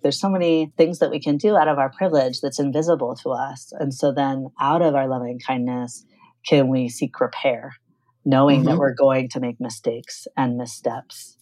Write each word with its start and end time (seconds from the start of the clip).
There's 0.00 0.20
so 0.20 0.28
many 0.28 0.72
things 0.76 1.00
that 1.00 1.10
we 1.10 1.18
can 1.18 1.38
do 1.38 1.56
out 1.56 1.66
of 1.66 1.76
our 1.76 1.90
privilege 1.90 2.40
that's 2.40 2.60
invisible 2.60 3.16
to 3.16 3.30
us. 3.30 3.72
And 3.80 3.92
so 3.92 4.12
then 4.12 4.46
out 4.60 4.80
of 4.80 4.94
our 4.94 5.08
loving 5.08 5.40
kindness, 5.44 6.04
can 6.46 6.68
we 6.68 6.88
seek 6.88 7.18
repair, 7.18 7.74
knowing 8.24 8.60
mm-hmm. 8.60 8.68
that 8.68 8.78
we're 8.78 8.94
going 8.94 9.28
to 9.30 9.40
make 9.40 9.60
mistakes 9.60 10.28
and 10.36 10.56
missteps 10.56 11.36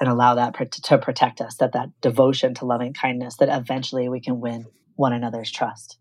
and 0.00 0.08
allow 0.08 0.34
that 0.34 0.54
to 0.70 0.98
protect 0.98 1.40
us, 1.40 1.56
that 1.56 1.72
that 1.72 1.88
devotion 2.02 2.52
to 2.54 2.66
loving 2.66 2.92
kindness, 2.92 3.36
that 3.38 3.48
eventually 3.48 4.10
we 4.10 4.20
can 4.20 4.38
win 4.38 4.66
one 4.96 5.14
another's 5.14 5.50
trust. 5.50 5.96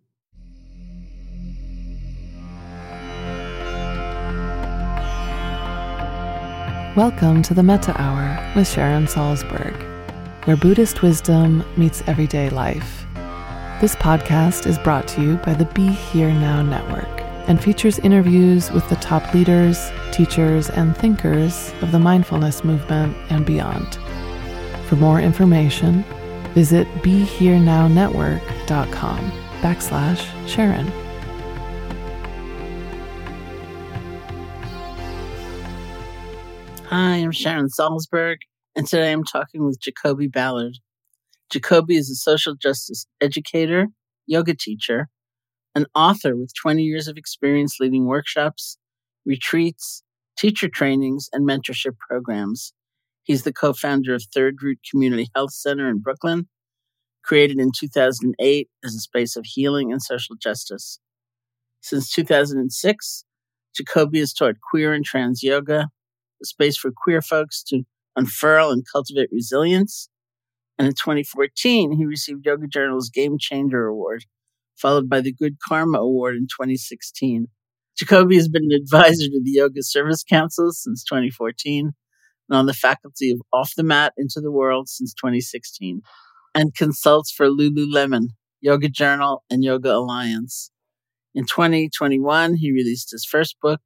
Welcome 6.97 7.41
to 7.43 7.53
the 7.53 7.63
Metta 7.63 7.93
Hour 7.97 8.53
with 8.57 8.67
Sharon 8.67 9.05
Salzberg 9.05 9.86
where 10.47 10.55
Buddhist 10.55 11.01
wisdom 11.01 11.65
meets 11.75 12.01
everyday 12.07 12.49
life. 12.49 13.05
This 13.81 13.95
podcast 13.95 14.65
is 14.65 14.79
brought 14.79 15.05
to 15.09 15.21
you 15.21 15.35
by 15.35 15.53
the 15.53 15.65
Be 15.65 15.89
Here 15.89 16.31
Now 16.31 16.61
Network 16.61 17.19
and 17.49 17.61
features 17.61 17.99
interviews 17.99 18.71
with 18.71 18.87
the 18.87 18.95
top 18.95 19.33
leaders, 19.33 19.91
teachers, 20.13 20.69
and 20.69 20.95
thinkers 20.95 21.73
of 21.81 21.91
the 21.91 21.99
mindfulness 21.99 22.63
movement 22.63 23.13
and 23.29 23.45
beyond. 23.45 23.95
For 24.87 24.95
more 24.95 25.19
information, 25.19 26.05
visit 26.53 26.87
BeHereNowNetwork.com 27.03 29.31
backslash 29.59 30.47
Sharon. 30.47 30.87
Hi, 36.85 37.17
I'm 37.17 37.33
Sharon 37.33 37.67
Salzberg, 37.67 38.37
and 38.77 38.87
today 38.87 39.11
I'm 39.11 39.23
talking 39.23 39.65
with 39.65 39.81
Jacoby 39.81 40.27
Ballard. 40.27 40.77
Jacoby 41.49 41.97
is 41.97 42.11
a 42.11 42.15
social 42.15 42.53
justice 42.53 43.07
educator, 43.19 43.87
yoga 44.27 44.53
teacher, 44.53 45.07
an 45.73 45.87
author 45.95 46.35
with 46.35 46.53
20 46.61 46.83
years 46.83 47.07
of 47.07 47.17
experience 47.17 47.77
leading 47.79 48.05
workshops, 48.05 48.77
retreats, 49.25 50.03
teacher 50.37 50.69
trainings, 50.69 51.27
and 51.33 51.49
mentorship 51.49 51.97
programs. 52.07 52.71
He's 53.23 53.41
the 53.43 53.51
co 53.51 53.73
founder 53.73 54.13
of 54.13 54.23
Third 54.31 54.57
Root 54.61 54.77
Community 54.89 55.27
Health 55.33 55.53
Center 55.53 55.89
in 55.89 55.99
Brooklyn, 55.99 56.47
created 57.23 57.59
in 57.59 57.71
2008 57.75 58.69
as 58.85 58.93
a 58.93 58.99
space 58.99 59.35
of 59.35 59.45
healing 59.45 59.91
and 59.91 60.03
social 60.03 60.35
justice. 60.35 60.99
Since 61.81 62.11
2006, 62.11 63.25
Jacoby 63.75 64.19
has 64.19 64.33
taught 64.33 64.55
queer 64.69 64.93
and 64.93 65.03
trans 65.03 65.41
yoga, 65.41 65.87
a 66.43 66.45
space 66.45 66.77
for 66.77 66.91
queer 66.95 67.23
folks 67.23 67.63
to 67.69 67.83
unfurl 68.17 68.71
and 68.71 68.83
cultivate 68.91 69.29
resilience. 69.31 70.09
And 70.77 70.87
in 70.87 70.93
2014, 70.93 71.93
he 71.93 72.05
received 72.05 72.45
Yoga 72.45 72.67
Journal's 72.67 73.09
Game 73.09 73.37
Changer 73.39 73.85
Award, 73.85 74.25
followed 74.75 75.09
by 75.09 75.21
the 75.21 75.33
Good 75.33 75.57
Karma 75.65 75.99
Award 75.99 76.35
in 76.35 76.43
2016. 76.43 77.47
Jacoby 77.97 78.35
has 78.35 78.49
been 78.49 78.65
an 78.69 78.79
advisor 78.79 79.25
to 79.25 79.41
the 79.43 79.51
Yoga 79.51 79.81
Service 79.81 80.23
Council 80.23 80.71
since 80.71 81.03
2014 81.03 81.93
and 82.49 82.57
on 82.57 82.65
the 82.65 82.73
faculty 82.73 83.31
of 83.31 83.41
Off 83.51 83.73
the 83.75 83.83
Mat 83.83 84.13
into 84.17 84.39
the 84.39 84.51
World 84.51 84.87
since 84.87 85.13
2016, 85.13 86.01
and 86.55 86.75
consults 86.75 87.31
for 87.31 87.47
Lululemon, 87.47 88.27
Yoga 88.61 88.89
Journal, 88.89 89.43
and 89.49 89.63
Yoga 89.63 89.93
Alliance. 89.93 90.71
In 91.35 91.45
2021, 91.45 92.55
he 92.55 92.71
released 92.71 93.11
his 93.11 93.25
first 93.25 93.57
book, 93.61 93.81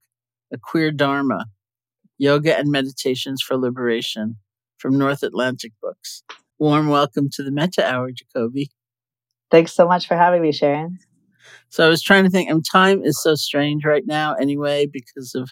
A 0.53 0.57
Queer 0.57 0.91
Dharma 0.91 1.45
Yoga 2.21 2.55
and 2.55 2.69
Meditations 2.69 3.41
for 3.41 3.57
Liberation 3.57 4.35
from 4.77 4.95
North 4.95 5.23
Atlantic 5.23 5.71
Books. 5.81 6.21
Warm 6.59 6.87
welcome 6.87 7.29
to 7.33 7.41
the 7.41 7.51
Metta 7.51 7.83
Hour, 7.83 8.11
Jacoby. 8.11 8.69
Thanks 9.49 9.73
so 9.73 9.87
much 9.87 10.07
for 10.07 10.15
having 10.15 10.43
me, 10.43 10.51
Sharon. 10.51 10.99
So 11.69 11.83
I 11.83 11.89
was 11.89 12.03
trying 12.03 12.23
to 12.25 12.29
think, 12.29 12.47
and 12.47 12.63
time 12.63 13.01
is 13.03 13.19
so 13.23 13.33
strange 13.33 13.83
right 13.85 14.03
now 14.05 14.35
anyway, 14.35 14.85
because 14.85 15.33
of 15.33 15.49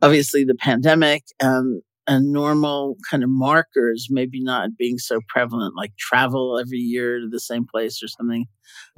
obviously 0.00 0.44
the 0.44 0.54
pandemic. 0.54 1.24
and, 1.38 1.82
and 2.06 2.32
normal 2.32 2.96
kind 3.10 3.22
of 3.22 3.28
markers 3.28 4.06
maybe 4.08 4.42
not 4.42 4.70
being 4.78 4.96
so 4.96 5.20
prevalent, 5.28 5.76
like 5.76 5.94
travel 5.98 6.58
every 6.58 6.78
year 6.78 7.20
to 7.20 7.28
the 7.30 7.38
same 7.38 7.66
place 7.66 8.02
or 8.02 8.08
something. 8.08 8.46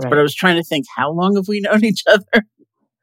Right. 0.00 0.08
But 0.08 0.20
I 0.20 0.22
was 0.22 0.36
trying 0.36 0.58
to 0.58 0.62
think, 0.62 0.86
how 0.94 1.10
long 1.10 1.34
have 1.34 1.48
we 1.48 1.58
known 1.58 1.84
each 1.84 2.04
other? 2.06 2.46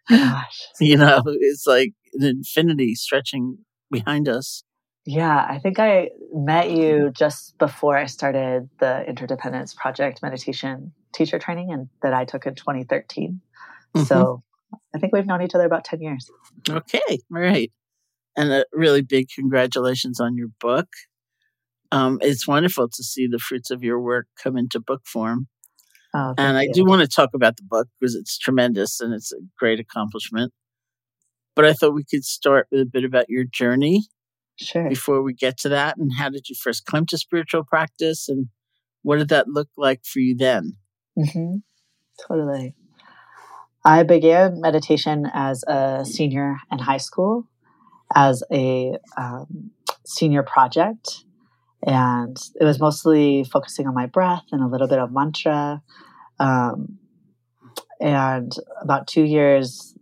Oh 0.10 0.18
gosh. 0.18 0.68
you 0.80 0.96
know, 0.96 1.22
it's 1.26 1.68
like 1.68 1.92
an 2.18 2.28
infinity 2.28 2.96
stretching 2.96 3.60
behind 3.92 4.28
us. 4.28 4.64
Yeah, 5.06 5.46
I 5.50 5.60
think 5.60 5.80
I 5.80 6.10
met 6.34 6.69
you 6.69 7.12
just 7.16 7.58
before 7.58 7.98
I 7.98 8.08
started 8.08 8.69
the 8.80 9.08
Interdependence 9.08 9.74
Project 9.74 10.22
meditation 10.22 10.92
teacher 11.14 11.40
training 11.40 11.72
and 11.72 11.88
that 12.02 12.14
I 12.14 12.25
took 12.25 12.46
in 12.46 12.56
2013. 12.56 13.40
Mm-hmm. 13.96 14.06
So 14.06 14.44
I 14.94 15.00
think 15.00 15.14
we've 15.14 15.25
known 15.25 15.42
each 15.42 15.56
other 15.56 15.66
about 15.66 15.86
10 15.86 16.02
years. 16.02 16.30
Okay, 16.69 17.19
all 17.34 17.42
right. 17.42 17.72
And 18.36 18.52
a 18.52 18.66
really 18.74 19.02
big 19.02 19.28
congratulations 19.34 20.19
on 20.19 20.36
your 20.36 20.50
book. 20.60 20.88
Um, 21.92 22.19
it's 22.22 22.48
wonderful 22.48 22.90
to 22.90 23.04
see 23.04 23.28
the 23.28 23.40
fruits 23.40 23.72
of 23.72 23.84
your 23.84 24.02
work 24.02 24.28
come 24.42 24.58
into 24.58 24.80
book 24.80 25.04
form. 25.06 25.48
Oh, 26.14 26.34
and 26.38 26.58
I 26.58 26.64
you. 26.64 26.74
do 26.74 26.86
want 26.86 27.02
to 27.02 27.08
talk 27.08 27.30
about 27.34 27.58
the 27.58 27.64
book 27.64 27.88
because 28.00 28.16
it's 28.16 28.38
tremendous 28.38 29.00
and 29.00 29.14
it's 29.14 29.31
a 29.31 29.38
great 29.58 29.80
accomplishment. 29.80 30.52
But 31.57 31.65
I 31.65 31.74
thought 31.74 31.94
we 31.94 32.06
could 32.06 32.24
start 32.24 32.68
with 32.71 32.80
a 32.80 32.86
bit 32.86 33.04
about 33.04 33.30
your 33.30 33.44
journey 33.44 34.04
Sure. 34.59 34.89
Before 34.89 35.21
we 35.21 35.33
get 35.33 35.57
to 35.59 35.69
that, 35.69 35.98
and 35.98 36.12
how 36.18 36.30
did 36.30 36.50
you 36.50 36.56
first 36.56 36.86
come 36.86 37.06
to 37.07 37.18
spiritual 37.18 37.63
practice, 37.63 38.27
and 38.27 38.48
what 39.04 39.18
did 39.18 39.30
that 39.30 39.48
look 39.48 39.69
like 39.77 40.04
for 40.04 40.19
you 40.19 40.36
then? 40.36 40.77
Mm-hmm. 41.18 41.57
Totally. 42.27 42.74
I 43.86 44.01
began 44.01 44.59
meditation 44.59 45.30
as 45.31 45.63
a 45.68 46.04
senior 46.06 46.57
in 46.71 46.80
high 46.80 46.98
school, 46.98 47.48
as 48.15 48.44
a 48.51 48.98
um, 49.15 49.69
senior 50.07 50.42
project, 50.42 51.24
and 51.86 52.36
it 52.59 52.63
was 52.63 52.80
mostly 52.80 53.44
focusing 53.44 53.86
on 53.86 53.94
my 53.94 54.07
breath 54.07 54.45
and 54.51 54.63
a 54.63 54.68
little 54.68 54.88
bit 54.88 54.98
of 54.98 55.12
mantra. 55.12 55.83
Um, 56.39 56.98
and 58.01 58.51
about 58.81 59.06
two 59.06 59.24
years 59.24 59.95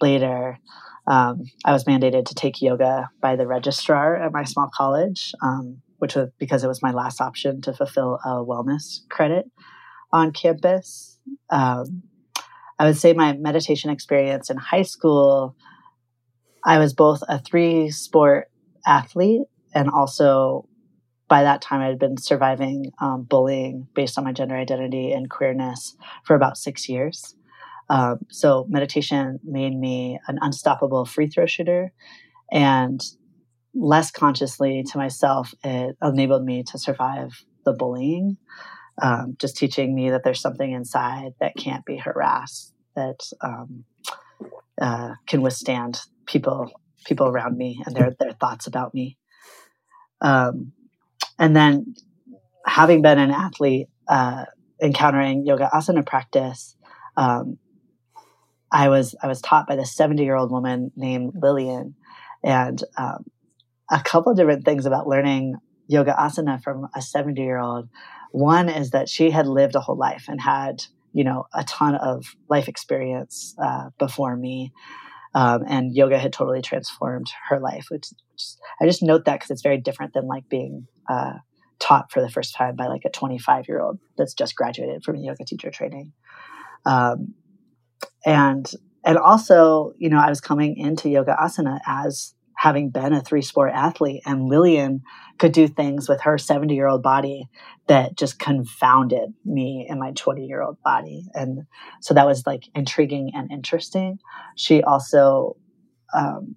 later, 0.00 0.58
um, 1.10 1.42
I 1.64 1.72
was 1.72 1.84
mandated 1.84 2.26
to 2.26 2.36
take 2.36 2.62
yoga 2.62 3.10
by 3.20 3.34
the 3.34 3.44
registrar 3.44 4.14
at 4.14 4.32
my 4.32 4.44
small 4.44 4.70
college, 4.72 5.32
um, 5.42 5.82
which 5.98 6.14
was 6.14 6.28
because 6.38 6.62
it 6.62 6.68
was 6.68 6.84
my 6.84 6.92
last 6.92 7.20
option 7.20 7.60
to 7.62 7.72
fulfill 7.72 8.20
a 8.24 8.36
wellness 8.36 9.00
credit 9.10 9.46
on 10.12 10.30
campus. 10.30 11.18
Um, 11.50 12.04
I 12.78 12.86
would 12.86 12.96
say 12.96 13.12
my 13.12 13.32
meditation 13.32 13.90
experience 13.90 14.50
in 14.50 14.56
high 14.56 14.82
school, 14.82 15.56
I 16.64 16.78
was 16.78 16.94
both 16.94 17.24
a 17.28 17.40
three 17.40 17.90
sport 17.90 18.48
athlete 18.86 19.42
and 19.74 19.90
also 19.90 20.68
by 21.26 21.42
that 21.42 21.60
time 21.60 21.80
I 21.80 21.86
had 21.86 21.98
been 21.98 22.18
surviving 22.18 22.92
um, 23.00 23.24
bullying 23.24 23.88
based 23.94 24.16
on 24.16 24.22
my 24.22 24.32
gender 24.32 24.56
identity 24.56 25.10
and 25.10 25.28
queerness 25.28 25.96
for 26.24 26.36
about 26.36 26.56
six 26.56 26.88
years. 26.88 27.34
Um, 27.90 28.20
so 28.30 28.66
meditation 28.68 29.40
made 29.42 29.76
me 29.76 30.20
an 30.28 30.38
unstoppable 30.40 31.04
free 31.04 31.26
throw 31.26 31.46
shooter, 31.46 31.92
and 32.50 33.02
less 33.74 34.10
consciously 34.12 34.84
to 34.84 34.98
myself, 34.98 35.52
it 35.64 35.96
enabled 36.02 36.44
me 36.44 36.62
to 36.62 36.78
survive 36.78 37.44
the 37.64 37.72
bullying. 37.72 38.36
Um, 39.02 39.36
just 39.40 39.56
teaching 39.56 39.94
me 39.94 40.10
that 40.10 40.22
there's 40.24 40.40
something 40.40 40.70
inside 40.72 41.32
that 41.40 41.56
can't 41.56 41.84
be 41.84 41.96
harassed, 41.96 42.72
that 42.94 43.20
um, 43.40 43.84
uh, 44.80 45.14
can 45.26 45.42
withstand 45.42 46.00
people 46.26 46.70
people 47.04 47.26
around 47.26 47.56
me 47.56 47.82
and 47.84 47.96
their 47.96 48.14
their 48.20 48.32
thoughts 48.32 48.66
about 48.66 48.94
me. 48.94 49.16
Um, 50.20 50.72
and 51.38 51.56
then, 51.56 51.94
having 52.66 53.02
been 53.02 53.18
an 53.18 53.30
athlete, 53.30 53.88
uh, 54.06 54.44
encountering 54.80 55.44
yoga 55.44 55.68
asana 55.72 56.06
practice, 56.06 56.76
um, 57.16 57.58
I 58.72 58.88
was 58.88 59.14
I 59.22 59.26
was 59.26 59.40
taught 59.40 59.66
by 59.66 59.76
this 59.76 59.94
70 59.94 60.22
year 60.22 60.36
old 60.36 60.50
woman 60.50 60.92
named 60.96 61.32
Lillian, 61.40 61.94
and 62.42 62.82
um, 62.96 63.24
a 63.90 64.00
couple 64.00 64.32
of 64.32 64.38
different 64.38 64.64
things 64.64 64.86
about 64.86 65.08
learning 65.08 65.56
yoga 65.88 66.14
asana 66.16 66.62
from 66.62 66.86
a 66.94 67.02
70 67.02 67.40
year 67.40 67.58
old. 67.58 67.88
One 68.30 68.68
is 68.68 68.90
that 68.90 69.08
she 69.08 69.30
had 69.30 69.46
lived 69.46 69.74
a 69.74 69.80
whole 69.80 69.96
life 69.96 70.26
and 70.28 70.40
had 70.40 70.84
you 71.12 71.24
know 71.24 71.46
a 71.52 71.64
ton 71.64 71.96
of 71.96 72.24
life 72.48 72.68
experience 72.68 73.54
uh, 73.62 73.90
before 73.98 74.36
me, 74.36 74.72
um, 75.34 75.64
and 75.66 75.94
yoga 75.94 76.18
had 76.18 76.32
totally 76.32 76.62
transformed 76.62 77.30
her 77.48 77.58
life. 77.58 77.86
Which, 77.90 78.06
which 78.32 78.44
I 78.80 78.86
just 78.86 79.02
note 79.02 79.24
that 79.24 79.34
because 79.34 79.50
it's 79.50 79.62
very 79.62 79.78
different 79.78 80.14
than 80.14 80.26
like 80.26 80.48
being 80.48 80.86
uh, 81.08 81.34
taught 81.80 82.12
for 82.12 82.20
the 82.20 82.30
first 82.30 82.54
time 82.54 82.76
by 82.76 82.86
like 82.86 83.02
a 83.04 83.10
25 83.10 83.66
year 83.66 83.80
old 83.80 83.98
that's 84.16 84.34
just 84.34 84.54
graduated 84.54 85.02
from 85.02 85.16
a 85.16 85.20
yoga 85.20 85.44
teacher 85.44 85.70
training. 85.72 86.12
Um, 86.86 87.34
and 88.24 88.72
and 89.04 89.18
also 89.18 89.92
you 89.98 90.08
know 90.08 90.18
i 90.18 90.28
was 90.28 90.40
coming 90.40 90.76
into 90.76 91.08
yoga 91.08 91.36
asana 91.40 91.78
as 91.86 92.34
having 92.56 92.90
been 92.90 93.14
a 93.14 93.22
three 93.22 93.42
sport 93.42 93.72
athlete 93.74 94.22
and 94.26 94.48
lillian 94.48 95.02
could 95.38 95.52
do 95.52 95.66
things 95.66 96.08
with 96.08 96.20
her 96.20 96.36
70 96.36 96.74
year 96.74 96.86
old 96.86 97.02
body 97.02 97.48
that 97.86 98.16
just 98.16 98.38
confounded 98.38 99.32
me 99.44 99.86
and 99.88 99.98
my 99.98 100.12
20 100.12 100.44
year 100.44 100.62
old 100.62 100.76
body. 100.84 101.24
And 101.34 101.62
so 102.02 102.12
that 102.12 102.26
was 102.26 102.46
like 102.46 102.64
intriguing 102.74 103.32
and 103.34 103.50
interesting. 103.50 104.18
She 104.54 104.82
also 104.82 105.56
um, 106.14 106.54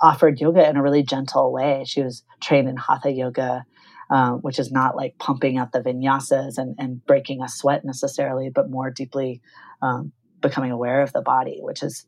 offered 0.00 0.38
yoga 0.40 0.68
in 0.68 0.76
a 0.76 0.82
really 0.82 1.02
gentle 1.02 1.50
way. 1.50 1.84
She 1.86 2.02
was 2.02 2.22
trained 2.40 2.68
in 2.68 2.76
hatha 2.76 3.10
yoga 3.10 3.64
um, 4.10 4.38
which 4.38 4.58
is 4.58 4.72
not 4.72 4.96
like 4.96 5.18
pumping 5.18 5.58
out 5.58 5.72
the 5.72 5.80
vinyasas 5.80 6.56
and, 6.56 6.74
and 6.78 7.04
breaking 7.04 7.42
a 7.42 7.48
sweat 7.48 7.84
necessarily, 7.84 8.48
but 8.48 8.70
more 8.70 8.90
deeply 8.90 9.42
um, 9.82 10.12
becoming 10.40 10.70
aware 10.70 11.02
of 11.02 11.12
the 11.12 11.22
body, 11.22 11.58
which 11.60 11.82
is, 11.82 12.06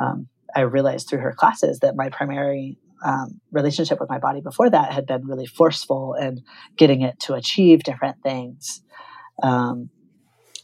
um, 0.00 0.28
I 0.54 0.60
realized 0.62 1.08
through 1.08 1.20
her 1.20 1.32
classes 1.32 1.80
that 1.80 1.96
my 1.96 2.08
primary 2.08 2.78
um, 3.04 3.40
relationship 3.50 3.98
with 4.00 4.10
my 4.10 4.18
body 4.18 4.40
before 4.40 4.70
that 4.70 4.92
had 4.92 5.06
been 5.06 5.26
really 5.26 5.46
forceful 5.46 6.14
and 6.14 6.42
getting 6.76 7.02
it 7.02 7.18
to 7.20 7.34
achieve 7.34 7.82
different 7.82 8.22
things. 8.22 8.82
Um, 9.42 9.90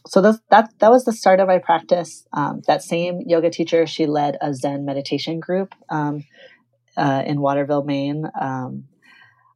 so 0.05 0.21
that, 0.21 0.39
that 0.49 0.69
that 0.79 0.91
was 0.91 1.03
the 1.03 1.11
start 1.11 1.39
of 1.39 1.47
my 1.47 1.57
practice. 1.57 2.25
Um, 2.31 2.61
that 2.67 2.83
same 2.83 3.21
yoga 3.25 3.49
teacher, 3.49 3.85
she 3.85 4.05
led 4.05 4.37
a 4.39 4.53
Zen 4.53 4.85
meditation 4.85 5.39
group 5.39 5.73
um, 5.89 6.23
uh, 6.95 7.23
in 7.25 7.41
Waterville, 7.41 7.83
Maine, 7.83 8.25
um, 8.39 8.85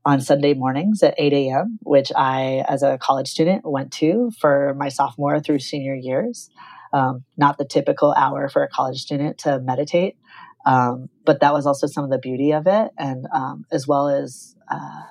on 0.03 0.19
Sunday 0.19 0.53
mornings 0.53 1.03
at 1.03 1.13
8 1.17 1.31
a.m., 1.33 1.79
which 1.83 2.11
I, 2.15 2.65
as 2.67 2.81
a 2.83 2.97
college 2.97 3.29
student, 3.29 3.61
went 3.63 3.93
to 3.93 4.31
for 4.39 4.73
my 4.77 4.89
sophomore 4.89 5.39
through 5.39 5.59
senior 5.59 5.95
years 5.95 6.49
um, 6.93 7.23
not 7.37 7.57
the 7.57 7.65
typical 7.65 8.13
hour 8.13 8.49
for 8.49 8.63
a 8.63 8.69
college 8.69 9.01
student 9.01 9.39
to 9.39 9.59
meditate. 9.59 10.17
Um, 10.65 11.09
but 11.25 11.39
that 11.41 11.53
was 11.53 11.65
also 11.65 11.87
some 11.87 12.03
of 12.03 12.11
the 12.11 12.19
beauty 12.19 12.51
of 12.51 12.67
it, 12.67 12.91
and 12.97 13.25
um, 13.33 13.65
as 13.71 13.87
well 13.87 14.09
as 14.09 14.55
uh, 14.69 15.01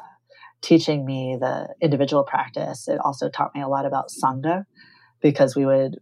teaching 0.61 1.05
me 1.05 1.37
the 1.41 1.75
individual 1.81 2.23
practice, 2.23 2.87
it 2.87 2.99
also 3.05 3.29
taught 3.29 3.55
me 3.55 3.61
a 3.61 3.69
lot 3.69 3.85
about 3.85 4.11
sangha 4.11 4.65
because 5.21 5.57
we 5.57 5.67
would 5.67 5.99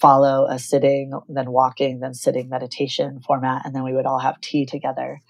follow 0.00 0.46
a 0.46 0.58
sitting, 0.58 1.12
then 1.28 1.50
walking, 1.52 2.00
then 2.00 2.14
sitting 2.14 2.48
meditation 2.48 3.20
format, 3.20 3.64
and 3.64 3.74
then 3.74 3.84
we 3.84 3.92
would 3.92 4.06
all 4.06 4.18
have 4.18 4.40
tea 4.40 4.66
together. 4.66 5.20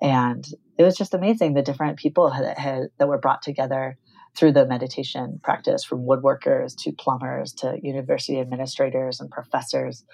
And 0.00 0.44
it 0.78 0.82
was 0.82 0.96
just 0.96 1.14
amazing 1.14 1.54
the 1.54 1.62
different 1.62 1.98
people 1.98 2.30
had, 2.30 2.58
had, 2.58 2.82
that 2.98 3.08
were 3.08 3.18
brought 3.18 3.42
together 3.42 3.98
through 4.36 4.52
the 4.52 4.66
meditation 4.66 5.40
practice 5.42 5.84
from 5.84 6.06
woodworkers 6.06 6.76
to 6.76 6.92
plumbers 6.92 7.52
to 7.54 7.78
university 7.82 8.38
administrators 8.38 9.20
and 9.20 9.30
professors 9.30 10.04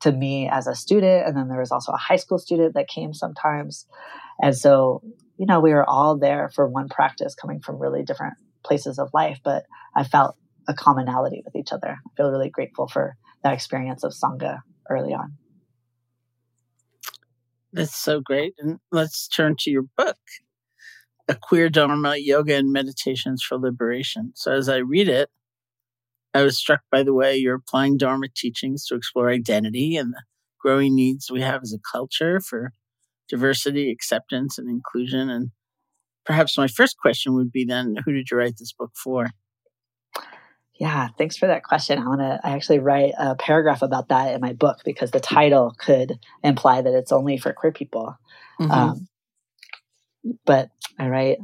to 0.00 0.12
me 0.12 0.48
as 0.48 0.66
a 0.66 0.74
student. 0.74 1.26
And 1.26 1.36
then 1.36 1.48
there 1.48 1.60
was 1.60 1.72
also 1.72 1.92
a 1.92 1.96
high 1.96 2.16
school 2.16 2.38
student 2.38 2.74
that 2.74 2.88
came 2.88 3.12
sometimes. 3.12 3.86
And 4.40 4.56
so, 4.56 5.02
you 5.38 5.46
know, 5.46 5.60
we 5.60 5.72
were 5.72 5.88
all 5.88 6.16
there 6.16 6.50
for 6.54 6.68
one 6.68 6.88
practice 6.88 7.34
coming 7.34 7.60
from 7.60 7.78
really 7.78 8.02
different 8.02 8.34
places 8.64 8.98
of 8.98 9.10
life, 9.12 9.40
but 9.42 9.64
I 9.96 10.04
felt 10.04 10.36
a 10.68 10.74
commonality 10.74 11.42
with 11.44 11.56
each 11.56 11.72
other. 11.72 11.98
I 12.06 12.10
feel 12.16 12.30
really 12.30 12.50
grateful 12.50 12.86
for 12.86 13.16
that 13.42 13.52
experience 13.52 14.04
of 14.04 14.12
Sangha 14.12 14.60
early 14.88 15.12
on. 15.12 15.34
That's 17.72 17.96
so 17.96 18.20
great. 18.20 18.54
And 18.58 18.78
let's 18.92 19.26
turn 19.26 19.56
to 19.60 19.70
your 19.70 19.84
book 19.96 20.18
a 21.28 21.36
queer 21.40 21.68
dharma 21.68 22.16
yoga 22.16 22.54
and 22.54 22.72
meditations 22.72 23.42
for 23.42 23.58
liberation 23.58 24.32
so 24.34 24.52
as 24.52 24.68
i 24.68 24.76
read 24.76 25.08
it 25.08 25.28
i 26.34 26.42
was 26.42 26.58
struck 26.58 26.80
by 26.90 27.02
the 27.02 27.14
way 27.14 27.36
you're 27.36 27.56
applying 27.56 27.96
dharma 27.96 28.26
teachings 28.34 28.84
to 28.86 28.94
explore 28.94 29.30
identity 29.30 29.96
and 29.96 30.12
the 30.12 30.22
growing 30.60 30.94
needs 30.94 31.30
we 31.30 31.40
have 31.40 31.62
as 31.62 31.72
a 31.72 31.96
culture 31.96 32.40
for 32.40 32.72
diversity 33.28 33.90
acceptance 33.90 34.58
and 34.58 34.68
inclusion 34.68 35.30
and 35.30 35.50
perhaps 36.24 36.58
my 36.58 36.68
first 36.68 36.96
question 36.98 37.34
would 37.34 37.50
be 37.50 37.64
then 37.64 37.96
who 38.04 38.12
did 38.12 38.30
you 38.30 38.36
write 38.36 38.56
this 38.58 38.72
book 38.72 38.90
for 38.94 39.28
yeah, 40.82 41.06
thanks 41.16 41.36
for 41.36 41.46
that 41.46 41.62
question. 41.62 42.00
I 42.00 42.08
want 42.08 42.22
to. 42.22 42.40
I 42.42 42.56
actually 42.56 42.80
write 42.80 43.12
a 43.16 43.36
paragraph 43.36 43.82
about 43.82 44.08
that 44.08 44.34
in 44.34 44.40
my 44.40 44.52
book 44.52 44.78
because 44.84 45.12
the 45.12 45.20
title 45.20 45.76
could 45.78 46.18
imply 46.42 46.82
that 46.82 46.92
it's 46.92 47.12
only 47.12 47.38
for 47.38 47.52
queer 47.52 47.70
people. 47.70 48.18
Mm-hmm. 48.60 48.72
Um, 48.72 49.06
but 50.44 50.71
All 50.98 51.08
right. 51.08 51.38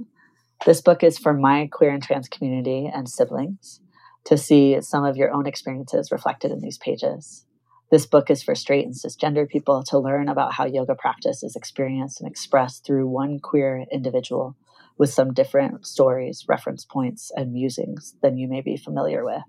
This 0.66 0.80
book 0.80 1.02
is 1.02 1.18
for 1.18 1.32
my 1.32 1.68
queer 1.70 1.90
and 1.90 2.02
trans 2.02 2.28
community 2.28 2.90
and 2.92 3.08
siblings 3.08 3.80
to 4.24 4.36
see 4.36 4.80
some 4.80 5.04
of 5.04 5.16
your 5.16 5.32
own 5.32 5.46
experiences 5.46 6.12
reflected 6.12 6.50
in 6.50 6.60
these 6.60 6.78
pages. 6.78 7.46
This 7.90 8.04
book 8.04 8.30
is 8.30 8.42
for 8.42 8.54
straight 8.54 8.84
and 8.84 8.94
cisgender 8.94 9.48
people 9.48 9.82
to 9.84 9.98
learn 9.98 10.28
about 10.28 10.52
how 10.52 10.66
yoga 10.66 10.94
practice 10.94 11.42
is 11.42 11.56
experienced 11.56 12.20
and 12.20 12.28
expressed 12.28 12.84
through 12.84 13.08
one 13.08 13.38
queer 13.38 13.86
individual 13.90 14.56
with 14.98 15.10
some 15.10 15.32
different 15.32 15.86
stories, 15.86 16.44
reference 16.48 16.84
points, 16.84 17.30
and 17.34 17.52
musings 17.52 18.14
than 18.20 18.36
you 18.36 18.48
may 18.48 18.60
be 18.60 18.76
familiar 18.76 19.24
with. 19.24 19.42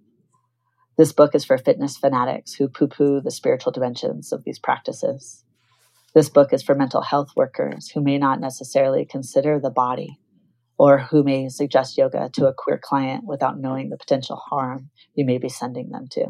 This 0.97 1.11
book 1.11 1.35
is 1.35 1.43
for 1.43 1.57
fitness 1.57 1.97
fanatics 1.97 2.53
who 2.53 2.69
poo 2.69 2.87
poo 2.87 3.19
the 3.19 3.31
spiritual 3.31 3.73
dimensions 3.73 4.31
of 4.31 4.43
these 4.45 4.59
practices. 4.59 5.43
This 6.15 6.29
book 6.29 6.53
is 6.53 6.63
for 6.63 6.73
mental 6.73 7.01
health 7.01 7.29
workers 7.35 7.89
who 7.89 8.01
may 8.01 8.17
not 8.17 8.39
necessarily 8.39 9.05
consider 9.05 9.59
the 9.59 9.69
body 9.69 10.19
or 10.77 10.97
who 10.97 11.23
may 11.23 11.49
suggest 11.49 11.97
yoga 11.97 12.29
to 12.33 12.47
a 12.47 12.53
queer 12.53 12.79
client 12.81 13.25
without 13.25 13.59
knowing 13.59 13.89
the 13.89 13.97
potential 13.97 14.37
harm 14.37 14.89
you 15.13 15.23
may 15.23 15.37
be 15.37 15.49
sending 15.49 15.89
them 15.89 16.07
to. 16.11 16.25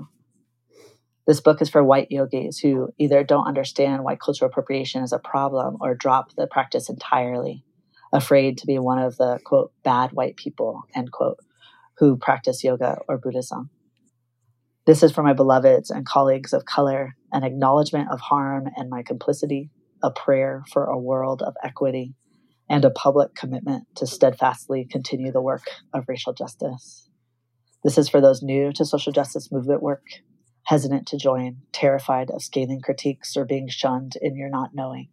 This 1.25 1.39
book 1.39 1.61
is 1.61 1.69
for 1.69 1.83
white 1.83 2.07
yogis 2.09 2.57
who 2.59 2.89
either 2.97 3.23
don't 3.23 3.47
understand 3.47 4.03
why 4.03 4.15
cultural 4.15 4.49
appropriation 4.49 5.03
is 5.03 5.13
a 5.13 5.19
problem 5.19 5.77
or 5.79 5.95
drop 5.95 6.33
the 6.35 6.47
practice 6.47 6.89
entirely, 6.89 7.63
afraid 8.11 8.57
to 8.57 8.65
be 8.65 8.79
one 8.79 8.99
of 8.99 9.15
the 9.17 9.39
quote 9.45 9.71
bad 9.83 10.11
white 10.11 10.35
people 10.35 10.81
end 10.93 11.11
quote 11.11 11.37
who 11.99 12.17
practice 12.17 12.63
yoga 12.63 12.97
or 13.07 13.17
Buddhism. 13.17 13.69
This 14.89 15.03
is 15.03 15.11
for 15.11 15.21
my 15.21 15.33
beloveds 15.33 15.91
and 15.91 16.03
colleagues 16.03 16.51
of 16.51 16.65
color, 16.65 17.15
an 17.31 17.43
acknowledgement 17.43 18.09
of 18.09 18.19
harm 18.19 18.69
and 18.75 18.89
my 18.89 19.03
complicity, 19.03 19.69
a 20.01 20.09
prayer 20.09 20.63
for 20.73 20.85
a 20.85 20.97
world 20.97 21.43
of 21.43 21.53
equity, 21.63 22.15
and 22.67 22.83
a 22.83 22.89
public 22.89 23.35
commitment 23.35 23.85
to 23.97 24.07
steadfastly 24.07 24.87
continue 24.89 25.31
the 25.31 25.43
work 25.43 25.61
of 25.93 26.05
racial 26.07 26.33
justice. 26.33 27.07
This 27.83 27.99
is 27.99 28.09
for 28.09 28.19
those 28.19 28.41
new 28.41 28.71
to 28.71 28.83
social 28.83 29.13
justice 29.13 29.51
movement 29.51 29.83
work 29.83 30.05
hesitant 30.65 31.05
to 31.09 31.17
join, 31.17 31.57
terrified 31.71 32.31
of 32.31 32.41
scathing 32.41 32.81
critiques 32.81 33.37
or 33.37 33.45
being 33.45 33.67
shunned 33.67 34.13
in 34.19 34.35
your 34.35 34.49
not 34.49 34.71
knowing. 34.73 35.09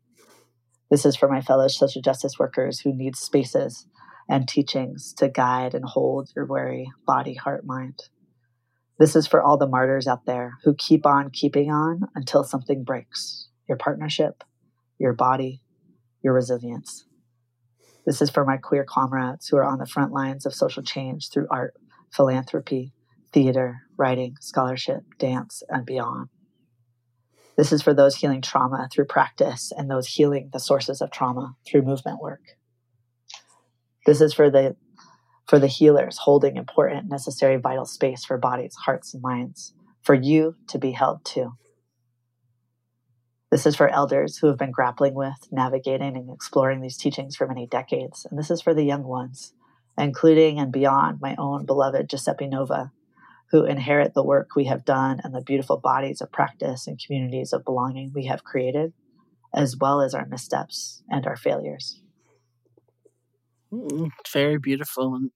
This 0.91 1.05
is 1.05 1.17
for 1.17 1.29
my 1.29 1.43
fellow 1.43 1.69
social 1.69 2.01
justice 2.01 2.39
workers 2.39 2.81
who 2.81 2.95
need 2.95 3.15
spaces 3.15 3.87
and 4.27 4.49
teachings 4.49 5.13
to 5.19 5.29
guide 5.29 5.75
and 5.75 5.85
hold 5.85 6.31
your 6.35 6.47
weary 6.47 6.91
body, 7.07 7.35
heart, 7.35 7.67
mind. 7.67 8.01
This 8.99 9.15
is 9.15 9.27
for 9.27 9.43
all 9.43 9.59
the 9.59 9.67
martyrs 9.67 10.07
out 10.07 10.25
there 10.25 10.55
who 10.65 10.75
keep 10.75 11.05
on 11.05 11.31
keeping 11.31 11.71
on 11.71 12.03
until 12.15 12.45
something 12.45 12.83
breaks 12.83 13.49
your 13.69 13.77
partnership, 13.77 14.43
your 14.99 15.13
body, 15.13 15.61
your 16.23 16.33
resilience. 16.33 17.05
This 18.07 18.23
is 18.23 18.31
for 18.31 18.45
my 18.45 18.57
queer 18.57 18.85
comrades 18.85 19.49
who 19.49 19.57
are 19.57 19.65
on 19.65 19.79
the 19.79 19.87
front 19.87 20.13
lines 20.13 20.47
of 20.47 20.55
social 20.55 20.83
change 20.83 21.29
through 21.31 21.49
art, 21.51 21.75
philanthropy, 22.11 22.93
theater, 23.33 23.83
writing, 23.99 24.37
scholarship, 24.41 25.03
dance, 25.19 25.63
and 25.69 25.85
beyond. 25.85 26.29
This 27.57 27.73
is 27.73 27.83
for 27.83 27.93
those 27.93 28.17
healing 28.17 28.43
trauma 28.43 28.89
through 28.93 29.07
practice 29.07 29.73
and 29.77 29.91
those 29.91 30.07
healing 30.07 30.51
the 30.53 30.61
sources 30.61 31.01
of 31.01 31.11
trauma 31.11 31.57
through 31.67 31.83
movement 31.83 32.21
work. 32.21 32.43
This 34.07 34.21
is 34.21 34.33
for 34.33 34.51
the 34.51 34.77
for 35.47 35.59
the 35.59 35.67
healers 35.67 36.19
holding 36.19 36.57
important, 36.57 37.09
necessary, 37.09 37.57
vital 37.57 37.85
space 37.85 38.25
for 38.25 38.37
bodies, 38.37 38.75
hearts, 38.75 39.15
and 39.15 39.23
minds, 39.23 39.73
for 40.03 40.15
you 40.15 40.57
to 40.69 40.79
be 40.79 40.93
held 40.93 41.25
too. 41.25 41.53
This 43.51 43.65
is 43.65 43.77
for 43.77 43.89
elders 43.89 44.39
who 44.39 44.49
have 44.49 44.59
been 44.59 44.73
grappling 44.73 45.15
with, 45.15 45.49
navigating, 45.53 46.17
and 46.17 46.31
exploring 46.33 46.81
these 46.81 46.97
teachings 46.97 47.37
for 47.37 47.47
many 47.47 47.67
decades. 47.67 48.27
And 48.29 48.39
this 48.39 48.51
is 48.51 48.61
for 48.61 48.75
the 48.75 48.85
young 48.85 49.05
ones, 49.05 49.53
including 49.97 50.59
and 50.59 50.73
beyond 50.73 51.21
my 51.21 51.37
own 51.39 51.65
beloved 51.65 52.11
Giuseppe 52.11 52.49
Nova, 52.49 52.91
who 53.53 53.65
inherit 53.65 54.15
the 54.15 54.25
work 54.25 54.57
we 54.57 54.65
have 54.65 54.85
done 54.85 55.21
and 55.23 55.33
the 55.33 55.41
beautiful 55.41 55.77
bodies 55.77 56.21
of 56.21 56.33
practice 56.33 56.89
and 56.89 57.01
communities 57.03 57.53
of 57.53 57.65
belonging 57.65 58.11
we 58.13 58.25
have 58.27 58.43
created, 58.43 58.93
as 59.55 59.77
well 59.77 60.01
as 60.01 60.13
our 60.13 60.27
missteps 60.27 61.05
and 61.09 61.25
our 61.25 61.37
failures. 61.37 62.01
Mm, 63.73 64.11
very 64.33 64.59
beautiful. 64.59 65.15
And 65.15 65.31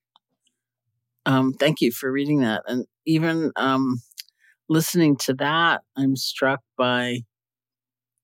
um, 1.26 1.52
thank 1.52 1.80
you 1.80 1.92
for 1.92 2.10
reading 2.10 2.40
that. 2.40 2.62
And 2.66 2.86
even 3.06 3.52
um, 3.56 4.00
listening 4.68 5.16
to 5.18 5.34
that, 5.34 5.82
I'm 5.96 6.16
struck 6.16 6.60
by 6.76 7.20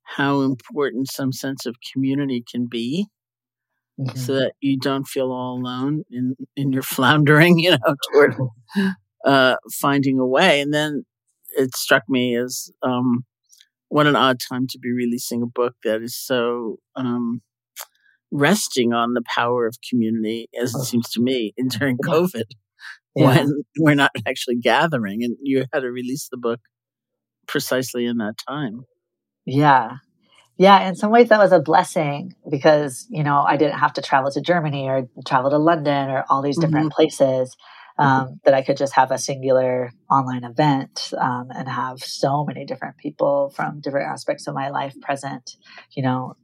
how 0.02 0.42
important 0.42 1.10
some 1.10 1.32
sense 1.32 1.66
of 1.66 1.76
community 1.92 2.44
can 2.50 2.66
be. 2.66 3.06
Mm-hmm. 3.98 4.18
So 4.18 4.34
that 4.34 4.52
you 4.60 4.78
don't 4.78 5.08
feel 5.08 5.32
all 5.32 5.58
alone 5.58 6.02
in, 6.10 6.36
in 6.54 6.70
your 6.70 6.82
floundering, 6.82 7.58
you 7.58 7.70
know, 7.70 7.94
toward 8.12 8.34
uh, 9.24 9.56
finding 9.72 10.18
a 10.18 10.26
way. 10.26 10.60
And 10.60 10.72
then 10.74 11.06
it 11.56 11.74
struck 11.74 12.02
me 12.06 12.36
as 12.36 12.70
um, 12.82 13.24
what 13.88 14.06
an 14.06 14.14
odd 14.14 14.38
time 14.38 14.66
to 14.68 14.78
be 14.78 14.92
releasing 14.92 15.42
a 15.42 15.46
book 15.46 15.76
that 15.82 16.02
is 16.02 16.14
so 16.14 16.76
um, 16.94 17.40
resting 18.30 18.92
on 18.92 19.14
the 19.14 19.22
power 19.34 19.66
of 19.66 19.76
community, 19.88 20.48
as 20.60 20.74
it 20.74 20.84
seems 20.84 21.08
to 21.10 21.22
me, 21.22 21.54
during 21.78 21.96
COVID, 22.04 22.44
yeah. 23.16 23.26
when 23.26 23.64
we're 23.78 23.94
not 23.94 24.12
actually 24.26 24.56
gathering. 24.56 25.24
And 25.24 25.36
you 25.42 25.64
had 25.72 25.80
to 25.80 25.90
release 25.90 26.28
the 26.30 26.36
book 26.36 26.60
precisely 27.48 28.06
in 28.06 28.18
that 28.18 28.34
time. 28.48 28.84
Yeah. 29.44 29.96
Yeah, 30.58 30.88
in 30.88 30.96
some 30.96 31.10
ways 31.10 31.28
that 31.28 31.38
was 31.38 31.52
a 31.52 31.60
blessing 31.60 32.34
because, 32.50 33.06
you 33.10 33.22
know, 33.22 33.44
I 33.46 33.58
didn't 33.58 33.78
have 33.78 33.92
to 33.94 34.02
travel 34.02 34.30
to 34.30 34.40
Germany 34.40 34.88
or 34.88 35.06
travel 35.26 35.50
to 35.50 35.58
London 35.58 36.08
or 36.08 36.24
all 36.30 36.40
these 36.40 36.56
different 36.56 36.86
mm-hmm. 36.86 36.96
places. 36.96 37.54
Mm-hmm. 37.98 38.08
um, 38.28 38.40
that 38.44 38.52
I 38.52 38.60
could 38.60 38.76
just 38.76 38.94
have 38.94 39.10
a 39.10 39.16
singular 39.16 39.90
online 40.10 40.44
event 40.44 41.14
um, 41.18 41.48
and 41.54 41.66
have 41.66 42.00
so 42.00 42.44
many 42.44 42.66
different 42.66 42.98
people 42.98 43.50
from 43.56 43.80
different 43.80 44.10
aspects 44.10 44.46
of 44.46 44.54
my 44.54 44.68
life 44.68 44.94
present. 45.00 45.56
You 45.92 46.02
know, 46.02 46.36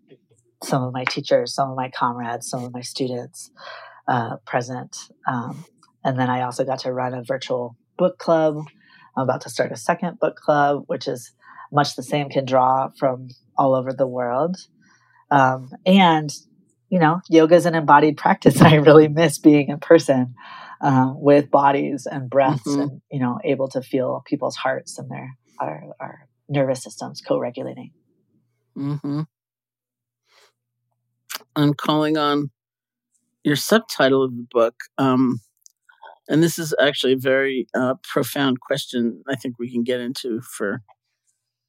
some 0.65 0.83
of 0.83 0.95
my 0.95 1.05
teachers, 1.05 1.55
some 1.55 1.69
of 1.69 1.77
my 1.77 1.91
comrades, 1.91 2.49
some 2.49 2.65
of 2.65 2.73
my 2.73 2.81
students 2.81 3.51
uh, 4.09 4.37
present. 4.47 4.97
Um, 5.27 5.67
and 6.05 6.19
then 6.19 6.31
I 6.31 6.43
also 6.43 6.65
got 6.65 6.81
to 6.81 6.93
run 6.93 7.15
a 7.15 7.23
virtual 7.23 7.77
book 7.97 8.19
club. 8.19 8.57
I'm 9.17 9.25
about 9.25 9.43
to 9.43 9.51
start 9.51 9.73
a 9.73 9.77
second 9.77 10.19
book 10.19 10.37
club, 10.37 10.85
which 10.87 11.07
is 11.07 11.33
much 11.71 11.97
the 11.97 12.03
same, 12.03 12.29
can 12.29 12.45
draw 12.45 12.91
from 12.99 13.29
all 13.57 13.75
over 13.75 13.93
the 13.93 14.07
world. 14.07 14.57
Um, 15.31 15.71
and, 15.87 16.31
you 16.89 16.99
know, 16.99 17.21
yoga 17.29 17.55
is 17.55 17.67
an 17.67 17.75
embodied 17.75 18.17
practice. 18.17 18.61
I 18.61 18.77
really 18.77 19.09
miss 19.09 19.39
being 19.39 19.69
in 19.69 19.79
person 19.79 20.35
uh, 20.83 21.13
with 21.15 21.51
bodies 21.51 22.07
and 22.11 22.29
breaths 22.29 22.67
mm-hmm. 22.67 22.81
and 22.81 23.01
you 23.11 23.21
know 23.21 23.39
able 23.45 23.69
to 23.69 23.81
feel 23.81 24.23
people's 24.27 24.57
hearts 24.57 24.99
and 24.99 25.11
their 25.11 25.37
our, 25.59 25.85
our 26.01 26.29
nervous 26.49 26.83
systems 26.83 27.21
co-regulating 27.21 27.93
mm-hmm. 28.77 29.23
i'm 31.55 31.73
calling 31.73 32.19
on 32.19 32.51
your 33.45 33.57
subtitle 33.57 34.25
of 34.25 34.37
the 34.37 34.47
book 34.51 34.75
um, 34.99 35.41
and 36.33 36.43
this 36.43 36.59
is 36.59 36.75
actually 36.81 37.13
a 37.13 37.19
very 37.19 37.67
uh, 37.75 37.95
profound 38.03 38.61
question 38.61 39.23
i 39.29 39.37
think 39.37 39.55
we 39.59 39.71
can 39.71 39.85
get 39.85 40.01
into 40.01 40.41
for 40.41 40.83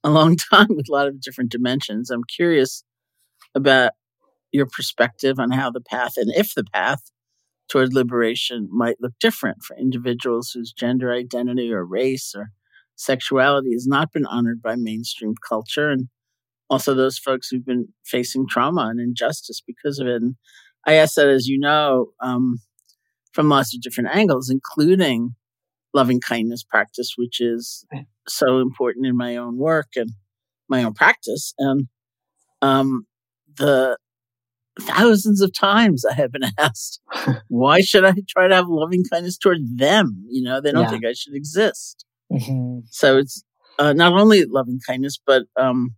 a 0.02 0.10
long 0.10 0.36
time 0.52 0.68
with 0.70 0.88
a 0.88 0.92
lot 0.92 1.06
of 1.06 1.20
different 1.20 1.50
dimensions 1.50 2.10
i'm 2.10 2.24
curious 2.24 2.82
about 3.54 3.92
your 4.52 4.66
perspective 4.66 5.38
on 5.38 5.50
how 5.50 5.70
the 5.70 5.80
path 5.80 6.14
and 6.16 6.32
if 6.34 6.54
the 6.54 6.64
path 6.72 7.10
toward 7.68 7.94
liberation 7.94 8.68
might 8.70 8.96
look 9.00 9.12
different 9.20 9.62
for 9.62 9.76
individuals 9.76 10.50
whose 10.52 10.72
gender 10.72 11.12
identity 11.12 11.72
or 11.72 11.84
race 11.84 12.32
or 12.36 12.50
sexuality 12.96 13.72
has 13.72 13.86
not 13.86 14.12
been 14.12 14.26
honored 14.26 14.62
by 14.62 14.76
mainstream 14.76 15.34
culture 15.48 15.90
and 15.90 16.08
also 16.70 16.94
those 16.94 17.18
folks 17.18 17.48
who've 17.48 17.64
been 17.64 17.88
facing 18.04 18.46
trauma 18.48 18.88
and 18.88 19.00
injustice 19.00 19.62
because 19.66 19.98
of 19.98 20.06
it. 20.06 20.22
And 20.22 20.36
I 20.86 20.94
ask 20.94 21.14
that, 21.14 21.28
as 21.28 21.46
you 21.46 21.58
know, 21.58 22.08
um, 22.20 22.60
from 23.34 23.48
lots 23.48 23.74
of 23.74 23.82
different 23.82 24.10
angles, 24.14 24.48
including 24.48 25.34
loving 25.92 26.20
kindness 26.20 26.62
practice, 26.62 27.14
which 27.16 27.40
is 27.40 27.84
so 28.26 28.60
important 28.60 29.06
in 29.06 29.16
my 29.16 29.36
own 29.36 29.58
work 29.58 29.88
and 29.96 30.10
my 30.68 30.82
own 30.82 30.94
practice. 30.94 31.52
And 31.58 31.88
um, 32.62 33.06
the 33.56 33.98
thousands 34.80 35.40
of 35.40 35.52
times 35.52 36.04
I 36.04 36.14
have 36.14 36.32
been 36.32 36.44
asked, 36.58 37.00
why 37.48 37.80
should 37.80 38.04
I 38.04 38.14
try 38.28 38.48
to 38.48 38.54
have 38.54 38.68
loving 38.68 39.04
kindness 39.10 39.36
toward 39.36 39.78
them? 39.78 40.24
You 40.28 40.42
know, 40.42 40.60
they 40.60 40.72
don't 40.72 40.84
yeah. 40.84 40.90
think 40.90 41.04
I 41.04 41.12
should 41.12 41.34
exist. 41.34 42.04
Mm-hmm. 42.32 42.80
So 42.90 43.18
it's 43.18 43.44
uh, 43.78 43.92
not 43.92 44.12
only 44.12 44.44
loving 44.44 44.80
kindness, 44.86 45.18
but 45.24 45.44
um, 45.56 45.94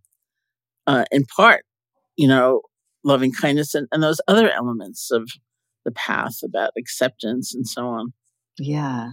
uh, 0.85 1.05
in 1.11 1.25
part, 1.25 1.63
you 2.15 2.27
know, 2.27 2.61
loving 3.03 3.31
kindness 3.31 3.75
and, 3.75 3.87
and 3.91 4.01
those 4.01 4.19
other 4.27 4.49
elements 4.49 5.11
of 5.11 5.29
the 5.87 5.91
path 5.93 6.43
about 6.43 6.71
acceptance 6.77 7.55
and 7.55 7.65
so 7.65 7.87
on. 7.87 8.11
Yeah. 8.59 9.11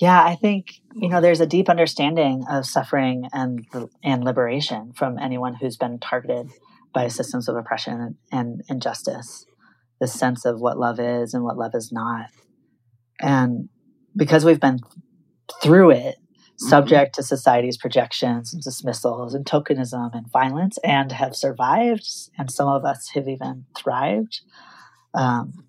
Yeah, 0.00 0.24
I 0.24 0.34
think 0.34 0.80
you 0.96 1.08
know 1.08 1.20
there's 1.20 1.40
a 1.40 1.46
deep 1.46 1.68
understanding 1.68 2.44
of 2.50 2.66
suffering 2.66 3.28
and 3.32 3.64
and 4.02 4.24
liberation 4.24 4.92
from 4.92 5.18
anyone 5.18 5.54
who's 5.54 5.76
been 5.76 6.00
targeted 6.00 6.48
by 6.92 7.06
systems 7.08 7.48
of 7.48 7.56
oppression 7.56 8.16
and 8.32 8.62
injustice. 8.68 9.46
The 10.00 10.08
sense 10.08 10.44
of 10.44 10.60
what 10.60 10.78
love 10.78 10.98
is 10.98 11.32
and 11.32 11.44
what 11.44 11.58
love 11.58 11.74
is 11.74 11.92
not. 11.92 12.26
And 13.20 13.68
because 14.16 14.44
we've 14.44 14.58
been 14.58 14.80
through 15.62 15.92
it, 15.92 16.16
mm-hmm. 16.16 16.68
subject 16.68 17.14
to 17.14 17.22
society's 17.22 17.76
projections 17.76 18.52
and 18.52 18.62
dismissals 18.62 19.32
and 19.32 19.44
tokenism 19.44 20.10
and 20.12 20.30
violence, 20.32 20.76
and 20.78 21.12
have 21.12 21.36
survived, 21.36 22.08
and 22.36 22.50
some 22.50 22.68
of 22.68 22.84
us 22.84 23.10
have 23.14 23.28
even 23.28 23.66
thrived. 23.76 24.40
Um, 25.14 25.64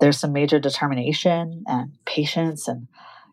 there's 0.00 0.18
some 0.18 0.32
major 0.32 0.58
determination 0.58 1.64
and 1.66 1.92
patience 2.06 2.66
and 2.68 2.88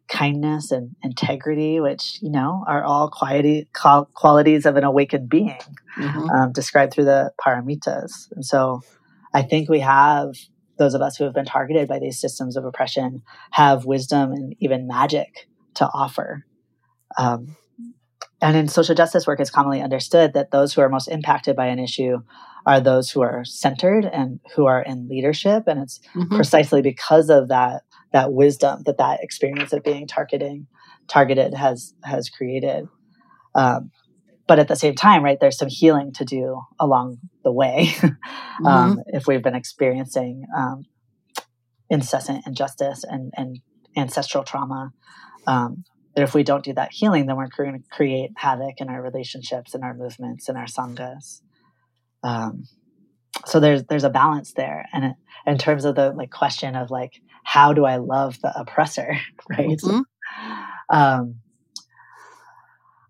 kindness 0.08 0.72
and 0.72 0.96
integrity, 1.04 1.80
which 1.80 2.20
you 2.22 2.30
know 2.30 2.64
are 2.68 2.84
all 2.84 3.10
quality 3.10 3.68
qualities 3.74 4.66
of 4.66 4.76
an 4.76 4.84
awakened 4.84 5.30
being, 5.30 5.58
mm-hmm. 5.98 6.30
um, 6.30 6.52
described 6.52 6.94
through 6.94 7.06
the 7.06 7.32
paramitas. 7.44 8.32
And 8.32 8.46
so, 8.46 8.82
I 9.34 9.42
think 9.42 9.70
we 9.70 9.80
have 9.80 10.36
those 10.78 10.94
of 10.94 11.02
us 11.02 11.18
who 11.18 11.24
have 11.24 11.34
been 11.34 11.46
targeted 11.46 11.88
by 11.88 12.00
these 12.00 12.20
systems 12.20 12.56
of 12.56 12.66
oppression 12.66 13.24
have 13.52 13.86
wisdom 13.86 14.32
and 14.32 14.56
even 14.60 14.88
magic 14.88 15.48
to 15.76 15.86
offer. 15.86 16.46
Um, 17.18 17.56
and 18.42 18.56
in 18.56 18.68
social 18.68 18.94
justice 18.94 19.26
work, 19.26 19.40
it's 19.40 19.50
commonly 19.50 19.82
understood 19.82 20.34
that 20.34 20.52
those 20.52 20.74
who 20.74 20.82
are 20.82 20.90
most 20.90 21.08
impacted 21.08 21.56
by 21.56 21.68
an 21.68 21.80
issue 21.80 22.20
are 22.68 22.82
those 22.82 23.10
who 23.10 23.22
are 23.22 23.46
centered 23.46 24.04
and 24.06 24.42
who 24.54 24.66
are 24.66 24.82
in 24.82 25.08
leadership. 25.08 25.64
And 25.68 25.82
it's 25.82 26.00
mm-hmm. 26.14 26.36
precisely 26.36 26.82
because 26.82 27.30
of 27.30 27.48
that 27.48 27.84
that 28.12 28.34
wisdom 28.34 28.84
that 28.86 28.98
that 28.98 29.24
experience 29.24 29.74
of 29.74 29.84
being 29.84 30.06
targeting 30.06 30.68
targeted 31.08 31.54
has 31.54 31.96
has 32.04 32.30
created. 32.30 32.88
Um, 33.56 33.92
but 34.48 34.60
at 34.60 34.68
the 34.68 34.76
same 34.76 34.96
time, 34.96 35.24
right, 35.24 35.40
there's 35.40 35.58
some 35.58 35.70
healing 35.70 36.12
to 36.14 36.26
do 36.26 36.62
along 36.80 37.18
the 37.44 37.52
way. 37.52 37.90
um, 38.04 38.12
mm-hmm. 38.64 39.00
If 39.08 39.28
we've 39.28 39.44
been 39.44 39.56
experiencing 39.56 40.46
um, 40.56 40.86
incessant 41.90 42.46
injustice 42.48 43.04
and, 43.04 43.34
and 43.36 43.60
ancestral 43.98 44.44
trauma, 44.44 44.92
um, 45.48 45.84
that 46.16 46.24
if 46.24 46.34
we 46.34 46.44
don't 46.44 46.64
do 46.64 46.74
that 46.74 46.92
healing, 46.92 47.26
then 47.26 47.36
we're 47.36 47.50
going 47.58 47.74
to 47.74 47.90
create 47.92 48.32
havoc 48.38 48.76
in 48.78 48.90
our 48.90 49.02
relationships, 49.02 49.76
in 49.76 49.84
our 49.84 49.94
movements, 49.94 50.48
in 50.48 50.56
our 50.56 50.66
sanghas. 50.66 51.42
Um, 52.28 52.64
so 53.46 53.60
there's 53.60 53.84
there's 53.86 54.04
a 54.04 54.10
balance 54.10 54.54
there, 54.54 54.86
and 54.94 55.16
in 55.46 55.58
terms 55.58 55.86
of 55.86 55.96
the 55.96 56.12
like 56.12 56.32
question 56.32 56.76
of 56.76 56.92
like 56.92 57.22
how 57.44 57.72
do 57.72 57.86
I 57.86 57.96
love 57.96 58.40
the 58.42 58.58
oppressor, 58.60 59.18
right? 59.50 59.70
Mm-hmm. 59.70 60.02
Um, 60.90 61.36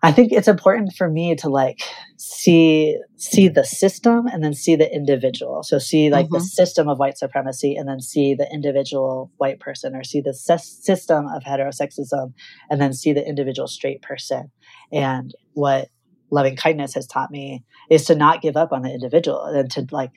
I 0.04 0.12
think 0.12 0.32
it's 0.32 0.48
important 0.48 0.94
for 0.94 1.10
me 1.10 1.36
to 1.38 1.50
like 1.50 1.82
see 2.18 2.98
see 3.16 3.48
the 3.48 3.64
system 3.64 4.28
and 4.28 4.44
then 4.44 4.54
see 4.54 4.76
the 4.76 4.94
individual. 4.94 5.64
So 5.64 5.80
see 5.80 6.12
like 6.12 6.28
mm-hmm. 6.28 6.36
the 6.36 6.42
system 6.42 6.88
of 6.88 7.00
white 7.00 7.18
supremacy 7.18 7.76
and 7.76 7.90
then 7.90 8.00
see 8.00 8.36
the 8.36 8.48
individual 8.54 9.32
white 9.38 9.60
person 9.60 9.96
or 9.96 10.04
see 10.04 10.22
the 10.22 10.34
system 10.34 11.28
of 11.28 11.44
heterosexism 11.44 12.34
and 12.70 12.80
then 12.80 12.94
see 12.94 13.12
the 13.12 13.28
individual 13.28 13.68
straight 13.68 14.04
person. 14.04 14.52
And 14.92 15.34
what 15.54 15.90
loving 16.30 16.56
kindness 16.56 16.94
has 16.94 17.08
taught 17.08 17.32
me 17.32 17.64
is 17.90 18.06
to 18.06 18.16
not 18.16 18.42
give 18.42 18.58
up 18.58 18.72
on 18.72 18.82
the 18.82 18.94
individual 18.94 19.44
and 19.46 19.72
to 19.72 19.86
like 19.92 20.12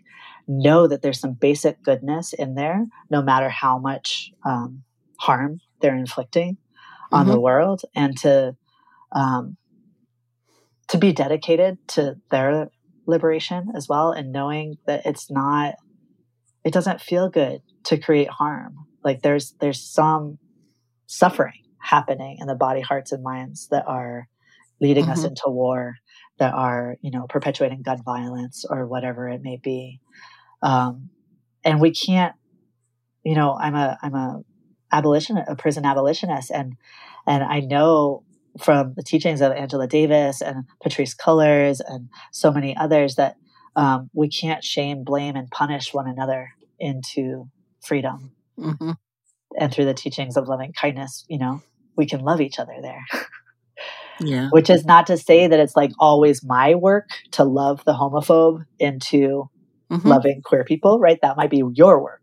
know 0.49 0.87
that 0.87 1.03
there's 1.03 1.21
some 1.21 1.33
basic 1.33 1.83
goodness 1.83 2.33
in 2.33 2.55
there 2.55 2.87
no 3.11 3.23
matter 3.23 3.49
how 3.49 3.79
much 3.79 4.33
um, 4.45 4.83
harm 5.19 5.61
they're 5.81 5.97
inflicting 5.97 6.57
on 7.13 7.25
mm-hmm. 7.25 7.33
the 7.33 7.41
world 7.41 7.83
and 7.95 8.17
to 8.19 8.57
um, 9.13 9.57
to 10.89 10.99
be 10.99 11.13
dedicated 11.13 11.79
to 11.89 12.17
their 12.31 12.69
liberation 13.07 13.69
as 13.75 13.89
well 13.89 14.13
and 14.13 14.33
knowing 14.33 14.77
that 14.87 15.05
it's 15.05 15.31
not 15.31 15.75
it 16.65 16.73
doesn't 16.73 17.01
feel 17.01 17.29
good 17.29 17.63
to 17.85 17.99
create 17.99 18.29
harm 18.29 18.87
like 19.05 19.23
there's 19.23 19.55
there's 19.61 19.81
some 19.81 20.39
suffering 21.07 21.63
happening 21.79 22.39
in 22.41 22.47
the 22.47 22.55
body 22.55 22.81
hearts 22.81 23.13
and 23.13 23.23
minds 23.23 23.69
that 23.69 23.85
are 23.87 24.29
leading 24.81 25.05
mm-hmm. 25.05 25.13
us 25.13 25.25
into 25.25 25.45
war 25.47 25.97
that 26.39 26.55
are 26.55 26.97
you 27.01 27.11
know 27.11 27.27
perpetuating 27.29 27.83
gun 27.83 28.03
violence 28.03 28.65
or 28.69 28.87
whatever 28.87 29.29
it 29.29 29.43
may 29.43 29.57
be 29.57 30.01
um, 30.63 31.11
and 31.65 31.81
we 31.81 31.93
can't 31.93 32.35
you 33.25 33.35
know 33.35 33.57
i'm 33.61 33.75
a 33.75 33.99
i'm 34.03 34.15
a 34.15 34.41
abolitionist 34.93 35.49
a 35.49 35.55
prison 35.55 35.85
abolitionist 35.85 36.51
and 36.51 36.77
and 37.27 37.43
i 37.45 37.61
know 37.61 38.23
from 38.59 38.95
the 38.97 39.03
teachings 39.03 39.41
of 39.41 39.53
Angela 39.53 39.87
Davis 39.87 40.41
and 40.41 40.65
Patrisse 40.83 41.17
Cullors 41.17 41.81
and 41.87 42.09
so 42.33 42.51
many 42.51 42.77
others 42.77 43.15
that 43.17 43.37
um, 43.77 44.11
we 44.13 44.29
can't 44.29 44.65
shame, 44.65 45.05
blame, 45.05 45.37
and 45.37 45.51
punish 45.51 45.95
one 45.95 46.09
another 46.09 46.51
into 46.79 47.49
freedom. 47.81 48.33
Mm-hmm. 48.59 48.93
And 49.59 49.73
through 49.73 49.85
the 49.85 49.95
teachings 49.95 50.37
of 50.37 50.49
loving 50.49 50.73
kindness, 50.73 51.25
you 51.29 51.39
know, 51.39 51.63
we 51.97 52.07
can 52.07 52.21
love 52.21 52.41
each 52.41 52.59
other 52.59 52.77
there. 52.81 53.05
yeah. 54.21 54.49
Which 54.51 54.71
is 54.71 54.85
not 54.85 55.07
to 55.09 55.17
say 55.17 55.47
that 55.47 55.61
it's 55.61 55.77
like 55.77 55.93
always 55.99 56.45
my 56.45 56.75
work 56.75 57.09
to 57.33 57.45
love 57.45 57.85
the 57.85 57.93
homophobe 57.93 58.65
into 58.79 59.49
mm-hmm. 59.91 60.07
loving 60.07 60.43
queer 60.43 60.65
people, 60.65 60.99
right? 60.99 61.19
That 61.23 61.37
might 61.37 61.51
be 61.51 61.63
your 61.73 62.03
work 62.03 62.23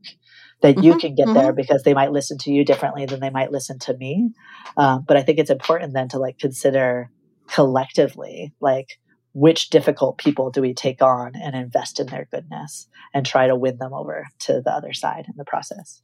that 0.61 0.75
mm-hmm, 0.75 0.83
you 0.83 0.97
can 0.97 1.15
get 1.15 1.27
mm-hmm. 1.27 1.37
there 1.37 1.53
because 1.53 1.83
they 1.83 1.93
might 1.93 2.11
listen 2.11 2.37
to 2.39 2.51
you 2.51 2.65
differently 2.65 3.05
than 3.05 3.19
they 3.19 3.29
might 3.29 3.51
listen 3.51 3.77
to 3.79 3.95
me. 3.95 4.31
Um, 4.75 5.05
but 5.07 5.17
I 5.17 5.21
think 5.21 5.39
it's 5.39 5.49
important 5.49 5.93
then 5.93 6.09
to 6.09 6.19
like 6.19 6.39
consider 6.39 7.11
collectively, 7.47 8.53
like 8.59 8.99
which 9.33 9.69
difficult 9.69 10.17
people 10.17 10.49
do 10.49 10.61
we 10.61 10.73
take 10.73 11.01
on 11.01 11.33
and 11.35 11.55
invest 11.55 11.99
in 11.99 12.07
their 12.07 12.27
goodness 12.31 12.87
and 13.13 13.25
try 13.25 13.47
to 13.47 13.55
win 13.55 13.77
them 13.77 13.93
over 13.93 14.27
to 14.39 14.61
the 14.61 14.71
other 14.71 14.93
side 14.93 15.25
in 15.27 15.33
the 15.37 15.45
process. 15.45 16.01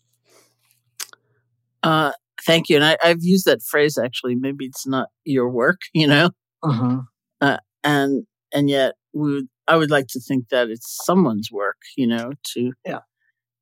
Uh, 1.82 2.12
thank 2.45 2.69
you. 2.69 2.77
And 2.77 2.86
I, 2.86 2.97
have 3.01 3.21
used 3.21 3.45
that 3.45 3.62
phrase 3.62 3.97
actually. 3.97 4.36
Maybe 4.36 4.65
it's 4.65 4.88
not 4.88 5.10
your 5.23 5.49
work, 5.49 5.82
you 5.93 6.08
know, 6.08 6.32
uh-huh. 6.62 7.01
uh, 7.41 7.58
and 7.84 8.25
and 8.53 8.69
yet 8.69 8.95
we 9.13 9.47
I 9.67 9.77
would 9.77 9.91
like 9.91 10.08
to 10.10 10.19
think 10.19 10.49
that 10.49 10.69
it's 10.69 10.99
someone's 11.06 11.49
work, 11.51 11.77
you 11.97 12.08
know, 12.08 12.32
to 12.53 12.73
yeah 12.86 12.99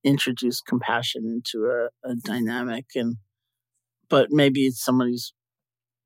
introduce 0.04 0.62
compassion 0.62 1.24
into 1.26 1.68
a, 1.68 2.10
a 2.10 2.16
dynamic 2.16 2.86
and 2.96 3.18
but 4.10 4.28
maybe 4.32 4.66
it's 4.66 4.84
somebody's 4.84 5.34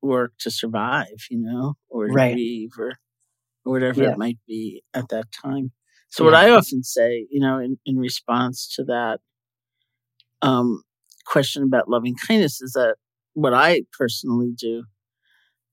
work 0.02 0.32
to 0.38 0.50
survive 0.50 1.26
you 1.30 1.40
know 1.40 1.74
or 1.88 2.06
right. 2.08 2.34
grieve 2.34 2.72
or, 2.78 2.92
or 3.64 3.72
whatever 3.72 4.02
yeah. 4.02 4.10
it 4.10 4.18
might 4.18 4.38
be 4.46 4.82
at 4.92 5.08
that 5.08 5.24
time 5.32 5.72
so 6.10 6.22
yeah. 6.22 6.30
what 6.30 6.38
i 6.38 6.50
often 6.50 6.82
say 6.82 7.26
you 7.30 7.40
know 7.40 7.58
in, 7.58 7.78
in 7.86 7.96
response 7.96 8.72
to 8.74 8.84
that 8.84 9.18
um, 10.42 10.82
question 11.26 11.62
about 11.62 11.88
loving 11.88 12.14
kindness 12.26 12.60
is 12.60 12.72
that 12.72 12.96
what 13.34 13.54
i 13.54 13.82
personally 13.98 14.52
do 14.56 14.84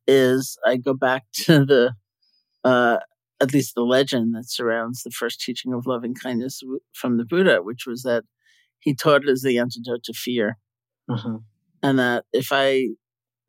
is 0.07 0.57
i 0.65 0.75
go 0.75 0.93
back 0.93 1.23
to 1.33 1.65
the 1.65 1.93
uh, 2.63 2.97
at 3.43 3.53
least 3.53 3.75
the 3.75 3.83
legend 3.83 4.33
that 4.33 4.49
surrounds 4.49 5.03
the 5.03 5.11
first 5.11 5.41
teaching 5.41 5.73
of 5.73 5.85
loving 5.85 6.15
kindness 6.15 6.61
from 6.93 7.17
the 7.17 7.25
Buddha, 7.25 7.61
which 7.61 7.85
was 7.85 8.03
that 8.03 8.23
he 8.79 8.95
taught 8.95 9.23
it 9.23 9.29
as 9.29 9.41
the 9.41 9.57
antidote 9.57 10.03
to 10.05 10.13
fear. 10.13 10.57
Uh-huh. 11.09 11.39
And 11.81 11.99
that 11.99 12.23
if 12.31 12.49
I, 12.51 12.89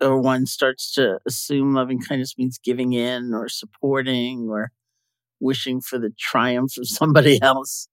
or 0.01 0.21
one 0.21 0.47
starts 0.47 0.93
to 0.95 1.21
assume 1.27 1.75
loving 1.75 2.01
kindness 2.01 2.35
means 2.37 2.59
giving 2.59 2.93
in 2.93 3.33
or 3.33 3.49
supporting 3.49 4.49
or 4.51 4.73
wishing 5.41 5.81
for 5.81 5.99
the 5.99 6.11
triumph 6.19 6.77
of 6.77 6.89
somebody 6.89 7.39
else, 7.43 7.89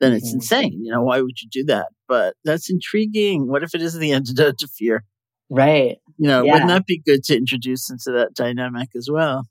then 0.00 0.12
it's 0.12 0.28
mm-hmm. 0.28 0.36
insane. 0.36 0.80
You 0.82 0.92
know, 0.92 1.02
why 1.02 1.20
would 1.20 1.40
you 1.40 1.48
do 1.50 1.64
that? 1.66 1.88
But 2.08 2.34
that's 2.44 2.70
intriguing. 2.70 3.48
What 3.48 3.62
if 3.62 3.74
it 3.74 3.82
is 3.82 3.94
the 3.94 4.12
antidote 4.14 4.58
to 4.58 4.68
fear? 4.68 5.04
Right. 5.50 5.98
You 6.16 6.28
know, 6.28 6.42
yeah. 6.42 6.52
wouldn't 6.52 6.70
that 6.70 6.86
be 6.86 7.02
good 7.04 7.22
to 7.24 7.36
introduce 7.36 7.90
into 7.90 8.12
that 8.12 8.34
dynamic 8.34 8.90
as 8.96 9.08
well? 9.10 9.46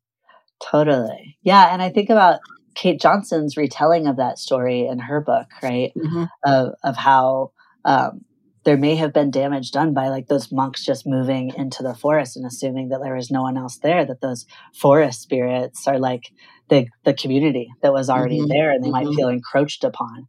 Totally. 0.64 1.38
Yeah. 1.44 1.74
And 1.74 1.82
I 1.82 1.90
think 1.90 2.10
about 2.10 2.40
Kate 2.76 3.00
Johnson's 3.00 3.58
retelling 3.58 4.08
of 4.08 4.18
that 4.18 4.40
story 4.40 4.88
in 4.88 5.00
her 5.00 5.22
book, 5.22 5.48
right? 5.62 5.92
Mm-hmm. 5.96 6.24
Of, 6.46 6.74
of 6.84 6.96
how 6.98 7.52
um, 7.86 8.22
there 8.64 8.78
may 8.78 8.96
have 8.96 9.14
been 9.14 9.32
damage 9.32 9.72
done 9.72 9.94
by 9.94 10.08
like 10.08 10.28
those 10.28 10.52
monks 10.52 10.86
just 10.86 11.06
moving 11.06 11.54
into 11.56 11.84
the 11.84 11.94
forest 11.94 12.38
and 12.38 12.46
assuming 12.46 12.90
that 12.90 13.02
there 13.04 13.16
was 13.16 13.30
no 13.30 13.42
one 13.44 13.58
else 13.58 13.78
there, 13.78 14.06
that 14.06 14.22
those 14.22 14.46
forest 14.74 15.22
spirits 15.22 15.88
are 15.88 16.00
like 16.00 16.32
the, 16.70 16.88
the 17.04 17.14
community 17.14 17.70
that 17.82 17.94
was 17.94 18.10
already 18.10 18.40
mm-hmm. 18.40 18.48
there 18.48 18.72
and 18.72 18.84
they 18.84 18.90
mm-hmm. 18.90 19.06
might 19.06 19.16
feel 19.16 19.30
encroached 19.30 19.84
upon. 19.84 20.28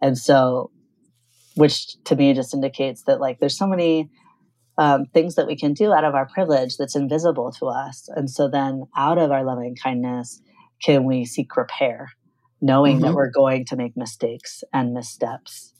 And 0.00 0.16
so, 0.18 0.70
which 1.54 2.02
to 2.04 2.16
me 2.16 2.34
just 2.34 2.54
indicates 2.54 3.02
that 3.04 3.20
like 3.20 3.38
there's 3.38 3.56
so 3.56 3.66
many 3.66 4.10
um, 4.78 5.06
things 5.06 5.36
that 5.36 5.46
we 5.46 5.56
can 5.56 5.72
do 5.72 5.92
out 5.92 6.04
of 6.04 6.14
our 6.14 6.26
privilege 6.26 6.76
that's 6.76 6.96
invisible 6.96 7.50
to 7.52 7.66
us. 7.66 8.08
And 8.14 8.30
so 8.30 8.48
then 8.48 8.84
out 8.96 9.18
of 9.18 9.30
our 9.30 9.44
loving 9.44 9.74
kindness, 9.74 10.40
can 10.82 11.04
we 11.04 11.24
seek 11.24 11.56
repair, 11.56 12.10
knowing 12.60 12.96
mm-hmm. 12.96 13.06
that 13.06 13.14
we're 13.14 13.30
going 13.30 13.64
to 13.66 13.76
make 13.76 13.96
mistakes 13.96 14.62
and 14.72 14.92
missteps 14.92 15.72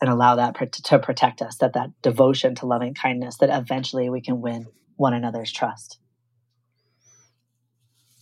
and 0.00 0.08
allow 0.08 0.36
that 0.36 0.54
to 0.84 0.98
protect 1.00 1.42
us, 1.42 1.56
that 1.56 1.72
that 1.72 1.90
devotion 2.02 2.54
to 2.54 2.66
loving 2.66 2.94
kindness, 2.94 3.38
that 3.38 3.50
eventually 3.50 4.08
we 4.08 4.20
can 4.20 4.40
win 4.40 4.66
one 4.96 5.12
another's 5.12 5.52
trust. 5.52 5.98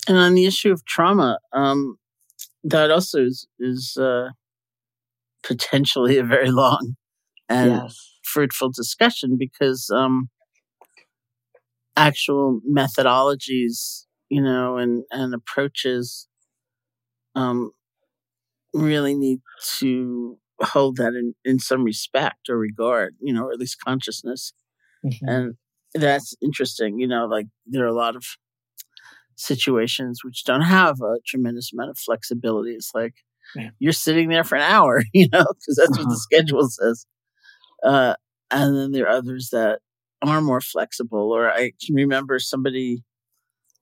And 0.08 0.16
on 0.16 0.34
the 0.34 0.46
issue 0.46 0.72
of 0.72 0.84
trauma, 0.86 1.38
um, 1.52 1.98
that 2.64 2.90
also 2.90 3.24
is, 3.24 3.46
is 3.58 3.98
uh, 4.00 4.28
potentially 5.46 6.18
a 6.18 6.24
very 6.24 6.50
long 6.50 6.96
and 7.48 7.70
yes. 7.70 8.18
fruitful 8.24 8.70
discussion 8.70 9.36
because 9.38 9.90
um, 9.94 10.28
actual 11.96 12.60
methodologies, 12.68 14.04
you 14.28 14.42
know, 14.42 14.76
and, 14.76 15.04
and 15.10 15.34
approaches 15.34 16.28
um, 17.34 17.70
really 18.74 19.14
need 19.14 19.40
to 19.78 20.38
hold 20.60 20.96
that 20.96 21.14
in, 21.14 21.34
in 21.44 21.58
some 21.58 21.84
respect 21.84 22.48
or 22.48 22.56
regard, 22.56 23.14
you 23.20 23.32
know, 23.32 23.44
or 23.44 23.52
at 23.52 23.58
least 23.58 23.78
consciousness. 23.84 24.52
Mhm. 25.04 25.18
And 25.22 25.54
that's 25.94 26.34
interesting, 26.42 26.98
you 26.98 27.06
know, 27.06 27.26
like 27.26 27.46
there 27.66 27.84
are 27.84 27.88
a 27.88 27.92
lot 27.92 28.16
of 28.16 28.24
situations 29.36 30.20
which 30.24 30.44
don't 30.44 30.62
have 30.62 31.00
a 31.00 31.18
tremendous 31.26 31.72
amount 31.72 31.90
of 31.90 31.98
flexibility. 31.98 32.72
It's 32.72 32.92
like 32.94 33.14
Yeah. 33.54 33.70
you're 33.78 33.92
sitting 33.92 34.28
there 34.28 34.44
for 34.44 34.56
an 34.56 34.62
hour, 34.62 35.02
you 35.14 35.28
know, 35.32 35.44
because 35.54 35.76
that's 35.76 35.90
what 35.98 36.00
Uh-huh. 36.06 36.10
the 36.10 36.16
schedule 36.18 36.68
says. 36.68 37.06
Uh, 37.84 38.14
and 38.50 38.76
then 38.76 38.92
there 38.92 39.06
are 39.06 39.16
others 39.16 39.50
that 39.52 39.80
are 40.22 40.40
more 40.40 40.60
flexible. 40.60 41.32
Or 41.32 41.50
I 41.50 41.72
can 41.84 41.94
remember 41.94 42.38
somebody 42.38 43.02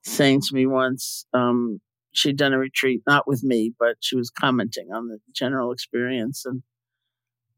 saying 0.05 0.43
to 0.43 0.55
me 0.55 0.67
once, 0.67 1.27
um, 1.35 1.81
she'd 2.13 2.37
done 2.37 2.53
a 2.53 2.59
retreat, 2.59 3.03
not 3.07 3.27
with 3.27 3.43
me, 3.43 3.73
but 3.79 3.97
she 4.01 4.17
was 4.17 4.31
commenting 4.31 4.89
on 4.93 5.09
the 5.09 5.19
general 5.33 5.73
experience. 5.73 6.45
And, 6.45 6.63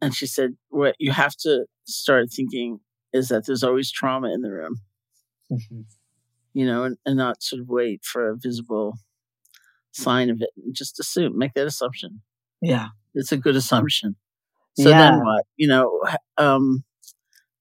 and 0.00 0.14
she 0.14 0.26
said, 0.26 0.52
what 0.68 0.94
you 0.98 1.12
have 1.12 1.34
to 1.40 1.66
start 1.86 2.28
thinking 2.34 2.80
is 3.12 3.28
that 3.28 3.46
there's 3.46 3.62
always 3.64 3.90
trauma 3.90 4.32
in 4.32 4.42
the 4.42 4.50
room, 4.52 4.76
Mhm. 5.50 5.84
you 6.54 6.66
know, 6.66 6.84
and, 6.84 6.96
and 7.06 7.16
not 7.16 7.42
sort 7.42 7.60
of 7.62 7.68
wait 7.68 8.04
for 8.04 8.28
a 8.30 8.36
visible 8.36 8.94
sign 9.96 10.30
of 10.30 10.40
it 10.40 10.50
and 10.56 10.74
just 10.74 11.00
assume, 11.00 11.36
make 11.38 11.54
that 11.54 11.66
assumption. 11.66 12.22
Yeah. 12.60 12.88
It's 13.14 13.32
a 13.32 13.36
good 13.36 13.56
assumption. 13.56 14.16
So 14.78 14.90
Yeah. 14.90 14.98
then 14.98 15.24
what? 15.24 15.44
You 15.56 15.68
know, 15.68 16.00
um, 16.36 16.84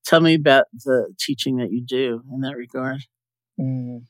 tell 0.05 0.19
me 0.21 0.33
about 0.35 0.65
the 0.83 1.13
teaching 1.19 1.57
that 1.57 1.71
you 1.71 1.81
do 1.83 2.23
in 2.33 2.41
that 2.41 2.55
regard. 2.55 3.01
Mm. 3.59 4.05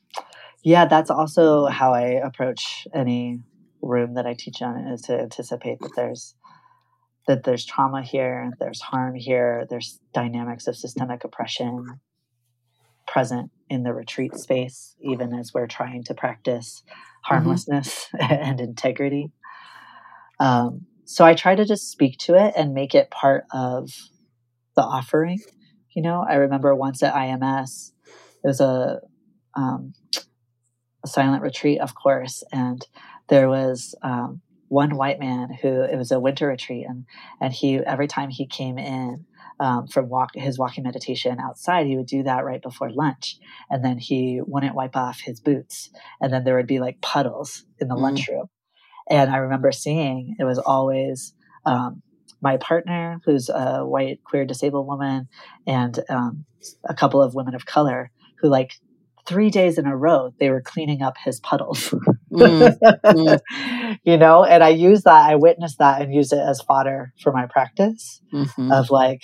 Yeah, 0.62 0.86
that's 0.86 1.10
also 1.10 1.66
how 1.66 1.94
I 1.94 2.08
approach 2.08 2.88
any 2.92 3.40
room 3.80 4.14
that 4.14 4.26
I 4.26 4.34
teach 4.34 4.60
on 4.62 4.76
is 4.88 5.02
to 5.02 5.20
anticipate 5.20 5.78
that 5.80 5.92
there's 5.94 6.34
that 7.28 7.42
there's 7.42 7.64
trauma 7.64 8.02
here, 8.02 8.52
there's 8.60 8.80
harm 8.80 9.14
here, 9.16 9.66
there's 9.68 9.98
dynamics 10.14 10.68
of 10.68 10.76
systemic 10.76 11.24
oppression 11.24 12.00
present 13.06 13.50
in 13.68 13.82
the 13.82 13.92
retreat 13.92 14.36
space, 14.36 14.94
even 15.00 15.34
as 15.34 15.52
we're 15.52 15.66
trying 15.66 16.04
to 16.04 16.14
practice 16.14 16.84
harmlessness 17.26 18.08
and 18.20 18.60
integrity. 18.60 19.32
Um, 20.38 20.86
so 21.04 21.24
I 21.24 21.34
try 21.34 21.54
to 21.54 21.64
just 21.64 21.90
speak 21.90 22.18
to 22.20 22.34
it 22.34 22.54
and 22.56 22.74
make 22.74 22.94
it 22.94 23.10
part 23.10 23.44
of 23.52 23.90
the 24.74 24.82
offering. 24.82 25.40
You 25.94 26.02
know, 26.02 26.24
I 26.28 26.34
remember 26.34 26.74
once 26.74 27.02
at 27.02 27.14
IMS, 27.14 27.92
it 28.44 28.46
was 28.46 28.60
a 28.60 29.00
um, 29.54 29.94
a 31.04 31.08
silent 31.08 31.42
retreat, 31.42 31.80
of 31.80 31.94
course, 31.94 32.42
and 32.52 32.84
there 33.28 33.48
was 33.48 33.94
um, 34.02 34.42
one 34.68 34.96
white 34.96 35.18
man 35.18 35.56
who 35.62 35.82
it 35.82 35.96
was 35.96 36.10
a 36.10 36.20
winter 36.20 36.48
retreat, 36.48 36.86
and 36.88 37.06
and 37.40 37.52
he 37.52 37.76
every 37.78 38.08
time 38.08 38.28
he 38.28 38.46
came 38.46 38.78
in 38.78 39.24
um, 39.60 39.86
from 39.88 40.08
walk 40.08 40.30
his 40.34 40.58
walking 40.58 40.84
meditation 40.84 41.38
outside, 41.40 41.86
he 41.86 41.96
would 41.96 42.06
do 42.06 42.22
that 42.24 42.44
right 42.44 42.62
before 42.62 42.90
lunch, 42.90 43.38
and 43.70 43.84
then 43.84 43.98
he 43.98 44.40
wouldn't 44.46 44.74
wipe 44.74 44.96
off 44.96 45.20
his 45.20 45.40
boots, 45.40 45.90
and 46.20 46.32
then 46.32 46.44
there 46.44 46.56
would 46.56 46.66
be 46.66 46.80
like 46.80 47.00
puddles 47.00 47.64
in 47.80 47.88
the 47.88 47.94
Mhm. 47.94 48.02
lunchroom, 48.02 48.46
and 49.10 49.30
I 49.30 49.38
remember 49.38 49.72
seeing 49.72 50.36
it 50.38 50.44
was 50.44 50.58
always. 50.58 51.34
Um, 51.64 52.02
my 52.42 52.58
partner, 52.58 53.20
who's 53.24 53.48
a 53.48 53.80
white 53.86 54.22
queer 54.24 54.44
disabled 54.44 54.86
woman, 54.86 55.28
and 55.66 55.98
um, 56.10 56.44
a 56.88 56.94
couple 56.94 57.22
of 57.22 57.34
women 57.34 57.54
of 57.54 57.66
color 57.66 58.10
who 58.40 58.48
like 58.48 58.72
three 59.26 59.50
days 59.50 59.78
in 59.78 59.86
a 59.86 59.96
row 59.96 60.32
they 60.38 60.50
were 60.50 60.60
cleaning 60.60 61.02
up 61.02 61.16
his 61.24 61.40
puddles 61.40 61.92
Mm, 62.32 62.78
mm. 63.12 63.40
you 64.04 64.16
know 64.18 64.44
and 64.44 64.62
i 64.62 64.68
used 64.68 65.04
that 65.04 65.30
i 65.30 65.34
witnessed 65.36 65.78
that 65.78 66.00
and 66.02 66.12
used 66.14 66.32
it 66.32 66.38
as 66.38 66.60
fodder 66.60 67.12
for 67.22 67.32
my 67.32 67.46
practice 67.46 68.20
Mhm. 68.32 68.70
of 68.72 68.90
like 68.90 69.22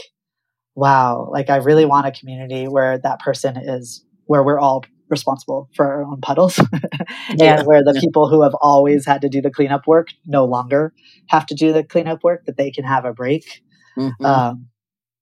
wow 0.75 1.29
like 1.31 1.51
i 1.51 1.57
really 1.57 1.85
want 1.85 2.07
a 2.07 2.13
community 2.13 2.67
where 2.67 2.99
that 2.99 3.21
person 3.21 3.57
is 3.57 4.05
where 4.27 4.43
we're 4.43 4.59
all 4.59 4.85
responsible 5.09 5.69
for 5.75 5.87
our 5.87 6.05
own 6.05 6.21
puddles 6.21 6.59
and 7.29 7.39
Yeah, 7.39 7.63
where 7.65 7.83
the 7.85 7.95
people 8.01 8.29
who 8.29 8.43
have 8.43 8.55
always 8.63 9.05
had 9.05 9.21
to 9.23 9.29
do 9.29 9.43
the 9.43 9.51
cleanup 9.51 9.87
work 9.87 10.09
no 10.27 10.45
longer 10.47 10.95
have 11.29 11.45
to 11.47 11.55
do 11.55 11.73
the 11.73 11.85
cleanup 11.85 12.25
work 12.25 12.45
that 12.47 12.57
they 12.57 12.71
can 12.71 12.85
have 12.85 13.05
a 13.05 13.13
break 13.13 13.63
Mhm. 13.99 14.25
um, 14.25 14.69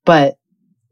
but 0.04 0.36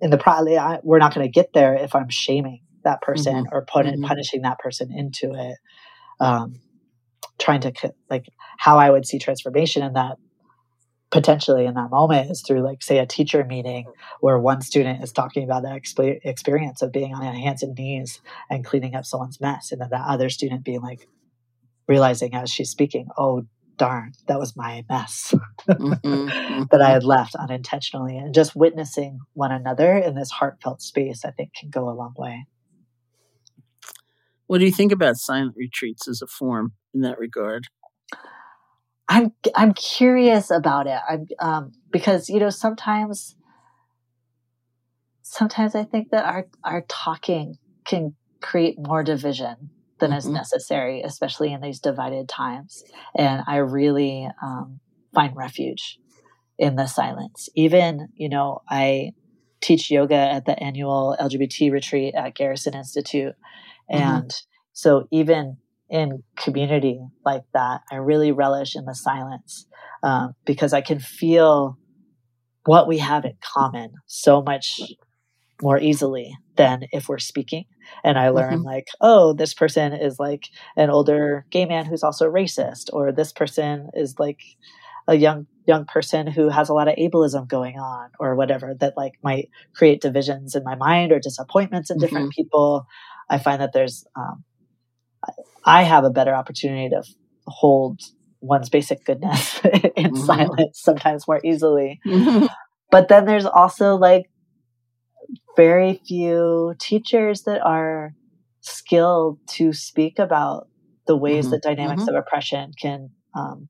in 0.00 0.10
the 0.10 0.18
pro- 0.18 0.32
I, 0.56 0.78
we're 0.82 0.98
not 0.98 1.14
going 1.14 1.26
to 1.26 1.30
get 1.30 1.52
there 1.52 1.74
if 1.74 1.94
I'm 1.94 2.08
shaming 2.08 2.62
that 2.84 3.02
person 3.02 3.46
or 3.52 3.64
put, 3.64 3.86
Mhm. 3.86 4.02
punishing 4.02 4.42
that 4.42 4.58
person 4.58 4.90
into 4.92 5.34
it. 5.34 5.56
Um, 6.20 6.60
trying 7.38 7.60
to 7.60 7.72
like 8.10 8.26
how 8.58 8.78
I 8.78 8.90
would 8.90 9.06
see 9.06 9.18
transformation 9.18 9.82
in 9.82 9.92
that 9.94 10.16
potentially 11.10 11.64
in 11.64 11.74
that 11.74 11.90
moment 11.90 12.30
is 12.30 12.42
through 12.42 12.60
like 12.60 12.82
say 12.82 12.98
a 12.98 13.06
teacher 13.06 13.44
meeting 13.44 13.86
where 14.20 14.38
one 14.38 14.60
student 14.60 15.02
is 15.02 15.12
talking 15.12 15.42
about 15.44 15.62
that 15.62 15.74
exp- 15.80 16.20
experience 16.24 16.82
of 16.82 16.92
being 16.92 17.14
on 17.14 17.22
their 17.22 17.32
hands 17.32 17.62
and 17.62 17.74
knees 17.76 18.20
and 18.50 18.64
cleaning 18.64 18.94
up 18.94 19.06
someone's 19.06 19.40
mess 19.40 19.72
and 19.72 19.80
then 19.80 19.88
that 19.90 20.06
other 20.06 20.28
student 20.28 20.64
being 20.64 20.82
like 20.82 21.08
realizing 21.86 22.34
as 22.34 22.50
she's 22.50 22.68
speaking 22.68 23.08
oh 23.16 23.42
darn 23.78 24.12
that 24.26 24.38
was 24.38 24.56
my 24.56 24.84
mess 24.90 25.34
Mhm. 25.68 26.68
that 26.70 26.82
I 26.82 26.90
had 26.90 27.04
left 27.04 27.34
unintentionally. 27.36 28.16
And 28.18 28.34
just 28.34 28.56
witnessing 28.56 29.20
one 29.34 29.52
another 29.52 29.96
in 29.96 30.14
this 30.14 30.30
heartfelt 30.30 30.82
space, 30.82 31.24
I 31.24 31.30
think, 31.30 31.54
can 31.54 31.70
go 31.70 31.88
a 31.88 31.92
long 31.92 32.14
way. 32.18 32.46
What 34.46 34.58
do 34.58 34.64
you 34.64 34.72
think 34.72 34.92
about 34.92 35.16
silent 35.16 35.54
retreats 35.56 36.08
as 36.08 36.22
a 36.22 36.26
form 36.26 36.72
in 36.94 37.02
that 37.02 37.18
regard? 37.18 37.66
I'm 39.08 39.32
I'm 39.54 39.72
curious 39.74 40.50
about 40.50 40.86
it. 40.86 40.98
I'm 41.08 41.26
um, 41.40 41.72
because 41.90 42.28
you 42.28 42.40
know 42.40 42.50
sometimes 42.50 43.36
sometimes 45.22 45.74
I 45.74 45.84
think 45.84 46.10
that 46.10 46.24
our 46.24 46.46
our 46.64 46.84
talking 46.88 47.56
can 47.84 48.14
create 48.40 48.76
more 48.78 49.02
division 49.02 49.70
than 49.98 50.12
is 50.12 50.26
Mhm. 50.26 50.34
necessary, 50.34 51.02
especially 51.02 51.52
in 51.52 51.60
these 51.60 51.80
divided 51.80 52.28
times. 52.28 52.84
And 53.16 53.42
I 53.46 53.56
really 53.56 54.28
um, 54.42 54.80
find 55.14 55.34
refuge 55.34 55.98
in 56.58 56.76
the 56.76 56.86
silence. 56.86 57.48
Even 57.54 58.08
you 58.14 58.28
know 58.28 58.60
I 58.68 59.12
teach 59.60 59.90
yoga 59.90 60.14
at 60.16 60.44
the 60.44 60.62
annual 60.62 61.16
LGBT 61.18 61.72
retreat 61.72 62.14
at 62.14 62.34
Garrison 62.34 62.74
Institute, 62.74 63.34
Mhm. 63.90 63.96
and 64.00 64.34
so 64.72 65.08
even 65.10 65.56
in 65.90 66.22
community 66.36 67.00
like 67.24 67.42
that, 67.54 67.82
I 67.90 67.96
really 67.96 68.32
relish 68.32 68.76
in 68.76 68.84
the 68.84 68.94
silence 68.94 69.66
um, 70.02 70.34
because 70.46 70.72
I 70.72 70.80
can 70.80 71.00
feel 71.00 71.78
what 72.66 72.88
we 72.88 72.98
have 72.98 73.24
in 73.24 73.34
common 73.54 73.92
so 74.06 74.42
much 74.42 74.80
more 75.62 75.78
easily 75.80 76.32
than 76.56 76.82
if 76.92 77.08
we're 77.08 77.18
speaking. 77.18 77.64
And 78.04 78.18
I 78.18 78.28
learn 78.30 78.60
Mhm. 78.60 78.64
like, 78.64 78.86
oh, 79.00 79.32
this 79.32 79.54
person 79.54 79.92
is 79.92 80.18
like 80.18 80.48
an 80.76 80.90
older 80.90 81.46
gay 81.50 81.66
man 81.66 81.86
who's 81.86 82.02
also 82.04 82.30
racist, 82.30 82.90
or 82.92 83.12
this 83.12 83.32
person 83.32 83.90
is 83.94 84.14
like 84.18 84.38
a 85.08 85.14
young 85.16 85.46
young 85.66 85.84
person 85.86 86.26
who 86.26 86.48
has 86.48 86.68
a 86.68 86.74
lot 86.74 86.88
of 86.88 86.94
ableism 86.96 87.46
going 87.48 87.78
on 87.78 88.10
or 88.20 88.34
whatever 88.34 88.74
that 88.80 88.94
like 88.96 89.12
might 89.22 89.48
create 89.76 90.00
divisions 90.00 90.54
in 90.54 90.64
my 90.64 90.74
mind 90.76 91.12
or 91.12 91.18
disappointments 91.20 91.90
in 91.90 91.98
different 91.98 92.30
people 92.30 92.86
i 93.30 93.38
find 93.38 93.60
that 93.60 93.72
there's 93.74 94.04
um, 94.16 94.44
I 95.64 95.82
have 95.82 96.04
a 96.04 96.10
better 96.10 96.34
opportunity 96.34 96.88
to 96.90 97.02
hold 97.46 98.00
one's 98.40 98.68
basic 98.68 99.04
goodness 99.04 99.60
in 99.96 100.12
Mhm. 100.12 100.16
silence 100.26 100.80
sometimes 100.82 101.26
more 101.26 101.40
easily. 101.44 102.00
But 102.90 103.08
then 103.08 103.24
there's 103.26 103.46
also 103.46 103.96
like 103.96 104.30
very 105.56 106.00
few 106.06 106.74
teachers 106.80 107.42
that 107.42 107.60
are 107.62 108.14
skilled 108.60 109.38
to 109.56 109.72
speak 109.72 110.18
about 110.18 110.68
the 111.06 111.16
ways 111.16 111.46
Mhm. 111.46 111.50
that 111.50 111.62
dynamics 111.62 112.04
Mhm. 112.04 112.08
of 112.08 112.14
oppression 112.16 112.72
can 112.80 113.10
um, 113.34 113.68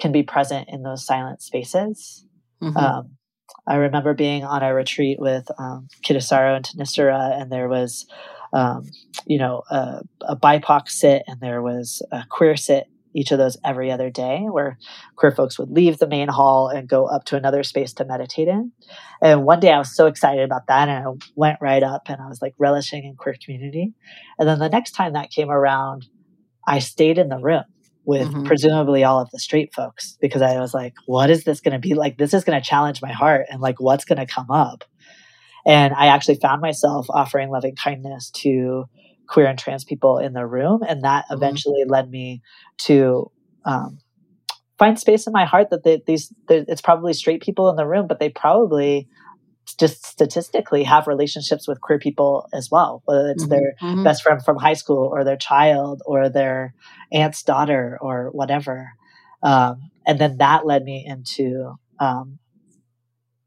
can 0.00 0.12
be 0.12 0.22
present 0.22 0.68
in 0.68 0.82
those 0.82 1.06
silent 1.06 1.40
spaces. 1.40 2.26
Mhm. 2.62 2.76
Um, 2.76 3.16
I 3.66 3.76
remember 3.76 4.12
being 4.12 4.44
on 4.44 4.62
a 4.62 4.74
retreat 4.74 5.18
with 5.18 5.48
um, 5.58 5.88
Kittisaro 6.04 6.56
and 6.56 6.64
Thanissara, 6.66 7.40
and 7.40 7.50
there 7.50 7.68
was, 7.68 8.06
um, 8.56 8.90
you 9.26 9.38
know, 9.38 9.62
a, 9.70 10.00
a 10.22 10.36
BIPOC 10.36 10.88
sit 10.88 11.22
and 11.26 11.40
there 11.40 11.60
was 11.62 12.02
a 12.10 12.24
queer 12.28 12.56
sit. 12.56 12.86
Each 13.14 13.32
of 13.32 13.38
those 13.38 13.56
every 13.64 13.90
other 13.90 14.10
day, 14.10 14.40
where 14.50 14.76
queer 15.16 15.32
folks 15.32 15.58
would 15.58 15.70
leave 15.70 15.96
the 15.96 16.06
main 16.06 16.28
hall 16.28 16.68
and 16.68 16.86
go 16.86 17.06
up 17.06 17.24
to 17.24 17.36
another 17.36 17.62
space 17.62 17.94
to 17.94 18.04
meditate 18.04 18.46
in. 18.46 18.72
And 19.22 19.44
one 19.44 19.58
day 19.58 19.72
I 19.72 19.78
was 19.78 19.96
so 19.96 20.06
excited 20.06 20.44
about 20.44 20.66
that, 20.66 20.90
and 20.90 21.06
I 21.06 21.10
went 21.34 21.58
right 21.62 21.82
up 21.82 22.10
and 22.10 22.20
I 22.20 22.28
was 22.28 22.42
like 22.42 22.54
relishing 22.58 23.04
in 23.04 23.16
queer 23.16 23.36
community. 23.42 23.94
And 24.38 24.46
then 24.46 24.58
the 24.58 24.68
next 24.68 24.90
time 24.90 25.14
that 25.14 25.30
came 25.30 25.48
around, 25.48 26.06
I 26.66 26.78
stayed 26.78 27.16
in 27.16 27.30
the 27.30 27.38
room 27.38 27.64
with 28.04 28.28
mm-hmm. 28.28 28.44
presumably 28.44 29.02
all 29.02 29.20
of 29.20 29.30
the 29.30 29.38
straight 29.38 29.74
folks 29.74 30.18
because 30.20 30.42
I 30.42 30.60
was 30.60 30.74
like, 30.74 30.92
what 31.06 31.30
is 31.30 31.44
this 31.44 31.60
going 31.60 31.72
to 31.72 31.78
be 31.78 31.94
like? 31.94 32.18
This 32.18 32.34
is 32.34 32.44
going 32.44 32.60
to 32.60 32.68
challenge 32.68 33.00
my 33.00 33.12
heart 33.12 33.46
and 33.48 33.62
like 33.62 33.80
what's 33.80 34.04
going 34.04 34.18
to 34.18 34.26
come 34.26 34.50
up. 34.50 34.84
And 35.66 35.92
I 35.94 36.06
actually 36.06 36.36
found 36.36 36.60
myself 36.62 37.06
offering 37.10 37.50
loving 37.50 37.74
kindness 37.74 38.30
to 38.36 38.84
queer 39.26 39.46
and 39.46 39.58
trans 39.58 39.84
people 39.84 40.18
in 40.18 40.32
the 40.32 40.46
room. 40.46 40.82
And 40.86 41.02
that 41.02 41.24
mm-hmm. 41.24 41.34
eventually 41.34 41.84
led 41.84 42.08
me 42.08 42.40
to 42.78 43.30
um, 43.64 43.98
find 44.78 44.98
space 44.98 45.26
in 45.26 45.32
my 45.32 45.44
heart 45.44 45.70
that 45.70 45.82
they, 45.82 46.02
these, 46.06 46.32
it's 46.48 46.80
probably 46.80 47.12
straight 47.12 47.42
people 47.42 47.68
in 47.68 47.76
the 47.76 47.86
room, 47.86 48.06
but 48.06 48.20
they 48.20 48.28
probably 48.28 49.08
just 49.78 50.06
statistically 50.06 50.84
have 50.84 51.08
relationships 51.08 51.66
with 51.66 51.80
queer 51.80 51.98
people 51.98 52.48
as 52.52 52.70
well, 52.70 53.02
whether 53.04 53.28
it's 53.30 53.42
mm-hmm, 53.42 53.50
their 53.50 53.74
mm-hmm. 53.82 54.04
best 54.04 54.22
friend 54.22 54.44
from 54.44 54.56
high 54.56 54.74
school 54.74 55.10
or 55.12 55.24
their 55.24 55.36
child 55.36 56.02
or 56.06 56.28
their 56.28 56.72
aunt's 57.10 57.42
daughter 57.42 57.98
or 58.00 58.30
whatever. 58.30 58.92
Um, 59.42 59.90
and 60.06 60.20
then 60.20 60.38
that 60.38 60.64
led 60.64 60.84
me 60.84 61.04
into 61.04 61.74
um, 61.98 62.38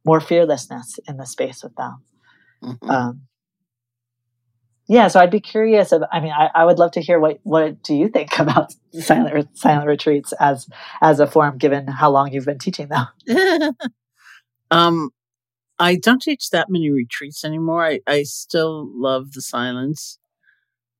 more 0.05 0.19
fearlessness 0.19 0.99
in 1.07 1.15
the 1.15 1.25
space 1.25 1.63
with 1.63 1.75
them. 1.75 2.03
Mm-hmm. 2.63 2.89
Um, 2.89 3.21
yeah, 4.87 5.07
so 5.07 5.19
I'd 5.19 5.29
be 5.29 5.39
curious. 5.39 5.91
Of, 5.91 6.03
I 6.11 6.19
mean, 6.19 6.31
I, 6.31 6.49
I, 6.55 6.65
would 6.65 6.79
love 6.79 6.91
to 6.93 7.01
hear 7.01 7.19
what 7.19 7.39
what 7.43 7.83
do 7.83 7.93
you 7.93 8.09
think 8.09 8.39
about 8.39 8.73
silent 8.99 9.55
silent 9.57 9.87
retreats 9.87 10.33
as 10.39 10.67
as 11.01 11.19
a 11.19 11.27
form, 11.27 11.57
given 11.57 11.87
how 11.87 12.09
long 12.09 12.33
you've 12.33 12.45
been 12.45 12.57
teaching 12.57 12.89
them. 12.89 13.07
um, 14.71 15.11
I 15.77 15.95
don't 15.95 16.21
teach 16.21 16.49
that 16.49 16.69
many 16.69 16.89
retreats 16.89 17.45
anymore. 17.45 17.85
I, 17.85 17.99
I 18.05 18.23
still 18.23 18.89
love 18.93 19.31
the 19.31 19.41
silence. 19.41 20.19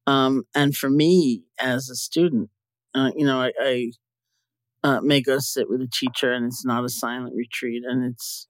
Um, 0.08 0.44
and 0.56 0.76
for 0.76 0.90
me 0.90 1.44
as 1.60 1.90
a 1.90 1.96
student, 1.96 2.50
uh, 2.96 3.12
you 3.16 3.26
know, 3.26 3.42
I, 3.42 3.52
I 3.62 3.92
uh, 4.84 5.02
may 5.02 5.22
go 5.22 5.40
sit 5.40 5.70
with 5.70 5.82
a 5.82 5.90
teacher 5.92 6.32
and 6.32 6.46
it's 6.46 6.66
not 6.66 6.86
a 6.86 6.90
silent 6.90 7.36
retreat 7.36 7.84
and 7.86 8.06
it's 8.06 8.48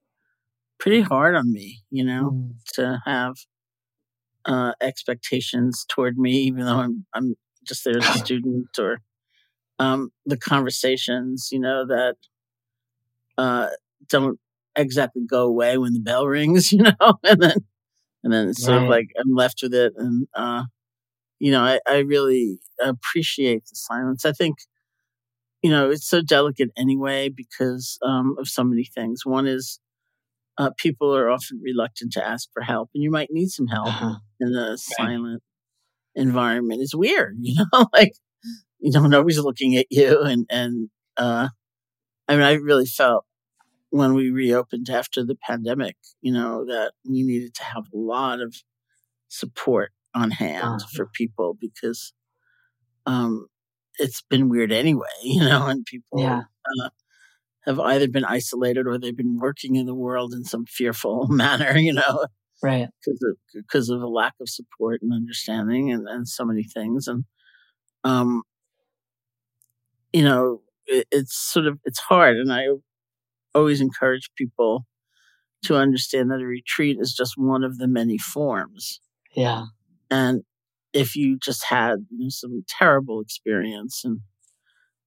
pretty 0.80 1.02
hard 1.02 1.36
on 1.36 1.52
me, 1.52 1.84
you 1.90 2.04
know, 2.04 2.32
mm. 2.34 2.54
to 2.74 3.02
have 3.06 3.36
uh, 4.46 4.74
expectations 4.82 5.86
toward 5.90 6.18
me, 6.18 6.32
even 6.32 6.66
though 6.66 6.78
I'm, 6.78 7.06
I'm 7.14 7.36
just 7.64 7.84
there 7.84 7.98
as 7.98 8.16
a 8.16 8.20
student 8.26 8.70
or 8.80 9.02
um, 9.78 10.12
the 10.26 10.38
conversations, 10.38 11.50
you 11.52 11.60
know, 11.60 11.86
that 11.86 12.16
uh, 13.38 13.70
don't 14.10 14.40
exactly 14.76 15.24
go 15.30 15.44
away 15.44 15.78
when 15.78 15.94
the 15.94 16.00
bell 16.00 16.28
rings, 16.28 16.72
you 16.72 16.84
know, 16.84 17.20
and 17.24 17.42
then 17.42 17.58
and 18.24 18.34
then 18.34 18.50
it's 18.50 18.64
sort 18.64 18.84
of 18.84 18.90
like 18.90 19.08
I'm 19.18 19.34
left 19.34 19.62
with 19.62 19.74
it, 19.74 19.94
and 19.96 20.28
uh, 20.36 20.64
you 21.40 21.52
know, 21.52 21.62
I, 21.62 21.80
I 21.88 22.00
really 22.00 22.60
appreciate 22.82 23.64
the 23.66 23.76
silence. 23.76 24.26
I 24.26 24.34
think 24.34 24.58
you 25.62 25.70
know 25.70 25.90
it's 25.90 26.08
so 26.08 26.22
delicate 26.22 26.70
anyway 26.78 27.30
because 27.30 27.98
um, 28.06 28.36
of 28.38 28.50
so 28.50 28.64
many 28.64 28.84
things. 28.84 29.26
One 29.26 29.48
is 29.48 29.80
uh, 30.60 30.72
people 30.78 31.16
are 31.16 31.30
often 31.30 31.62
reluctant 31.64 32.12
to 32.14 32.26
ask 32.26 32.50
for 32.54 32.62
help, 32.62 32.90
and 32.94 33.02
you 33.02 33.10
might 33.10 33.30
need 33.32 33.48
some 33.48 33.68
help 33.68 33.88
uh-huh. 33.88 34.16
in 34.42 34.54
a 34.54 34.72
right. 34.72 34.80
silent 34.80 35.42
environment. 36.16 36.82
It's 36.82 36.94
weird, 36.94 37.38
you 37.42 37.66
know, 37.74 37.88
like 37.94 38.14
you 38.80 38.92
know 38.92 39.08
nobody's 39.08 39.40
looking 39.40 39.78
at 39.78 39.88
you, 39.90 40.22
and 40.22 40.46
and 40.50 40.90
uh, 41.18 41.48
I 42.28 42.34
mean, 42.34 42.44
I 42.44 42.54
really 42.54 42.86
felt 42.86 43.26
when 43.90 44.14
we 44.14 44.30
reopened 44.30 44.90
after 44.90 45.24
the 45.24 45.36
pandemic, 45.36 45.96
you 46.22 46.32
know, 46.32 46.66
that 46.66 46.92
we 47.04 47.24
needed 47.24 47.56
to 47.56 47.64
have 47.64 47.86
a 47.94 47.98
lot 47.98 48.42
of 48.42 48.54
support 49.30 49.92
on 50.14 50.30
hand 50.30 50.82
uh-huh. 50.82 50.88
for 50.94 51.08
people 51.14 51.58
because 51.60 52.14
um, 53.06 53.48
it's 53.98 54.22
been 54.30 54.50
weird 54.50 54.74
anyway, 54.74 55.08
you 55.24 55.40
know, 55.40 55.68
and 55.68 55.86
people 55.86 56.22
yeah. 56.22 56.42
uh, 56.84 56.90
have 57.66 57.80
either 57.80 58.08
been 58.08 58.26
isolated 58.26 58.88
or 58.88 58.98
they've 58.98 59.16
been 59.16 59.40
working 59.40 59.76
in 59.76 59.86
the 59.86 59.96
world 59.96 60.34
in 60.34 60.44
some 60.44 60.66
fearful 60.66 61.28
manner, 61.30 61.78
you 61.78 61.94
know, 61.94 62.26
right? 62.64 62.88
Because 63.04 63.22
of 63.24 63.38
because 63.54 63.90
of 63.90 64.02
a 64.02 64.08
lack 64.08 64.34
of 64.42 64.50
support 64.50 65.02
and 65.02 65.14
understanding 65.14 65.92
and, 65.92 66.08
and 66.08 66.28
so 66.28 66.46
many 66.46 66.64
things, 66.64 67.08
and 67.08 67.26
um, 68.04 68.44
you 70.14 70.24
know, 70.24 70.62
it, 70.86 71.08
it's 71.12 71.38
sort 71.38 71.68
of 71.68 71.80
it's 71.86 72.00
hard, 72.00 72.38
and 72.38 72.52
I 72.52 72.66
always 73.54 73.82
encourage 73.82 74.30
people 74.38 74.86
to 75.64 75.76
understand 75.76 76.32
that 76.32 76.42
a 76.42 76.46
retreat 76.46 76.98
is 77.00 77.14
just 77.14 77.34
one 77.36 77.64
of 77.64 77.78
the 77.78 77.88
many 77.88 78.18
forms. 78.18 79.02
Yeah. 79.36 79.66
And 80.10 80.44
if 80.94 81.16
you 81.16 81.38
just 81.38 81.66
had 81.66 82.06
you 82.10 82.26
know, 82.26 82.30
some 82.30 82.64
terrible 82.68 83.20
experience 83.20 84.04
and 84.04 84.22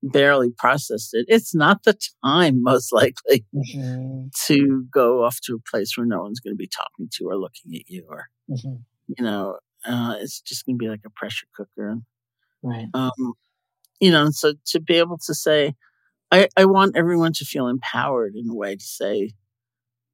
barely 0.02 0.50
processed 0.50 1.14
it, 1.14 1.26
it's 1.28 1.54
not 1.54 1.84
the 1.84 1.96
time, 2.24 2.62
most 2.62 2.92
likely, 2.92 3.44
mm-hmm. 3.54 4.26
to 4.46 4.84
go 4.92 5.24
off 5.24 5.38
to 5.44 5.54
a 5.54 5.70
place 5.70 5.96
where 5.96 6.06
no 6.06 6.22
one's 6.22 6.40
going 6.40 6.54
to 6.54 6.58
be 6.58 6.68
talking 6.68 7.08
to 7.12 7.24
or 7.24 7.36
looking 7.36 7.74
at 7.74 7.88
you, 7.88 8.06
or 8.08 8.28
mm-hmm. 8.50 8.76
you 9.16 9.24
know, 9.24 9.58
uh, 9.84 10.16
it's 10.18 10.40
just 10.40 10.66
going 10.66 10.76
to 10.76 10.82
be 10.82 10.88
like 10.88 11.02
a 11.06 11.10
pressure 11.10 11.46
cooker. 11.54 11.96
Right. 12.62 12.86
Um, 12.94 13.34
you 14.00 14.10
know, 14.10 14.30
so 14.30 14.54
to 14.66 14.80
be 14.80 14.96
able 14.96 15.18
to 15.26 15.34
say, 15.34 15.74
I, 16.30 16.48
I 16.56 16.64
want 16.64 16.96
everyone 16.96 17.32
to 17.34 17.44
feel 17.44 17.68
empowered 17.68 18.34
in 18.34 18.48
a 18.48 18.54
way 18.54 18.74
to 18.76 18.84
say, 18.84 19.32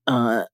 uh, 0.06 0.44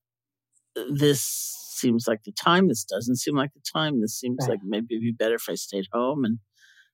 this 0.91 1.23
seems 1.71 2.07
like 2.07 2.23
the 2.25 2.33
time. 2.33 2.69
This 2.69 2.85
doesn't 2.85 3.17
seem 3.17 3.37
like 3.37 3.53
the 3.55 3.63
time. 3.73 4.01
This 4.01 4.19
seems 4.19 4.39
right. 4.43 4.51
like 4.51 4.61
maybe 4.65 4.95
it'd 4.95 5.03
be 5.03 5.13
better 5.13 5.37
if 5.37 5.49
I 5.49 5.55
stayed 5.55 5.87
home 5.93 6.25
and 6.25 6.39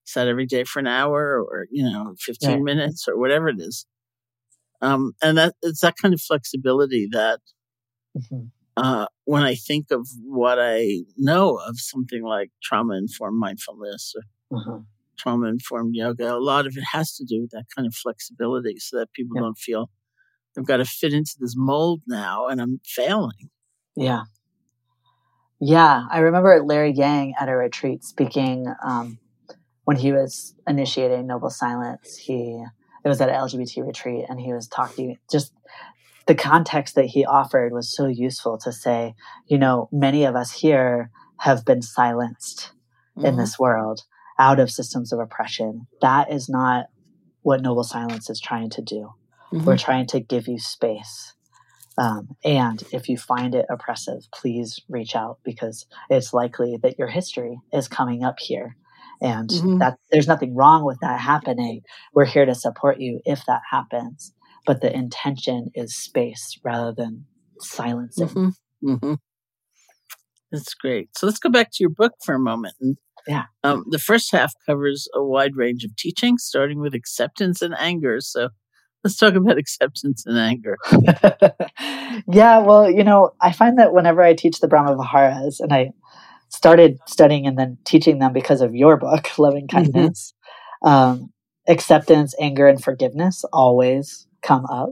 sat 0.04 0.28
every 0.28 0.46
day 0.46 0.64
for 0.64 0.80
an 0.80 0.86
hour 0.86 1.40
or, 1.40 1.66
you 1.70 1.82
know, 1.82 2.14
15 2.18 2.50
right. 2.50 2.62
minutes 2.62 3.06
or 3.08 3.18
whatever 3.18 3.48
it 3.48 3.60
is. 3.60 3.86
Um, 4.82 5.12
and 5.22 5.36
that 5.38 5.54
it's 5.62 5.80
that 5.80 5.96
kind 6.00 6.14
of 6.14 6.20
flexibility 6.20 7.08
that 7.12 7.40
mm-hmm. 8.16 8.46
uh, 8.76 9.06
when 9.24 9.42
I 9.42 9.54
think 9.54 9.90
of 9.90 10.08
what 10.24 10.58
I 10.58 11.02
know 11.16 11.56
of 11.56 11.78
something 11.78 12.22
like 12.22 12.50
trauma 12.62 12.94
informed 12.94 13.38
mindfulness 13.38 14.14
or 14.16 14.58
mm-hmm 14.58 14.82
trauma 15.20 15.48
informed 15.48 15.94
yoga, 15.94 16.34
a 16.34 16.38
lot 16.38 16.66
of 16.66 16.76
it 16.76 16.84
has 16.92 17.14
to 17.16 17.24
do 17.24 17.42
with 17.42 17.50
that 17.50 17.66
kind 17.74 17.86
of 17.86 17.94
flexibility 17.94 18.78
so 18.78 18.98
that 18.98 19.12
people 19.12 19.36
yeah. 19.36 19.42
don't 19.42 19.58
feel 19.58 19.90
I've 20.58 20.66
got 20.66 20.78
to 20.78 20.84
fit 20.84 21.12
into 21.12 21.36
this 21.38 21.54
mold 21.56 22.02
now 22.06 22.48
and 22.48 22.60
I'm 22.60 22.80
failing. 22.84 23.50
Yeah. 23.96 24.22
Yeah. 25.60 26.06
I 26.10 26.20
remember 26.20 26.60
Larry 26.64 26.92
Yang 26.92 27.34
at 27.38 27.48
a 27.48 27.54
retreat 27.54 28.02
speaking 28.02 28.66
um, 28.84 29.18
when 29.90 29.96
he 29.96 30.12
was 30.12 30.54
initiating 30.68 31.26
Noble 31.26 31.50
Silence. 31.50 32.16
He, 32.16 32.64
it 33.04 33.08
was 33.08 33.20
at 33.20 33.28
an 33.28 33.34
LGBT 33.34 33.84
retreat 33.84 34.24
and 34.28 34.38
he 34.38 34.52
was 34.52 34.68
talking 34.68 35.18
just 35.28 35.52
the 36.28 36.34
context 36.36 36.94
that 36.94 37.06
he 37.06 37.24
offered 37.24 37.72
was 37.72 37.92
so 37.92 38.06
useful 38.06 38.56
to 38.58 38.70
say, 38.72 39.16
you 39.48 39.58
know, 39.58 39.88
many 39.90 40.22
of 40.22 40.36
us 40.36 40.52
here 40.52 41.10
have 41.40 41.64
been 41.64 41.82
silenced 41.82 42.70
mm-hmm. 43.18 43.26
in 43.26 43.36
this 43.36 43.58
world 43.58 44.02
out 44.38 44.60
of 44.60 44.70
systems 44.70 45.12
of 45.12 45.18
oppression. 45.18 45.88
That 46.02 46.30
is 46.30 46.48
not 46.48 46.86
what 47.42 47.60
Noble 47.60 47.82
Silence 47.82 48.30
is 48.30 48.40
trying 48.40 48.70
to 48.70 48.82
do. 48.82 49.10
Mm-hmm. 49.52 49.64
We're 49.64 49.76
trying 49.76 50.06
to 50.06 50.20
give 50.20 50.46
you 50.46 50.60
space. 50.60 51.34
Um, 51.98 52.36
and 52.44 52.80
if 52.92 53.08
you 53.08 53.18
find 53.18 53.56
it 53.56 53.66
oppressive, 53.68 54.28
please 54.32 54.78
reach 54.88 55.16
out 55.16 55.40
because 55.42 55.86
it's 56.08 56.32
likely 56.32 56.78
that 56.80 56.96
your 56.96 57.08
history 57.08 57.58
is 57.72 57.88
coming 57.88 58.22
up 58.22 58.38
here. 58.38 58.76
And 59.20 59.50
mm-hmm. 59.50 59.78
that 59.78 59.98
there's 60.10 60.28
nothing 60.28 60.54
wrong 60.54 60.84
with 60.84 60.98
that 61.00 61.20
happening. 61.20 61.82
We're 62.14 62.24
here 62.24 62.46
to 62.46 62.54
support 62.54 63.00
you 63.00 63.20
if 63.24 63.44
that 63.46 63.62
happens. 63.70 64.32
But 64.66 64.80
the 64.80 64.94
intention 64.94 65.70
is 65.74 65.94
space 65.94 66.58
rather 66.62 66.92
than 66.92 67.26
silencing. 67.58 68.28
Mm-hmm. 68.28 68.90
mm-hmm. 68.92 69.14
That's 70.52 70.74
great. 70.74 71.10
So 71.16 71.26
let's 71.26 71.38
go 71.38 71.48
back 71.48 71.70
to 71.70 71.76
your 71.80 71.90
book 71.90 72.14
for 72.24 72.34
a 72.34 72.38
moment 72.38 72.74
and 72.80 72.96
yeah. 73.26 73.44
Um, 73.62 73.84
the 73.90 73.98
first 73.98 74.32
half 74.32 74.54
covers 74.66 75.08
a 75.14 75.22
wide 75.22 75.56
range 75.56 75.84
of 75.84 75.94
teaching, 75.96 76.38
starting 76.38 76.80
with 76.80 76.94
acceptance 76.94 77.62
and 77.62 77.74
anger. 77.78 78.20
So 78.20 78.48
let's 79.04 79.16
talk 79.16 79.34
about 79.34 79.58
acceptance 79.58 80.24
and 80.26 80.38
anger. 80.38 80.76
yeah, 82.28 82.58
well, 82.58 82.90
you 82.90 83.04
know, 83.04 83.32
I 83.40 83.52
find 83.52 83.78
that 83.78 83.92
whenever 83.92 84.22
I 84.22 84.34
teach 84.34 84.60
the 84.60 84.68
Brahma 84.68 84.96
Viharas, 84.96 85.60
and 85.60 85.72
I 85.72 85.92
started 86.50 86.98
studying 87.06 87.46
and 87.46 87.58
then 87.58 87.78
teaching 87.84 88.18
them 88.18 88.32
because 88.32 88.60
of 88.60 88.74
your 88.74 88.96
book, 88.96 89.28
Loving 89.38 89.66
mm-hmm. 89.66 89.76
Kindness, 89.76 90.34
mm-hmm. 90.84 90.88
um, 90.88 91.32
acceptance, 91.68 92.34
anger, 92.40 92.68
and 92.68 92.82
forgiveness 92.82 93.44
always 93.52 94.26
come 94.42 94.66
up, 94.66 94.90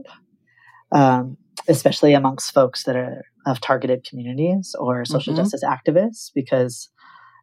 um, 0.91 1.37
especially 1.67 2.13
amongst 2.13 2.53
folks 2.53 2.83
that 2.85 2.95
are 2.95 3.23
of 3.45 3.61
targeted 3.61 4.03
communities 4.03 4.75
or 4.77 5.05
social 5.05 5.33
mm-hmm. 5.33 5.43
justice 5.43 5.63
activists, 5.63 6.31
because 6.33 6.89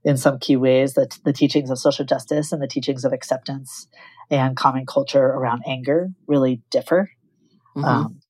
in 0.05 0.17
some 0.17 0.39
key 0.39 0.57
ways 0.57 0.95
that 0.95 1.19
the 1.25 1.33
teachings 1.33 1.71
of 1.71 1.79
social 1.79 2.05
justice 2.05 2.53
and 2.53 2.63
the 2.63 2.69
teachings 2.69 3.05
of 3.05 3.13
acceptance 3.13 3.89
and 4.31 4.57
common 4.57 4.87
culture 4.87 5.25
around 5.25 5.63
anger 5.67 6.09
really 6.27 6.63
differ. 6.71 7.11
Mm-hmm. 7.77 7.85
Um, 7.85 8.21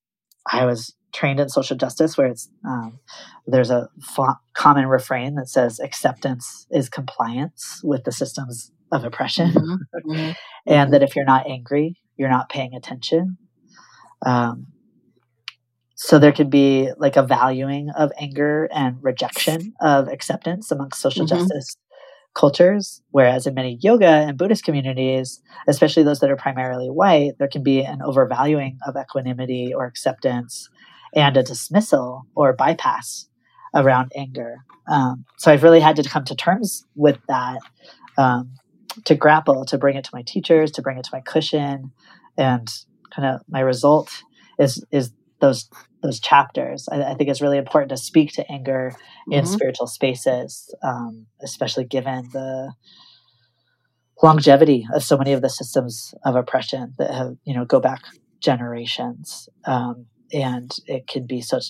I 0.51 0.65
was 0.65 0.95
trained 1.17 1.41
in 1.41 1.49
social 1.49 1.77
justice 1.77 2.19
where 2.19 2.27
it's 2.27 2.51
um, 2.65 3.01
there's 3.47 3.71
a 3.71 3.89
f- 4.03 4.37
common 4.55 4.87
refrain 4.87 5.35
that 5.37 5.49
says 5.49 5.81
acceptance 5.81 6.67
is 6.71 6.91
compliance 6.91 7.81
with 7.83 8.05
the 8.05 8.13
systems 8.13 8.71
of 8.93 9.03
oppression. 9.03 9.51
Mm-hmm. 9.51 10.11
Mm-hmm. 10.11 10.33
and 10.67 10.93
that 10.93 11.03
if 11.03 11.17
you're 11.17 11.25
not 11.25 11.49
angry, 11.49 11.97
you're 12.17 12.29
not 12.29 12.51
paying 12.51 12.75
attention. 12.75 13.39
Um, 14.25 14.67
so 15.95 16.19
there 16.19 16.33
could 16.33 16.51
be 16.51 16.91
like 16.99 17.17
a 17.17 17.23
valuing 17.23 17.89
of 17.97 18.13
anger 18.21 18.69
and 18.71 18.99
rejection 19.01 19.73
of 19.81 20.09
acceptance 20.09 20.71
amongst 20.71 21.01
social 21.01 21.25
mm-hmm. 21.25 21.39
justice 21.39 21.77
cultures. 22.35 23.01
Whereas 23.11 23.47
in 23.47 23.55
many 23.55 23.79
yoga 23.81 24.07
and 24.07 24.37
Buddhist 24.37 24.65
communities, 24.65 25.41
especially 25.67 26.03
those 26.03 26.21
that 26.21 26.31
are 26.31 26.37
primarily 26.37 26.91
white, 26.91 27.33
there 27.39 27.49
can 27.49 27.63
be 27.63 27.83
an 27.83 28.03
overvaluing 28.05 28.79
of 28.87 28.95
equanimity 29.01 29.73
or 29.75 29.87
acceptance 29.87 30.69
and 31.15 31.37
a 31.37 31.43
dismissal 31.43 32.27
or 32.35 32.53
bypass 32.53 33.29
around 33.75 34.13
anger. 34.17 34.65
Um, 34.89 35.25
so 35.37 35.53
I've 35.53 35.63
really 35.63 35.81
had 35.81 35.97
to 35.97 36.09
come 36.09 36.25
to 36.25 36.35
terms 36.35 36.85
with 36.95 37.19
that 37.29 37.61
um, 38.17 38.55
to 39.05 39.15
grapple, 39.15 39.65
to 39.67 39.79
bring 39.79 39.97
it 39.97 40.05
to 40.05 40.11
my 40.13 40.23
teachers, 40.23 40.71
to 40.73 40.83
bring 40.83 40.99
it 40.99 41.05
to 41.05 41.11
my 41.13 41.21
cushion, 41.21 41.93
and 42.37 42.69
kind 43.15 43.29
of 43.29 43.41
my 43.49 43.61
result 43.61 44.11
is 44.59 44.85
is 44.91 45.13
those 45.41 45.69
those 46.03 46.21
chapters. 46.21 46.89
I, 46.91 47.03
I, 47.03 47.15
think 47.15 47.29
it's 47.29 47.43
really 47.43 47.59
important 47.59 47.91
to 47.91 47.97
speak 47.97 48.33
to 48.35 48.51
anger 48.51 48.95
in 49.31 49.45
mm-hmm. 49.45 49.53
spiritual 49.53 49.87
spaces, 49.87 50.75
um, 50.83 51.27
especially 51.43 51.85
given 51.85 52.29
the 52.33 52.73
longevity 54.23 54.87
of 54.95 55.03
so 55.03 55.17
many 55.17 55.33
of 55.33 55.43
the 55.43 55.51
systems 55.51 56.15
of 56.25 56.37
oppression 56.37 56.95
that 56.99 57.13
have 57.13 57.37
you 57.45 57.55
know 57.55 57.65
go 57.65 57.81
back 57.81 58.03
generations, 58.41 59.49
um, 59.65 60.07
and 60.33 60.71
it 60.87 61.07
can 61.07 61.27
be 61.27 61.41
such 61.41 61.67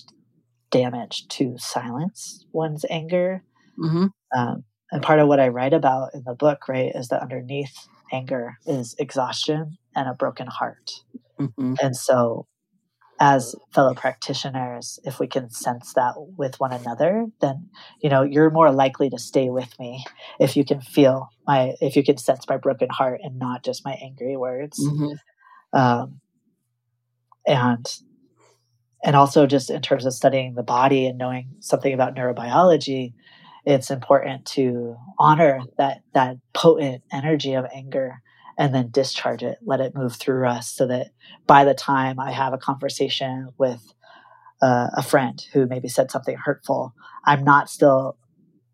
damage 0.71 1.27
to 1.29 1.55
silence 1.57 2.45
one's 2.51 2.85
anger. 2.89 3.43
Mm-hmm. 3.79 4.07
Um, 4.37 4.63
and 4.91 5.03
part 5.03 5.19
of 5.19 5.27
what 5.27 5.39
I 5.39 5.49
write 5.49 5.73
about 5.73 6.13
in 6.13 6.23
the 6.25 6.33
book, 6.33 6.67
right, 6.67 6.91
is 6.93 7.09
that 7.09 7.21
underneath 7.21 7.87
anger 8.11 8.57
is 8.65 8.95
exhaustion 8.99 9.77
and 9.95 10.09
a 10.09 10.13
broken 10.13 10.47
heart. 10.47 10.91
Mm-hmm. 11.39 11.75
And 11.81 11.95
so 11.95 12.47
as 13.19 13.55
fellow 13.73 13.93
practitioners 13.93 14.99
if 15.03 15.19
we 15.19 15.27
can 15.27 15.49
sense 15.49 15.93
that 15.93 16.13
with 16.37 16.59
one 16.59 16.71
another 16.71 17.25
then 17.41 17.67
you 18.01 18.09
know 18.09 18.21
you're 18.21 18.49
more 18.49 18.71
likely 18.71 19.09
to 19.09 19.17
stay 19.17 19.49
with 19.49 19.77
me 19.79 20.03
if 20.39 20.55
you 20.55 20.63
can 20.63 20.79
feel 20.79 21.29
my 21.47 21.73
if 21.81 21.95
you 21.95 22.03
can 22.03 22.17
sense 22.17 22.45
my 22.47 22.57
broken 22.57 22.89
heart 22.89 23.19
and 23.23 23.39
not 23.39 23.63
just 23.63 23.83
my 23.83 23.93
angry 24.03 24.37
words 24.37 24.79
mm-hmm. 24.79 25.79
um, 25.79 26.19
and 27.47 27.85
and 29.07 29.15
also 29.15 29.47
just 29.47 29.71
in 29.71 29.81
terms 29.81 30.05
of 30.05 30.13
studying 30.13 30.53
the 30.53 30.61
body 30.61 31.07
and 31.07 31.17
knowing 31.17 31.49
something 31.59 31.93
about 31.93 32.13
neurobiology 32.13 33.13
it's 33.67 33.91
important 33.91 34.45
to 34.45 34.95
honor 35.19 35.59
that 35.77 36.01
that 36.13 36.37
potent 36.53 37.03
energy 37.11 37.53
of 37.53 37.65
anger 37.73 38.21
and 38.57 38.73
then 38.73 38.89
discharge 38.89 39.43
it, 39.43 39.57
let 39.63 39.81
it 39.81 39.93
move 39.93 40.15
through 40.15 40.47
us 40.47 40.71
so 40.71 40.87
that 40.87 41.07
by 41.45 41.65
the 41.65 41.73
time 41.73 42.17
I 42.17 42.31
have 42.31 42.53
a 42.53 42.57
conversation 42.57 43.49
with 43.57 43.81
uh, 44.61 44.87
a 44.95 45.03
friend 45.03 45.45
who 45.51 45.67
maybe 45.67 45.89
said 45.89 46.09
something 46.09 46.37
hurtful, 46.37 46.93
I'm 47.25 47.43
not 47.43 47.69
still, 47.69 48.17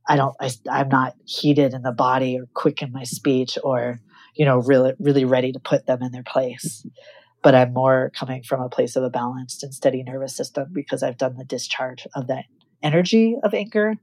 I 0.08 0.16
don't, 0.16 0.36
I, 0.40 0.52
I'm 0.72 0.90
not 0.90 1.16
heated 1.26 1.74
in 1.74 1.82
the 1.82 1.92
body 1.92 2.40
or 2.40 2.48
quick 2.54 2.84
in 2.84 2.92
my 2.92 3.04
speech 3.04 3.58
or, 3.64 4.00
you 4.36 4.46
know, 4.46 4.60
really, 4.60 4.94
really 5.00 5.26
ready 5.26 5.52
to 5.52 5.60
put 5.60 5.88
them 5.88 6.04
in 6.04 6.12
their 6.12 6.24
place. 6.24 6.86
But 7.44 7.54
I'm 7.54 7.74
more 7.74 8.12
coming 8.18 8.42
from 8.42 8.62
a 8.62 8.70
place 8.70 8.96
of 8.96 9.04
a 9.04 9.10
balanced 9.10 9.64
and 9.64 9.74
steady 9.74 10.02
nervous 10.02 10.36
system 10.36 10.70
because 10.72 11.04
I've 11.04 11.18
done 11.18 11.36
the 11.38 11.44
discharge 11.44 12.08
of 12.16 12.28
that 12.28 12.46
energy 12.82 13.36
of 13.44 13.54
anger. 13.54 13.96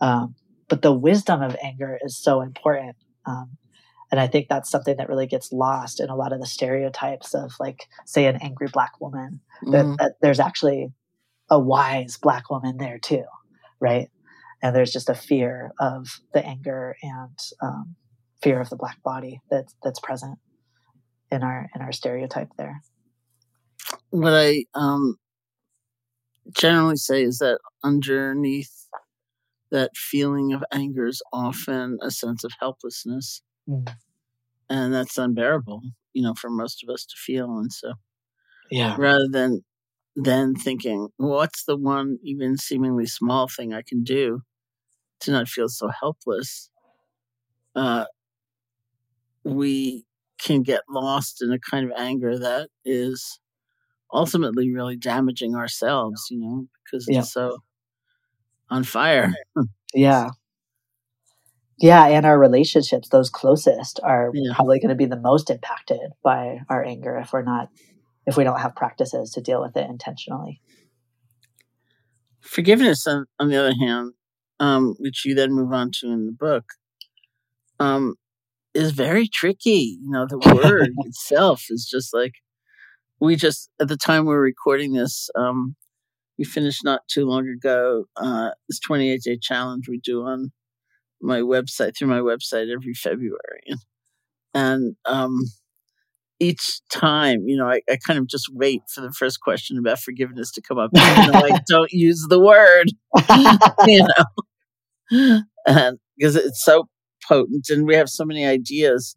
Um, 0.00 0.34
but 0.68 0.82
the 0.82 0.92
wisdom 0.92 1.42
of 1.42 1.56
anger 1.62 1.98
is 2.02 2.16
so 2.16 2.40
important. 2.40 2.96
Um, 3.26 3.56
and 4.10 4.20
I 4.20 4.26
think 4.26 4.48
that's 4.48 4.70
something 4.70 4.96
that 4.98 5.08
really 5.08 5.26
gets 5.26 5.50
lost 5.50 5.98
in 5.98 6.10
a 6.10 6.16
lot 6.16 6.32
of 6.32 6.40
the 6.40 6.46
stereotypes 6.46 7.34
of, 7.34 7.52
like, 7.58 7.88
say, 8.04 8.26
an 8.26 8.36
angry 8.36 8.68
black 8.72 9.00
woman. 9.00 9.40
Mm. 9.64 9.72
That, 9.72 9.96
that 9.98 10.12
there's 10.20 10.40
actually 10.40 10.92
a 11.50 11.58
wise 11.58 12.16
black 12.16 12.50
woman 12.50 12.76
there 12.76 12.98
too, 12.98 13.24
right? 13.80 14.08
And 14.62 14.74
there's 14.74 14.92
just 14.92 15.08
a 15.08 15.14
fear 15.14 15.72
of 15.80 16.20
the 16.32 16.44
anger 16.44 16.96
and 17.02 17.38
um, 17.62 17.96
fear 18.42 18.60
of 18.60 18.70
the 18.70 18.76
black 18.76 19.02
body 19.02 19.40
that's 19.50 19.74
that's 19.82 20.00
present 20.00 20.38
in 21.30 21.42
our 21.42 21.68
in 21.74 21.80
our 21.82 21.92
stereotype 21.92 22.50
there. 22.56 22.82
What 24.10 24.32
I 24.32 24.64
um, 24.74 25.16
generally 26.56 26.96
say 26.96 27.22
is 27.22 27.38
that 27.38 27.58
underneath 27.82 28.72
that 29.70 29.96
feeling 29.96 30.52
of 30.52 30.64
anger 30.72 31.06
is 31.06 31.22
often 31.32 31.98
a 32.00 32.10
sense 32.10 32.44
of 32.44 32.52
helplessness. 32.60 33.42
Mm 33.68 33.88
and 34.68 34.92
that's 34.94 35.18
unbearable 35.18 35.82
you 36.12 36.22
know 36.22 36.34
for 36.34 36.50
most 36.50 36.82
of 36.82 36.88
us 36.92 37.04
to 37.04 37.14
feel 37.16 37.58
and 37.58 37.72
so 37.72 37.92
yeah 38.70 38.96
rather 38.98 39.28
than 39.30 39.64
then 40.16 40.54
thinking 40.54 41.08
what's 41.16 41.64
the 41.64 41.76
one 41.76 42.18
even 42.22 42.56
seemingly 42.56 43.06
small 43.06 43.48
thing 43.48 43.72
i 43.72 43.82
can 43.82 44.02
do 44.02 44.40
to 45.20 45.30
not 45.30 45.48
feel 45.48 45.68
so 45.68 45.88
helpless 45.88 46.70
uh 47.76 48.04
we 49.44 50.04
can 50.38 50.62
get 50.62 50.82
lost 50.88 51.42
in 51.42 51.52
a 51.52 51.58
kind 51.58 51.90
of 51.90 51.96
anger 51.96 52.38
that 52.38 52.68
is 52.84 53.40
ultimately 54.12 54.72
really 54.72 54.96
damaging 54.96 55.54
ourselves 55.54 56.26
you 56.30 56.38
know 56.38 56.66
because 56.84 57.06
yeah. 57.08 57.20
it's 57.20 57.32
so 57.32 57.58
on 58.70 58.84
fire 58.84 59.32
yeah 59.94 60.28
yeah, 61.78 62.06
and 62.06 62.24
our 62.24 62.38
relationships, 62.38 63.08
those 63.08 63.30
closest, 63.30 63.98
are 64.02 64.30
yeah. 64.32 64.54
probably 64.54 64.78
going 64.78 64.90
to 64.90 64.94
be 64.94 65.06
the 65.06 65.20
most 65.20 65.50
impacted 65.50 66.12
by 66.22 66.60
our 66.68 66.84
anger 66.84 67.18
if 67.18 67.32
we're 67.32 67.42
not, 67.42 67.68
if 68.26 68.36
we 68.36 68.44
don't 68.44 68.60
have 68.60 68.76
practices 68.76 69.32
to 69.32 69.40
deal 69.40 69.60
with 69.60 69.76
it 69.76 69.88
intentionally. 69.90 70.60
Forgiveness, 72.40 73.06
on, 73.06 73.26
on 73.40 73.48
the 73.48 73.56
other 73.56 73.74
hand, 73.74 74.12
um, 74.60 74.94
which 74.98 75.24
you 75.24 75.34
then 75.34 75.52
move 75.52 75.72
on 75.72 75.90
to 76.00 76.12
in 76.12 76.26
the 76.26 76.32
book, 76.32 76.64
um, 77.80 78.14
is 78.74 78.92
very 78.92 79.28
tricky. 79.28 79.98
You 80.02 80.10
know, 80.10 80.26
the 80.28 80.38
word 80.38 80.90
itself 80.98 81.64
is 81.70 81.86
just 81.90 82.12
like 82.12 82.34
we 83.20 83.36
just 83.36 83.70
at 83.80 83.88
the 83.88 83.96
time 83.96 84.26
we 84.26 84.34
are 84.34 84.40
recording 84.40 84.92
this, 84.92 85.30
um, 85.36 85.76
we 86.38 86.44
finished 86.44 86.84
not 86.84 87.02
too 87.08 87.26
long 87.26 87.48
ago 87.48 88.04
uh, 88.16 88.50
this 88.68 88.80
28 88.80 89.22
day 89.22 89.38
challenge 89.40 89.88
we 89.88 89.98
do 89.98 90.22
on 90.22 90.52
my 91.22 91.40
website 91.40 91.96
through 91.96 92.08
my 92.08 92.18
website 92.18 92.72
every 92.72 92.94
February, 92.94 93.62
and 94.52 94.96
um, 95.06 95.40
each 96.40 96.80
time, 96.90 97.44
you 97.46 97.56
know, 97.56 97.68
I, 97.68 97.80
I, 97.88 97.96
kind 98.04 98.18
of 98.18 98.26
just 98.26 98.48
wait 98.52 98.82
for 98.92 99.00
the 99.00 99.12
first 99.12 99.40
question 99.40 99.78
about 99.78 100.00
forgiveness 100.00 100.50
to 100.52 100.62
come 100.62 100.78
up. 100.78 100.90
Even 100.94 101.32
though 101.32 101.38
I 101.38 101.60
don't 101.68 101.92
use 101.92 102.26
the 102.28 102.40
word, 102.40 102.90
you 103.86 104.06
know, 105.10 105.40
and 105.66 105.98
because 106.16 106.36
it's 106.36 106.62
so 106.64 106.88
potent, 107.26 107.68
and 107.70 107.86
we 107.86 107.94
have 107.94 108.08
so 108.08 108.24
many 108.24 108.46
ideas. 108.46 109.16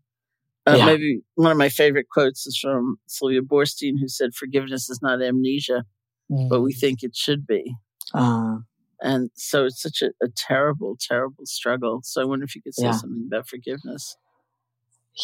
Uh, 0.66 0.76
yeah. 0.78 0.86
Maybe 0.86 1.22
one 1.36 1.52
of 1.52 1.58
my 1.58 1.70
favorite 1.70 2.08
quotes 2.12 2.46
is 2.46 2.58
from 2.58 2.98
Sylvia 3.08 3.42
Boorstein, 3.42 3.94
who 4.00 4.08
said, 4.08 4.34
"Forgiveness 4.34 4.90
is 4.90 5.00
not 5.02 5.22
amnesia, 5.22 5.86
mm. 6.32 6.50
but 6.50 6.62
we 6.62 6.74
mm. 6.74 6.80
think 6.80 7.04
it 7.04 7.16
should 7.16 7.48
be." 7.48 7.76
Uh, 8.14 8.58
and 9.02 9.30
so 9.36 9.66
it's 9.66 9.82
such 9.82 10.02
a, 10.02 10.08
a 10.24 10.30
terrible, 10.36 10.98
terrible 11.00 11.46
struggle. 11.46 12.02
So 12.04 12.22
I 12.22 12.26
wonder 12.26 12.46
if 12.46 12.56
you 12.56 12.62
could 12.62 12.76
say 12.76 12.86
yeah. 12.86 12.92
something 12.92 13.26
about 13.28 13.48
forgiveness. 13.48 14.18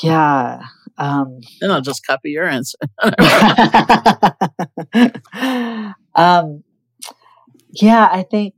Yeah. 0.02 0.62
Um, 0.98 1.40
and 1.62 1.72
I'll 1.72 1.82
just 1.82 2.06
copy 2.06 2.32
your 2.32 2.48
answer. 2.48 2.78
um, 6.16 6.64
yeah, 7.72 8.10
I 8.12 8.26
think 8.30 8.56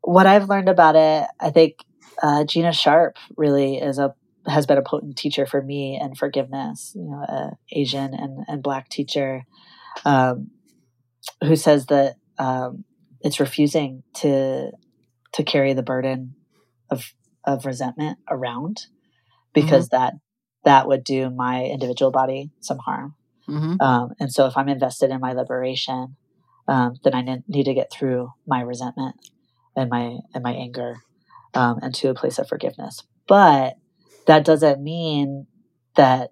what 0.00 0.26
I've 0.26 0.48
learned 0.48 0.68
about 0.68 0.96
it, 0.96 1.26
I 1.40 1.50
think 1.50 1.76
uh, 2.22 2.44
Gina 2.44 2.72
Sharpe 2.72 3.16
really 3.36 3.76
is 3.76 3.98
a 3.98 4.14
has 4.46 4.66
been 4.66 4.78
a 4.78 4.82
potent 4.82 5.16
teacher 5.16 5.46
for 5.46 5.62
me 5.62 5.98
and 6.00 6.18
forgiveness. 6.18 6.92
You 6.94 7.04
know, 7.04 7.22
a 7.22 7.50
Asian 7.70 8.14
and 8.14 8.44
and 8.48 8.62
Black 8.62 8.88
teacher 8.88 9.44
um, 10.04 10.50
who 11.42 11.56
says 11.56 11.86
that 11.86 12.16
um, 12.38 12.84
it's 13.20 13.40
refusing 13.40 14.02
to 14.14 14.70
to 15.32 15.42
carry 15.42 15.72
the 15.72 15.82
burden 15.82 16.34
of 16.90 17.12
of 17.44 17.66
resentment 17.66 18.18
around 18.28 18.86
because 19.52 19.88
mm-hmm. 19.88 20.04
that 20.04 20.14
that 20.64 20.86
would 20.86 21.04
do 21.04 21.30
my 21.30 21.64
individual 21.64 22.10
body 22.10 22.50
some 22.60 22.78
harm. 22.78 23.14
Mm-hmm. 23.48 23.80
Um, 23.80 24.12
and 24.20 24.32
so 24.32 24.46
if 24.46 24.56
I'm 24.56 24.68
invested 24.68 25.10
in 25.10 25.20
my 25.20 25.32
liberation, 25.32 26.16
um, 26.68 26.94
then 27.02 27.14
I 27.14 27.42
need 27.48 27.64
to 27.64 27.74
get 27.74 27.92
through 27.92 28.32
my 28.46 28.60
resentment 28.60 29.16
and 29.76 29.90
my 29.90 30.18
and 30.34 30.42
my 30.42 30.52
anger 30.52 31.00
um, 31.54 31.78
and 31.82 31.94
to 31.96 32.08
a 32.08 32.14
place 32.14 32.38
of 32.38 32.48
forgiveness. 32.48 33.02
But 33.26 33.76
that 34.26 34.44
doesn't 34.44 34.82
mean 34.82 35.46
that 35.96 36.30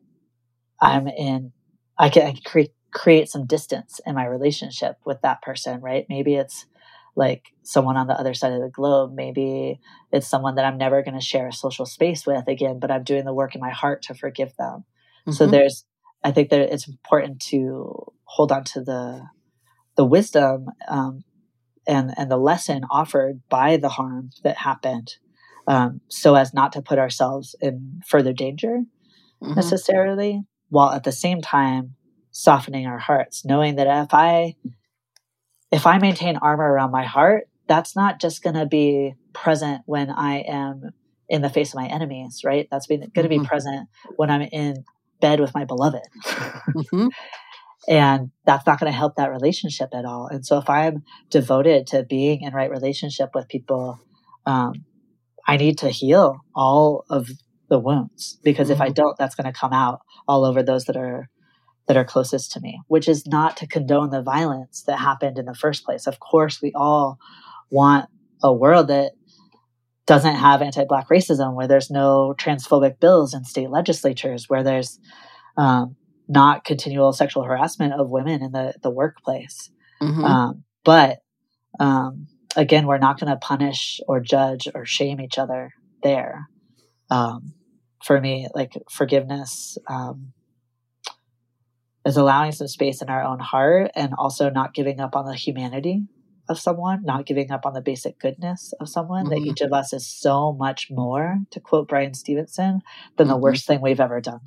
I'm 0.80 1.08
in. 1.08 1.52
I 1.98 2.08
can, 2.08 2.26
I 2.26 2.32
can 2.32 2.42
create 2.44 2.72
create 2.92 3.28
some 3.28 3.46
distance 3.46 4.00
in 4.06 4.14
my 4.14 4.24
relationship 4.24 4.96
with 5.04 5.20
that 5.22 5.42
person, 5.42 5.80
right? 5.80 6.06
Maybe 6.08 6.34
it's 6.34 6.66
like 7.16 7.52
someone 7.62 7.96
on 7.96 8.06
the 8.06 8.18
other 8.18 8.34
side 8.34 8.52
of 8.52 8.60
the 8.60 8.68
globe. 8.68 9.12
Maybe 9.14 9.80
it's 10.12 10.28
someone 10.28 10.56
that 10.56 10.64
I'm 10.64 10.78
never 10.78 11.02
going 11.02 11.14
to 11.14 11.24
share 11.24 11.48
a 11.48 11.52
social 11.52 11.86
space 11.86 12.26
with 12.26 12.48
again, 12.48 12.78
but 12.80 12.90
I'm 12.90 13.04
doing 13.04 13.24
the 13.24 13.34
work 13.34 13.54
in 13.54 13.60
my 13.60 13.70
heart 13.70 14.02
to 14.02 14.14
forgive 14.14 14.54
them. 14.56 14.84
Mm-hmm. 15.26 15.32
So 15.32 15.46
there's, 15.46 15.84
I 16.24 16.32
think 16.32 16.50
that 16.50 16.60
it's 16.72 16.88
important 16.88 17.40
to 17.50 18.12
hold 18.24 18.52
on 18.52 18.64
to 18.64 18.80
the 18.82 19.22
the 19.96 20.04
wisdom 20.04 20.66
um, 20.88 21.24
and 21.86 22.12
and 22.16 22.30
the 22.30 22.36
lesson 22.36 22.84
offered 22.90 23.40
by 23.48 23.76
the 23.76 23.88
harm 23.88 24.30
that 24.44 24.58
happened, 24.58 25.16
um, 25.66 26.00
so 26.08 26.34
as 26.34 26.54
not 26.54 26.72
to 26.72 26.82
put 26.82 26.98
ourselves 26.98 27.54
in 27.60 28.00
further 28.06 28.32
danger 28.32 28.80
mm-hmm. 29.42 29.54
necessarily, 29.54 30.42
while 30.68 30.90
at 30.90 31.04
the 31.04 31.12
same 31.12 31.40
time 31.40 31.94
softening 32.30 32.86
our 32.86 32.98
hearts, 32.98 33.44
knowing 33.44 33.76
that 33.76 34.04
if 34.04 34.14
I 34.14 34.54
if 35.70 35.86
I 35.86 35.98
maintain 35.98 36.36
armor 36.36 36.70
around 36.70 36.90
my 36.90 37.04
heart, 37.04 37.48
that's 37.68 37.94
not 37.94 38.20
just 38.20 38.42
going 38.42 38.56
to 38.56 38.66
be 38.66 39.14
present 39.32 39.82
when 39.86 40.10
I 40.10 40.38
am 40.40 40.90
in 41.28 41.42
the 41.42 41.50
face 41.50 41.70
of 41.70 41.76
my 41.76 41.86
enemies, 41.86 42.42
right? 42.44 42.66
That's 42.70 42.88
going 42.88 43.02
to 43.02 43.08
mm-hmm. 43.08 43.28
be 43.28 43.46
present 43.46 43.88
when 44.16 44.30
I'm 44.30 44.42
in 44.42 44.84
bed 45.20 45.38
with 45.38 45.54
my 45.54 45.64
beloved. 45.64 46.02
mm-hmm. 46.24 47.08
And 47.88 48.30
that's 48.44 48.66
not 48.66 48.78
going 48.78 48.92
to 48.92 48.96
help 48.96 49.16
that 49.16 49.30
relationship 49.30 49.90
at 49.94 50.04
all. 50.04 50.26
And 50.26 50.44
so 50.44 50.58
if 50.58 50.68
I'm 50.68 51.02
devoted 51.30 51.86
to 51.88 52.02
being 52.02 52.42
in 52.42 52.52
right 52.52 52.70
relationship 52.70 53.30
with 53.34 53.48
people, 53.48 53.98
um, 54.46 54.84
I 55.46 55.56
need 55.56 55.78
to 55.78 55.88
heal 55.88 56.40
all 56.54 57.04
of 57.08 57.28
the 57.68 57.78
wounds 57.78 58.38
because 58.44 58.66
mm-hmm. 58.66 58.74
if 58.74 58.80
I 58.80 58.86
mm-hmm. 58.86 58.94
don't, 58.94 59.18
that's 59.18 59.34
going 59.34 59.50
to 59.52 59.58
come 59.58 59.72
out 59.72 60.00
all 60.28 60.44
over 60.44 60.62
those 60.62 60.84
that 60.84 60.96
are 60.96 61.28
that 61.88 61.96
are 61.96 62.04
closest 62.04 62.52
to 62.52 62.60
me, 62.60 62.80
which 62.86 63.08
is 63.08 63.26
not 63.26 63.56
to 63.56 63.66
condone 63.66 64.10
the 64.10 64.22
violence 64.22 64.84
that 64.86 64.98
happened 64.98 65.38
in 65.38 65.46
the 65.46 65.54
first 65.54 65.84
place. 65.84 66.06
Of 66.06 66.20
course, 66.20 66.62
we 66.62 66.72
all 66.74 67.18
want 67.70 68.08
a 68.44 68.52
world 68.52 68.88
that 68.88 69.12
doesn't 70.06 70.36
have 70.36 70.62
anti-black 70.62 71.08
racism, 71.08 71.54
where 71.54 71.66
there's 71.66 71.90
no 71.90 72.34
transphobic 72.38 73.00
bills 73.00 73.34
in 73.34 73.44
state 73.44 73.70
legislatures, 73.70 74.48
where 74.48 74.62
there's 74.62 75.00
um, 75.56 75.96
not 76.30 76.64
continual 76.64 77.12
sexual 77.12 77.42
harassment 77.42 77.92
of 77.92 78.08
women 78.08 78.40
in 78.40 78.52
the, 78.52 78.72
the 78.82 78.90
workplace. 78.90 79.68
Mm-hmm. 80.00 80.24
Um, 80.24 80.64
but 80.84 81.18
um, 81.80 82.28
again, 82.56 82.86
we're 82.86 82.98
not 82.98 83.18
going 83.18 83.32
to 83.32 83.36
punish 83.36 84.00
or 84.06 84.20
judge 84.20 84.68
or 84.72 84.86
shame 84.86 85.20
each 85.20 85.38
other 85.38 85.72
there. 86.04 86.48
Um, 87.10 87.54
for 88.04 88.20
me, 88.20 88.46
like 88.54 88.72
forgiveness 88.88 89.76
um, 89.88 90.32
is 92.06 92.16
allowing 92.16 92.52
some 92.52 92.68
space 92.68 93.02
in 93.02 93.10
our 93.10 93.24
own 93.24 93.40
heart 93.40 93.90
and 93.96 94.12
also 94.16 94.50
not 94.50 94.72
giving 94.72 95.00
up 95.00 95.16
on 95.16 95.26
the 95.26 95.34
humanity 95.34 96.04
of 96.48 96.60
someone, 96.60 97.04
not 97.04 97.26
giving 97.26 97.50
up 97.50 97.66
on 97.66 97.74
the 97.74 97.82
basic 97.82 98.20
goodness 98.20 98.72
of 98.80 98.88
someone, 98.88 99.26
mm-hmm. 99.26 99.42
that 99.42 99.50
each 99.50 99.60
of 99.60 99.72
us 99.72 99.92
is 99.92 100.06
so 100.06 100.52
much 100.52 100.86
more, 100.90 101.38
to 101.50 101.58
quote 101.58 101.88
Bryan 101.88 102.14
Stevenson, 102.14 102.82
than 103.16 103.26
mm-hmm. 103.26 103.34
the 103.34 103.36
worst 103.36 103.66
thing 103.66 103.80
we've 103.80 104.00
ever 104.00 104.20
done. 104.20 104.40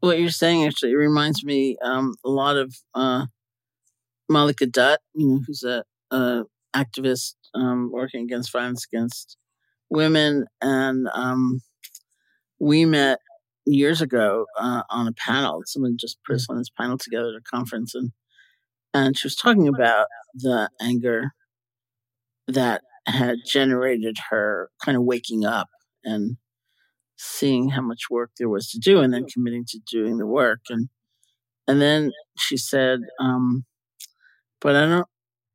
What 0.00 0.18
you're 0.18 0.30
saying 0.30 0.64
actually 0.66 0.94
reminds 0.94 1.44
me 1.44 1.76
um, 1.82 2.14
a 2.24 2.30
lot 2.30 2.56
of 2.56 2.74
uh, 2.94 3.26
Malika 4.28 4.66
Dutt, 4.66 5.00
you 5.14 5.26
know, 5.26 5.40
who's 5.46 5.62
a, 5.62 5.84
a 6.10 6.44
activist 6.74 7.34
um, 7.54 7.90
working 7.92 8.24
against 8.24 8.52
violence 8.52 8.86
against 8.90 9.36
women, 9.90 10.46
and 10.60 11.08
um, 11.12 11.60
we 12.58 12.84
met 12.84 13.18
years 13.66 14.00
ago 14.00 14.46
uh, 14.58 14.82
on 14.90 15.06
a 15.06 15.12
panel. 15.12 15.62
Someone 15.66 15.96
just 15.98 16.18
put 16.26 16.36
us 16.36 16.46
on 16.48 16.58
this 16.58 16.70
panel 16.70 16.98
together 16.98 17.28
at 17.28 17.40
a 17.40 17.50
conference, 17.56 17.94
and 17.94 18.12
and 18.94 19.16
she 19.18 19.26
was 19.26 19.36
talking 19.36 19.68
about 19.68 20.06
the 20.34 20.70
anger 20.80 21.32
that 22.46 22.82
had 23.06 23.38
generated 23.46 24.16
her 24.30 24.70
kind 24.84 24.96
of 24.96 25.04
waking 25.04 25.44
up 25.44 25.68
and 26.04 26.36
seeing 27.22 27.68
how 27.68 27.82
much 27.82 28.08
work 28.10 28.30
there 28.38 28.48
was 28.48 28.70
to 28.70 28.78
do 28.78 29.00
and 29.00 29.12
then 29.12 29.26
committing 29.26 29.62
to 29.68 29.78
doing 29.90 30.16
the 30.16 30.26
work. 30.26 30.60
And 30.70 30.88
and 31.68 31.80
then 31.80 32.12
she 32.38 32.56
said 32.56 33.00
um, 33.20 33.64
but 34.60 34.74
i 34.74 34.86
don't 34.86 35.06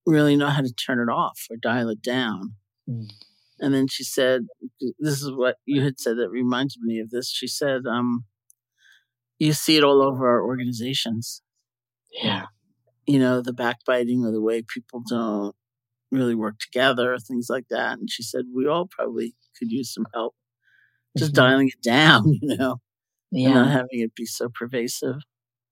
really 0.06 0.36
know 0.36 0.50
how 0.50 0.62
to 0.62 0.72
turn 0.72 1.00
it 1.00 1.12
off 1.12 1.48
or 1.50 1.58
dial 1.58 1.90
it 1.90 2.02
down. 2.04 2.54
Mm. 2.88 3.08
and 3.60 3.74
then 3.74 3.88
she 3.88 4.04
said 4.04 4.44
this 5.00 5.24
is 5.24 5.32
what 5.32 5.56
you 5.66 5.82
had 5.82 6.00
said 6.00 6.18
that 6.18 6.30
reminded 6.30 6.82
me 6.82 7.00
of 7.00 7.10
this. 7.10 7.32
She 7.32 7.48
said 7.48 7.82
um, 7.90 8.26
you 9.40 9.54
see 9.54 9.76
it 9.76 9.84
all 9.84 10.04
over 10.04 10.30
our 10.30 10.46
organizations. 10.46 11.42
Yeah. 12.12 12.46
You 13.08 13.18
know 13.18 13.42
the 13.42 13.54
backbiting 13.54 14.24
or 14.24 14.32
the 14.32 14.42
way 14.42 14.62
people 14.62 15.02
don't 15.08 15.56
really 16.12 16.36
work 16.36 16.60
together 16.60 17.18
things 17.18 17.48
like 17.50 17.70
that. 17.72 17.98
And 17.98 18.08
she 18.10 18.22
said 18.22 18.46
we 18.56 18.68
all 18.68 18.86
probably 18.86 19.34
could 19.58 19.72
use 19.72 19.92
some 19.92 20.06
help 20.14 20.36
just 21.18 21.34
mm-hmm. 21.34 21.44
dialing 21.44 21.68
it 21.70 21.82
down, 21.82 22.24
you 22.42 22.58
know, 22.58 22.78
yeah. 23.32 23.54
not 23.54 23.72
having 23.72 24.00
it 24.00 24.16
be 24.16 24.26
so 24.26 24.50
pervasive. 24.50 25.18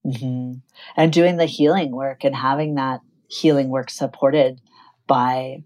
Mm-hmm. 0.05 0.53
And 0.97 1.13
doing 1.13 1.37
the 1.37 1.45
healing 1.45 1.91
work 1.91 2.23
and 2.23 2.35
having 2.35 2.75
that 2.75 2.99
healing 3.27 3.69
work 3.69 3.89
supported 3.89 4.59
by 5.07 5.63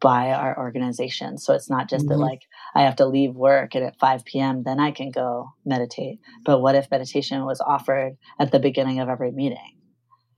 by 0.00 0.30
our 0.30 0.58
organization. 0.58 1.38
So 1.38 1.54
it's 1.54 1.70
not 1.70 1.88
just 1.88 2.06
mm-hmm. 2.06 2.20
that 2.20 2.24
like 2.24 2.42
I 2.74 2.82
have 2.82 2.96
to 2.96 3.06
leave 3.06 3.34
work 3.34 3.74
and 3.74 3.84
at 3.84 3.98
5 3.98 4.24
p.m. 4.24 4.62
then 4.62 4.78
I 4.78 4.90
can 4.90 5.10
go 5.10 5.50
meditate. 5.64 6.20
But 6.44 6.60
what 6.60 6.74
if 6.74 6.90
meditation 6.90 7.44
was 7.44 7.60
offered 7.60 8.16
at 8.38 8.52
the 8.52 8.58
beginning 8.58 9.00
of 9.00 9.08
every 9.08 9.32
meeting? 9.32 9.78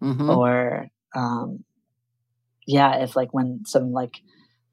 Mm-hmm. 0.03 0.31
Or 0.31 0.89
um 1.15 1.65
yeah, 2.67 3.03
if 3.03 3.17
like 3.17 3.33
when 3.33 3.63
some 3.65 3.93
like 3.93 4.21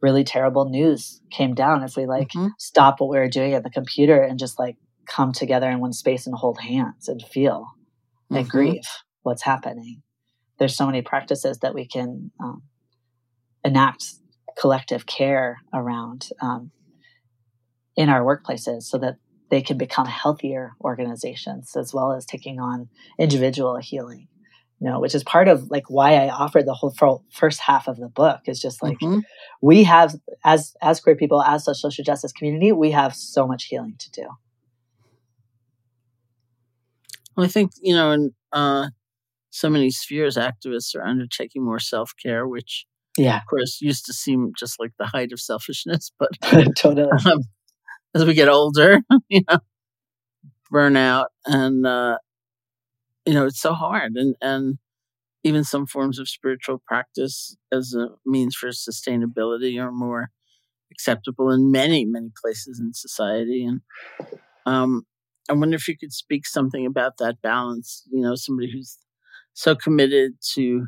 really 0.05 0.23
terrible 0.23 0.69
news 0.69 1.19
came 1.31 1.55
down 1.55 1.81
if 1.81 1.97
we 1.97 2.05
like 2.05 2.27
mm-hmm. 2.27 2.49
stop 2.59 2.99
what 2.99 3.09
we 3.09 3.17
were 3.17 3.27
doing 3.27 3.55
at 3.55 3.63
the 3.63 3.71
computer 3.71 4.21
and 4.21 4.37
just 4.37 4.59
like 4.59 4.77
come 5.07 5.31
together 5.31 5.67
in 5.67 5.79
one 5.79 5.93
space 5.93 6.27
and 6.27 6.35
hold 6.35 6.59
hands 6.59 7.07
and 7.07 7.23
feel 7.23 7.65
mm-hmm. 7.65 8.35
and 8.35 8.49
grieve 8.49 8.87
what's 9.23 9.41
happening 9.41 10.03
there's 10.59 10.77
so 10.77 10.85
many 10.85 11.01
practices 11.01 11.57
that 11.63 11.73
we 11.73 11.87
can 11.87 12.29
um, 12.39 12.61
enact 13.63 14.13
collective 14.59 15.07
care 15.07 15.57
around 15.73 16.29
um, 16.39 16.69
in 17.95 18.07
our 18.07 18.21
workplaces 18.23 18.83
so 18.83 18.99
that 18.99 19.15
they 19.49 19.63
can 19.63 19.77
become 19.77 20.05
healthier 20.05 20.73
organizations 20.81 21.75
as 21.75 21.95
well 21.95 22.11
as 22.11 22.27
taking 22.27 22.59
on 22.59 22.89
individual 23.17 23.77
healing 23.77 24.27
you 24.79 24.89
know, 24.89 24.99
which 24.99 25.15
is 25.15 25.23
part 25.23 25.47
of 25.47 25.69
like 25.71 25.89
why 25.89 26.15
I 26.15 26.29
offered 26.29 26.65
the 26.65 26.73
whole 26.73 27.23
first 27.31 27.59
half 27.61 27.87
of 27.87 27.97
the 27.97 28.09
book 28.09 28.41
is 28.45 28.59
just 28.59 28.83
like 28.83 28.99
mm-hmm. 28.99 29.19
we 29.61 29.83
have 29.83 30.15
as 30.43 30.75
as 30.81 30.99
queer 30.99 31.15
people 31.15 31.41
as 31.41 31.65
the 31.65 31.73
social 31.73 32.03
justice 32.03 32.31
community 32.31 32.71
we 32.71 32.91
have 32.91 33.15
so 33.15 33.47
much 33.47 33.65
healing 33.65 33.95
to 33.99 34.11
do. 34.11 34.27
Well, 37.35 37.45
I 37.45 37.49
think 37.49 37.71
you 37.81 37.95
know, 37.95 38.11
in 38.11 38.31
uh, 38.51 38.89
so 39.49 39.69
many 39.69 39.91
spheres, 39.91 40.37
activists 40.37 40.95
are 40.95 41.03
undertaking 41.03 41.63
more 41.63 41.79
self 41.79 42.11
care, 42.21 42.47
which 42.47 42.85
yeah, 43.17 43.37
of 43.37 43.45
course, 43.49 43.79
used 43.81 44.05
to 44.05 44.13
seem 44.13 44.51
just 44.57 44.79
like 44.79 44.91
the 44.99 45.05
height 45.05 45.31
of 45.31 45.39
selfishness, 45.39 46.11
but 46.19 46.29
totally. 46.77 47.09
Um, 47.25 47.39
as 48.15 48.25
we 48.25 48.33
get 48.33 48.49
older, 48.49 48.99
you 49.29 49.41
know, 49.49 49.59
burnout 50.71 51.27
and 51.45 51.85
uh, 51.85 52.17
you 53.25 53.33
know 53.33 53.45
it's 53.45 53.61
so 53.61 53.73
hard 53.73 54.13
and 54.15 54.35
and 54.41 54.77
even 55.43 55.63
some 55.63 55.85
forms 55.85 56.17
of 56.17 56.27
spiritual 56.27 56.81
practice 56.87 57.55
as 57.71 57.93
a 57.93 58.09
means 58.25 58.55
for 58.55 58.69
sustainability 58.69 59.81
are 59.81 59.91
more 59.91 60.29
acceptable 60.91 61.51
in 61.51 61.71
many 61.71 62.05
many 62.05 62.29
places 62.41 62.79
in 62.79 62.93
society 62.93 63.65
and 63.65 63.81
um, 64.65 65.03
i 65.49 65.53
wonder 65.53 65.75
if 65.75 65.87
you 65.87 65.97
could 65.97 66.13
speak 66.13 66.45
something 66.45 66.85
about 66.85 67.17
that 67.17 67.41
balance 67.41 68.03
you 68.11 68.21
know 68.21 68.35
somebody 68.35 68.71
who's 68.71 68.97
so 69.53 69.75
committed 69.75 70.33
to 70.53 70.87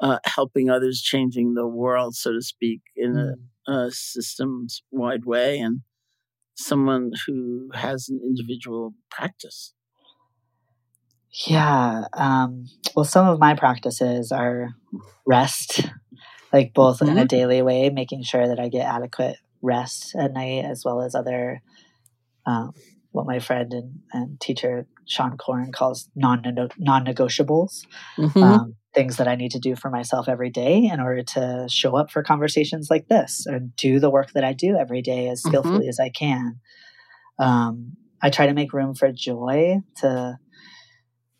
uh, 0.00 0.18
helping 0.24 0.70
others 0.70 1.00
changing 1.00 1.54
the 1.54 1.66
world 1.66 2.14
so 2.14 2.32
to 2.32 2.42
speak 2.42 2.80
in 2.94 3.16
a, 3.16 3.70
mm. 3.70 3.86
a 3.86 3.90
systems 3.90 4.82
wide 4.92 5.24
way 5.24 5.58
and 5.58 5.80
someone 6.56 7.12
who 7.26 7.68
has 7.72 8.08
an 8.08 8.20
individual 8.24 8.94
practice 9.10 9.74
yeah. 11.32 12.04
Um, 12.12 12.66
well, 12.94 13.04
some 13.04 13.26
of 13.26 13.38
my 13.38 13.54
practices 13.54 14.32
are 14.32 14.70
rest, 15.26 15.86
like 16.52 16.72
both 16.74 16.98
mm-hmm. 16.98 17.10
in 17.10 17.18
a 17.18 17.20
mm-hmm. 17.22 17.26
daily 17.26 17.62
way, 17.62 17.90
making 17.90 18.22
sure 18.22 18.46
that 18.46 18.58
I 18.58 18.68
get 18.68 18.86
adequate 18.86 19.36
rest 19.62 20.14
at 20.18 20.32
night, 20.32 20.64
as 20.64 20.82
well 20.84 21.02
as 21.02 21.14
other, 21.14 21.62
um, 22.46 22.72
what 23.12 23.26
my 23.26 23.38
friend 23.38 23.72
and, 23.72 24.00
and 24.12 24.40
teacher 24.40 24.86
Seane 25.06 25.36
Corn 25.36 25.72
calls 25.72 26.08
non 26.14 26.42
non 26.78 27.04
negotiables. 27.04 27.84
Mm-hmm. 28.16 28.42
Um, 28.42 28.74
things 28.94 29.18
that 29.18 29.28
I 29.28 29.36
need 29.36 29.52
to 29.52 29.58
do 29.58 29.76
for 29.76 29.90
myself 29.90 30.28
every 30.28 30.50
day 30.50 30.88
in 30.90 30.98
order 30.98 31.22
to 31.22 31.66
show 31.68 31.94
up 31.94 32.10
for 32.10 32.22
conversations 32.22 32.88
like 32.90 33.06
this 33.06 33.46
or 33.48 33.60
do 33.76 34.00
the 34.00 34.10
work 34.10 34.32
that 34.32 34.44
I 34.44 34.54
do 34.54 34.76
every 34.76 35.02
day 35.02 35.28
as 35.28 35.40
mm-hmm. 35.40 35.50
skillfully 35.50 35.80
mm-hmm. 35.80 35.88
as 35.88 36.00
I 36.00 36.08
can. 36.08 36.60
Um, 37.38 37.92
I 38.20 38.30
try 38.30 38.46
to 38.46 38.54
make 38.54 38.72
room 38.72 38.94
for 38.94 39.12
joy 39.12 39.76
to 39.98 40.38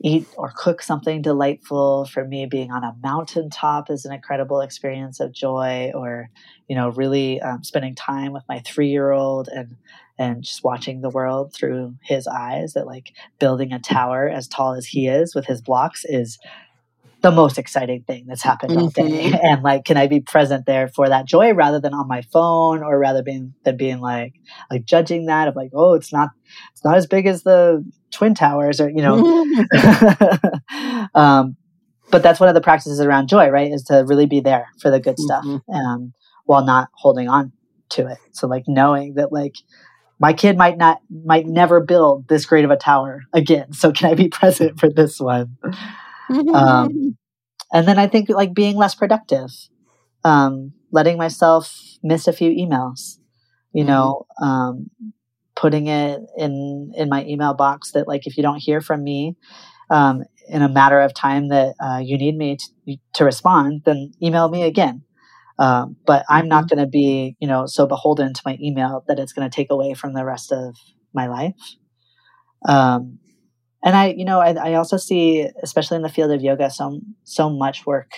eat 0.01 0.26
or 0.36 0.53
cook 0.57 0.82
something 0.82 1.22
delightful. 1.22 2.07
For 2.07 2.24
me, 2.24 2.46
being 2.46 2.70
on 2.70 2.84
a 2.84 2.96
mountaintop 3.03 3.90
is 3.90 4.05
an 4.05 4.12
incredible 4.12 4.61
experience 4.61 5.20
of 5.20 5.32
joy, 5.32 5.92
or 5.94 6.30
you 6.68 6.76
know, 6.76 6.90
really 6.90 7.40
um, 7.40 7.64
spending 7.64 7.94
time 7.94 8.32
with 8.32 8.44
my 8.49 8.61
three 8.61 8.88
year 8.88 9.11
old 9.11 9.49
and 9.49 9.76
and 10.20 10.42
just 10.42 10.64
watching 10.64 11.01
the 11.01 11.11
world 11.11 11.53
through 11.53 11.94
his 12.03 12.26
eyes. 12.26 12.74
That 12.74 12.86
like 12.86 13.12
building 13.38 13.72
a 13.72 13.78
tower 13.78 14.28
as 14.28 14.49
tall 14.49 14.74
as 14.74 14.86
he 14.86 15.09
is 15.09 15.34
with 15.34 15.46
his 15.46 15.61
blocks 15.61 16.05
is 16.05 16.38
the 17.21 17.31
most 17.31 17.59
exciting 17.59 18.05
thing 18.07 18.27
that's 18.29 18.43
happened 18.43 18.77
all 18.77 18.89
day. 18.89 19.31
Mm-hmm. 19.31 19.37
And 19.43 19.62
like, 19.62 19.85
can 19.85 19.97
I 19.97 20.07
be 20.07 20.21
present 20.21 20.66
there 20.66 20.89
for 20.89 21.09
that 21.09 21.27
joy 21.27 21.53
rather 21.53 21.81
than 21.81 21.95
on 21.95 22.07
my 22.07 22.23
phone 22.33 22.83
or 22.83 22.99
rather 22.99 23.23
being 23.23 23.55
than 23.64 23.77
being 23.77 24.01
like 24.01 24.35
like 24.71 24.85
judging 24.85 25.27
that 25.27 25.49
of 25.49 25.57
like, 25.57 25.71
oh, 25.75 25.95
it's 25.95 26.12
not 26.12 26.31
it's 26.73 26.85
not 26.85 26.97
as 26.97 27.07
big 27.07 27.27
as 27.27 27.43
the 27.43 27.85
twin 28.11 28.35
towers 28.35 28.81
or 28.81 28.89
you 28.89 29.03
know. 29.03 29.19
um, 31.14 31.57
but 32.11 32.23
that's 32.23 32.41
one 32.41 32.49
of 32.49 32.55
the 32.55 32.61
practices 32.61 33.01
around 33.01 33.29
joy, 33.29 33.49
right? 33.49 33.73
Is 33.73 33.85
to 33.85 34.05
really 34.07 34.27
be 34.27 34.41
there 34.41 34.69
for 34.81 34.91
the 34.91 35.01
good 35.01 35.19
stuff 35.19 35.45
mm-hmm. 35.45 35.73
um, 35.73 36.12
while 36.45 36.64
not 36.64 36.89
holding 36.95 37.29
on 37.29 37.53
to 37.91 38.07
it. 38.07 38.19
So 38.33 38.47
like 38.47 38.64
knowing 38.66 39.14
that 39.14 39.33
like 39.33 39.57
my 40.19 40.33
kid 40.33 40.57
might 40.57 40.79
not 40.79 41.01
might 41.11 41.47
never 41.47 41.81
build 41.81 42.29
this 42.29 42.47
great 42.47 42.64
of 42.64 42.71
a 42.71 42.77
tower 42.77 43.23
again. 43.33 43.73
So 43.73 43.93
can 43.93 44.11
I 44.11 44.14
be 44.14 44.29
present 44.29 44.79
for 44.79 44.89
this 44.89 45.21
one? 45.21 45.57
Um, 46.31 47.16
and 47.72 47.89
then 47.89 47.99
I 47.99 48.07
think 48.07 48.29
like 48.29 48.55
being 48.55 48.76
less 48.76 48.95
productive, 48.95 49.51
um, 50.24 50.72
letting 50.91 51.18
myself 51.18 51.74
miss 52.03 52.26
a 52.26 52.33
few 52.33 52.51
emails, 52.51 53.18
you 53.72 53.85
mm-hmm. 53.85 53.89
know, 53.89 54.26
um, 54.43 54.91
putting 55.57 55.89
it 55.89 56.20
in 56.37 56.93
in 56.97 57.09
my 57.09 57.24
email 57.24 57.55
box 57.55 57.93
that 57.93 58.07
like 58.07 58.26
if 58.26 58.37
you 58.37 58.43
don't 58.43 58.62
hear 58.62 58.81
from 58.81 59.03
me 59.03 59.37
um, 59.91 60.22
in 60.49 60.62
a 60.62 60.68
matter 60.68 61.01
of 61.01 61.14
time 61.14 61.49
that 61.49 61.74
uh, 61.81 62.01
you 62.03 62.16
need 62.16 62.37
me 62.37 62.57
to, 62.57 62.97
to 63.14 63.24
respond, 63.24 63.83
then 63.85 64.12
email 64.22 64.49
me 64.49 64.62
again. 64.62 65.03
Um, 65.59 65.97
but 66.07 66.24
I'm 66.29 66.49
not 66.49 66.64
mm-hmm. 66.64 66.76
going 66.76 66.87
to 66.87 66.91
be, 66.91 67.37
you 67.41 67.49
know, 67.49 67.66
so 67.66 67.87
beholden 67.87 68.33
to 68.33 68.43
my 68.45 68.57
email 68.62 69.05
that 69.09 69.18
it's 69.18 69.33
going 69.33 69.49
to 69.49 69.55
take 69.55 69.70
away 69.70 69.95
from 69.95 70.14
the 70.14 70.24
rest 70.24 70.53
of 70.53 70.76
my 71.12 71.26
life. 71.26 71.55
Um, 72.66 73.18
and 73.83 73.97
I, 73.97 74.09
you 74.09 74.24
know, 74.24 74.41
I, 74.41 74.70
I, 74.70 74.74
also 74.74 74.97
see, 74.97 75.49
especially 75.62 75.97
in 75.97 76.03
the 76.03 76.09
field 76.09 76.33
of 76.33 76.43
yoga, 76.43 76.70
so 76.70 77.01
so 77.24 77.49
much 77.49 77.87
work 77.87 78.11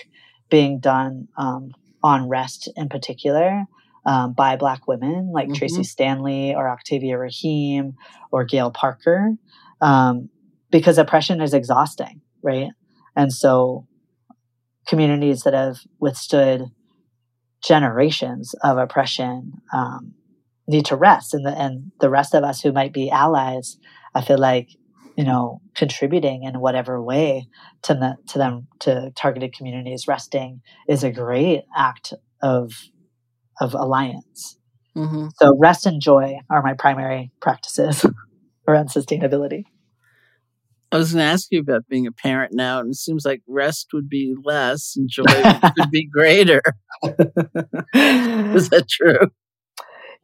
being 0.49 0.79
done 0.79 1.27
um, 1.37 1.71
on 2.03 2.27
rest 2.27 2.69
in 2.75 2.89
particular 2.89 3.65
um, 4.05 4.33
by 4.33 4.55
Black 4.55 4.87
women 4.87 5.31
like 5.31 5.47
mm-hmm. 5.47 5.55
Tracee 5.55 5.83
Stanley 5.83 6.55
or 6.55 6.69
Octavia 6.69 7.17
Raheem 7.17 7.93
or 8.31 8.43
Gail 8.43 8.71
Parker, 8.71 9.33
um, 9.81 10.29
because 10.71 10.97
oppression 10.97 11.41
is 11.41 11.53
exhausting, 11.53 12.21
right? 12.41 12.69
And 13.15 13.31
so, 13.31 13.87
communities 14.87 15.43
that 15.43 15.53
have 15.53 15.81
withstood 15.99 16.65
generations 17.63 18.55
of 18.63 18.77
oppression 18.79 19.53
um, 19.71 20.15
need 20.67 20.85
to 20.85 20.95
rest, 20.95 21.33
and 21.35 21.45
the 21.45 21.51
and 21.51 21.91
the 21.99 22.09
rest 22.09 22.33
of 22.33 22.43
us 22.43 22.61
who 22.61 22.71
might 22.71 22.93
be 22.93 23.11
allies, 23.11 23.77
I 24.15 24.21
feel 24.21 24.39
like 24.39 24.69
you 25.17 25.23
know, 25.23 25.61
contributing 25.75 26.43
in 26.43 26.59
whatever 26.59 27.01
way 27.01 27.47
to 27.83 27.93
the, 27.93 28.15
to 28.29 28.37
them 28.37 28.67
to 28.79 29.11
targeted 29.15 29.53
communities 29.53 30.07
resting 30.07 30.61
is 30.87 31.03
a 31.03 31.11
great 31.11 31.63
act 31.75 32.13
of 32.41 32.73
of 33.59 33.73
alliance. 33.73 34.57
Mm-hmm. 34.97 35.27
So 35.35 35.55
rest 35.57 35.85
and 35.85 36.01
joy 36.01 36.39
are 36.49 36.63
my 36.63 36.73
primary 36.73 37.31
practices 37.39 38.05
around 38.67 38.89
sustainability. 38.89 39.65
I 40.91 40.97
was 40.97 41.13
going 41.13 41.25
to 41.25 41.31
ask 41.31 41.47
you 41.51 41.61
about 41.61 41.87
being 41.87 42.05
a 42.05 42.11
parent 42.11 42.53
now, 42.53 42.79
and 42.79 42.91
it 42.91 42.97
seems 42.97 43.23
like 43.23 43.41
rest 43.47 43.87
would 43.93 44.09
be 44.09 44.35
less 44.43 44.95
and 44.97 45.09
joy 45.09 45.23
would 45.77 45.91
be 45.91 46.05
greater. 46.05 46.61
Is 47.93 48.69
that 48.69 48.87
true? 48.89 49.31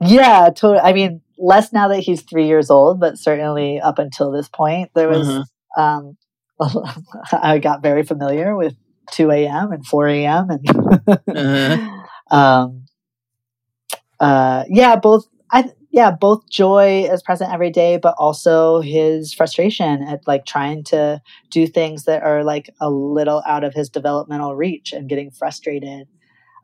Yeah, 0.01 0.49
totally. 0.53 0.79
I 0.79 0.91
mean, 0.91 1.21
less 1.38 1.71
now 1.73 1.88
that 1.89 1.99
he's 1.99 2.21
three 2.21 2.47
years 2.47 2.69
old, 2.69 2.99
but 2.99 3.17
certainly 3.17 3.79
up 3.79 3.99
until 3.99 4.31
this 4.31 4.49
point, 4.49 4.91
there 4.95 5.09
was. 5.09 5.27
Uh-huh. 5.27 5.43
Um, 5.81 6.17
I 7.31 7.59
got 7.59 7.83
very 7.83 8.01
familiar 8.01 8.55
with 8.55 8.73
2 9.11 9.29
a.m. 9.29 9.71
and 9.71 9.85
4 9.85 10.07
a.m. 10.07 10.49
and 10.49 11.19
uh-huh. 11.27 11.88
um, 12.35 12.85
uh, 14.19 14.63
yeah, 14.67 14.95
both. 14.95 15.27
I 15.51 15.65
yeah, 15.91 16.11
both 16.11 16.49
joy 16.49 17.07
is 17.09 17.23
present 17.23 17.51
every 17.51 17.71
day, 17.71 17.97
but 17.97 18.15
also 18.17 18.81
his 18.81 19.33
frustration 19.33 20.03
at 20.03 20.27
like 20.27 20.45
trying 20.45 20.83
to 20.85 21.21
do 21.49 21.65
things 21.65 22.03
that 22.03 22.23
are 22.23 22.43
like 22.43 22.69
a 22.81 22.89
little 22.89 23.41
out 23.47 23.63
of 23.63 23.73
his 23.73 23.89
developmental 23.89 24.55
reach 24.55 24.93
and 24.93 25.09
getting 25.09 25.31
frustrated 25.31 26.07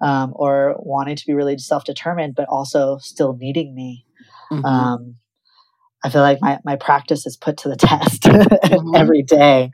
um, 0.01 0.33
or 0.35 0.75
wanting 0.79 1.15
to 1.15 1.25
be 1.25 1.33
really 1.33 1.57
self-determined, 1.57 2.35
but 2.35 2.47
also 2.49 2.97
still 2.99 3.35
needing 3.37 3.73
me. 3.73 4.05
Mm-hmm. 4.57 4.65
Um, 4.65 5.15
I 6.03 6.09
feel 6.09 6.21
like 6.21 6.41
my, 6.41 6.59
my 6.65 6.75
practice 6.75 7.25
is 7.25 7.37
put 7.37 7.57
to 7.57 7.69
the 7.69 7.75
test 7.77 8.23
mm-hmm. 8.23 8.95
every 8.95 9.23
day. 9.23 9.71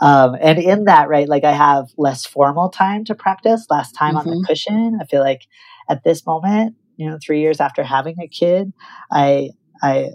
Um, 0.00 0.36
and 0.40 0.58
in 0.58 0.84
that, 0.84 1.08
right, 1.08 1.28
like 1.28 1.44
I 1.44 1.52
have 1.52 1.86
less 1.96 2.26
formal 2.26 2.68
time 2.68 3.04
to 3.04 3.14
practice, 3.14 3.66
less 3.70 3.90
time 3.92 4.14
mm-hmm. 4.14 4.18
on 4.18 4.24
the 4.26 4.36
mm-hmm. 4.36 4.44
cushion. 4.44 4.98
I 5.00 5.04
feel 5.04 5.20
like 5.20 5.42
at 5.88 6.04
this 6.04 6.26
moment, 6.26 6.76
you 6.96 7.08
know, 7.08 7.18
three 7.24 7.40
years 7.40 7.60
after 7.60 7.82
having 7.82 8.16
a 8.20 8.28
kid, 8.28 8.72
I, 9.10 9.50
I 9.82 10.10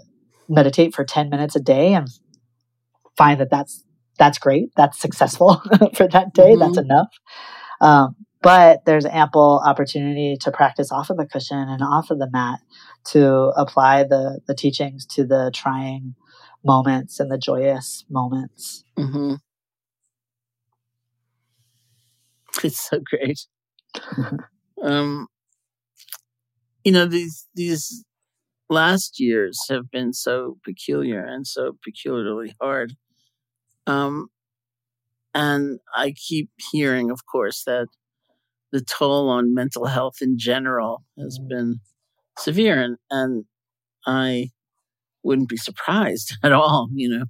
meditate 0.48 0.94
for 0.94 1.04
10 1.04 1.28
minutes 1.28 1.56
a 1.56 1.60
day 1.60 1.94
and 1.94 2.08
find 3.16 3.40
that 3.40 3.50
that's, 3.50 3.84
that's 4.18 4.38
great. 4.38 4.70
That's 4.76 4.98
successful 4.98 5.60
for 5.94 6.08
that 6.08 6.32
day. 6.34 6.54
That's 6.54 6.78
mm-hmm. 6.78 6.90
enough. 6.90 7.08
Um, 7.80 8.16
but 8.48 8.86
there's 8.86 9.04
ample 9.04 9.60
opportunity 9.62 10.34
to 10.40 10.50
practice 10.50 10.90
off 10.90 11.10
of 11.10 11.18
the 11.18 11.26
cushion 11.26 11.68
and 11.68 11.82
off 11.82 12.10
of 12.10 12.18
the 12.18 12.30
mat 12.32 12.60
to 13.04 13.52
apply 13.58 14.04
the 14.04 14.40
the 14.46 14.54
teachings 14.54 15.04
to 15.04 15.26
the 15.26 15.50
trying 15.54 16.14
moments 16.64 17.20
and 17.20 17.30
the 17.30 17.36
joyous 17.36 18.06
moments. 18.08 18.84
Mm-hmm. 18.98 19.34
It's 22.64 22.88
so 22.88 23.00
great. 23.04 23.40
um, 24.82 25.26
you 26.84 26.92
know 26.92 27.04
these 27.04 27.46
these 27.54 28.02
last 28.70 29.20
years 29.20 29.60
have 29.68 29.90
been 29.90 30.14
so 30.14 30.56
peculiar 30.64 31.22
and 31.22 31.46
so 31.46 31.76
peculiarly 31.84 32.54
hard. 32.58 32.94
Um, 33.86 34.28
and 35.34 35.80
I 35.94 36.14
keep 36.16 36.48
hearing, 36.72 37.10
of 37.10 37.26
course, 37.30 37.62
that 37.64 37.88
the 38.72 38.80
toll 38.80 39.28
on 39.28 39.54
mental 39.54 39.86
health 39.86 40.16
in 40.20 40.38
general 40.38 41.04
has 41.18 41.38
mm. 41.38 41.48
been 41.48 41.80
severe 42.38 42.80
and, 42.80 42.96
and 43.10 43.44
I 44.06 44.50
wouldn't 45.22 45.48
be 45.48 45.56
surprised 45.56 46.36
at 46.42 46.52
all, 46.52 46.88
you 46.92 47.08
know. 47.08 47.24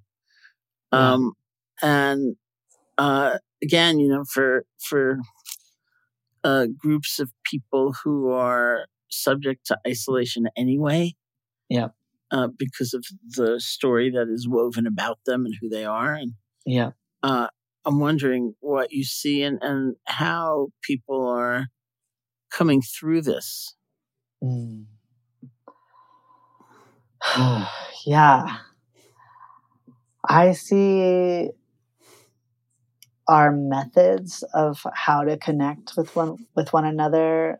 Yeah. 0.92 1.12
Um 1.12 1.32
and 1.82 2.36
uh 2.96 3.38
again, 3.62 3.98
you 3.98 4.08
know, 4.08 4.24
for 4.24 4.64
for 4.78 5.18
uh 6.44 6.66
groups 6.76 7.18
of 7.18 7.32
people 7.44 7.94
who 8.04 8.30
are 8.30 8.86
subject 9.10 9.66
to 9.66 9.78
isolation 9.86 10.48
anyway. 10.56 11.14
Yeah. 11.68 11.88
Uh, 12.30 12.48
because 12.58 12.92
of 12.92 13.06
the 13.36 13.58
story 13.58 14.10
that 14.10 14.28
is 14.28 14.46
woven 14.46 14.86
about 14.86 15.18
them 15.24 15.46
and 15.46 15.54
who 15.62 15.68
they 15.70 15.86
are 15.86 16.12
and 16.12 16.32
yeah 16.66 16.90
uh, 17.22 17.48
I'm 17.88 18.00
wondering 18.00 18.54
what 18.60 18.92
you 18.92 19.02
see 19.02 19.42
and, 19.42 19.58
and 19.62 19.96
how 20.04 20.68
people 20.82 21.26
are 21.26 21.68
coming 22.50 22.82
through 22.82 23.22
this. 23.22 23.74
Mm. 24.44 24.84
yeah. 28.06 28.58
I 30.28 30.52
see 30.52 31.48
our 33.26 33.52
methods 33.52 34.44
of 34.52 34.86
how 34.92 35.24
to 35.24 35.38
connect 35.38 35.92
with 35.96 36.14
one 36.14 36.36
with 36.54 36.74
one 36.74 36.84
another, 36.84 37.58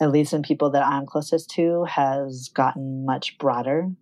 at 0.00 0.10
least 0.10 0.32
in 0.32 0.42
people 0.42 0.70
that 0.70 0.84
I'm 0.84 1.06
closest 1.06 1.50
to, 1.50 1.84
has 1.84 2.50
gotten 2.52 3.06
much 3.06 3.38
broader. 3.38 3.92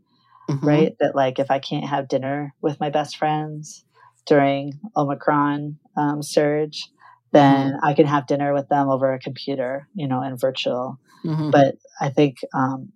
Mm-hmm. 0.48 0.66
Right? 0.66 0.96
That 1.00 1.14
like 1.14 1.38
if 1.38 1.50
I 1.50 1.58
can't 1.58 1.86
have 1.86 2.08
dinner 2.08 2.54
with 2.62 2.80
my 2.80 2.88
best 2.88 3.18
friends, 3.18 3.84
during 4.30 4.78
Omicron 4.96 5.76
um, 5.96 6.22
surge, 6.22 6.88
then 7.32 7.72
mm-hmm. 7.72 7.84
I 7.84 7.94
can 7.94 8.06
have 8.06 8.28
dinner 8.28 8.54
with 8.54 8.68
them 8.68 8.88
over 8.88 9.12
a 9.12 9.18
computer, 9.18 9.88
you 9.92 10.06
know, 10.06 10.22
and 10.22 10.40
virtual. 10.40 11.00
Mm-hmm. 11.26 11.50
But 11.50 11.74
I 12.00 12.10
think 12.10 12.36
um, 12.54 12.92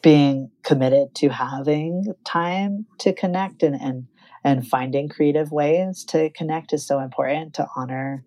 being 0.00 0.52
committed 0.62 1.16
to 1.16 1.30
having 1.30 2.14
time 2.24 2.86
to 3.00 3.12
connect 3.12 3.64
and, 3.64 3.74
and 3.74 4.06
and 4.44 4.66
finding 4.66 5.08
creative 5.08 5.50
ways 5.50 6.04
to 6.04 6.30
connect 6.30 6.72
is 6.72 6.86
so 6.86 7.00
important 7.00 7.54
to 7.54 7.66
honor 7.74 8.24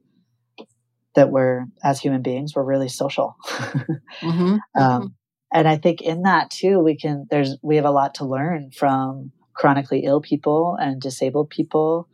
that 1.16 1.32
we're 1.32 1.66
as 1.86 2.02
human 2.02 2.22
beings 2.22 2.54
we're 2.54 2.64
really 2.64 2.90
social 2.90 3.38
mm-hmm. 3.48 4.30
um, 4.30 4.60
mm-hmm. 4.76 5.06
and 5.54 5.70
i 5.70 5.78
think 5.78 6.02
in 6.02 6.24
that 6.24 6.50
too 6.50 6.80
we 6.80 6.98
can 6.98 7.26
there's 7.32 7.56
we 7.62 7.78
have 7.78 7.86
a 7.86 7.92
lot 7.92 8.16
to 8.16 8.26
learn 8.26 8.72
from 8.72 9.32
chronically 9.62 10.00
ill 10.06 10.22
people 10.22 10.76
and 10.82 11.00
disabled 11.00 11.48
people 11.52 12.10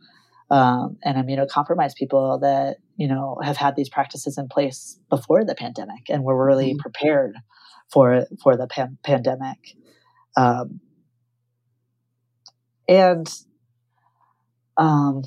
um, 0.50 0.98
and 1.02 1.16
immunocompromised 1.16 1.94
people 1.94 2.38
that 2.40 2.76
you 2.98 3.08
know 3.08 3.38
have 3.42 3.56
had 3.56 3.74
these 3.74 3.88
practices 3.88 4.36
in 4.36 4.48
place 4.48 5.00
before 5.08 5.46
the 5.46 5.54
pandemic 5.54 6.10
and 6.10 6.24
were 6.24 6.46
really 6.46 6.72
mm-hmm. 6.72 6.80
prepared 6.80 7.34
for 7.90 8.26
for 8.42 8.54
the 8.54 8.66
pan- 8.66 8.98
pandemic 9.02 9.74
um, 10.36 10.78
and 12.86 13.32
um, 14.76 15.22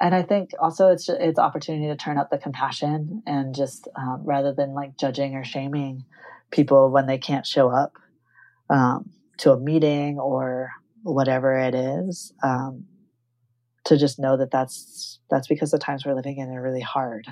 and 0.00 0.14
I 0.14 0.22
think 0.22 0.52
also 0.58 0.88
it's 0.88 1.10
it's 1.10 1.38
opportunity 1.38 1.88
to 1.88 1.96
turn 1.96 2.16
up 2.16 2.30
the 2.30 2.38
compassion 2.38 3.22
and 3.26 3.54
just 3.54 3.86
um, 3.94 4.22
rather 4.24 4.54
than 4.54 4.72
like 4.72 4.96
judging 4.96 5.34
or 5.34 5.44
shaming 5.44 6.06
people 6.50 6.90
when 6.90 7.04
they 7.04 7.18
can't 7.18 7.46
show 7.46 7.68
up 7.68 7.92
um, 8.70 9.10
to 9.40 9.52
a 9.52 9.58
meeting 9.60 10.18
or 10.18 10.70
whatever 11.02 11.58
it 11.58 11.74
is, 11.74 12.32
um, 12.42 12.84
to 13.84 13.96
just 13.96 14.18
know 14.18 14.36
that 14.36 14.50
that's 14.50 15.18
that's 15.30 15.48
because 15.48 15.70
the 15.70 15.78
times 15.78 16.04
we're 16.04 16.14
living 16.14 16.38
in 16.38 16.50
are 16.50 16.62
really 16.62 16.80
hard, 16.80 17.26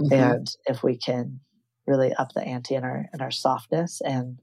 mm-hmm. 0.00 0.12
and 0.12 0.48
if 0.66 0.82
we 0.82 0.96
can 0.96 1.40
really 1.86 2.12
up 2.14 2.32
the 2.32 2.42
ante 2.42 2.74
in 2.74 2.84
our 2.84 3.06
in 3.12 3.20
our 3.20 3.30
softness 3.30 4.00
and 4.04 4.38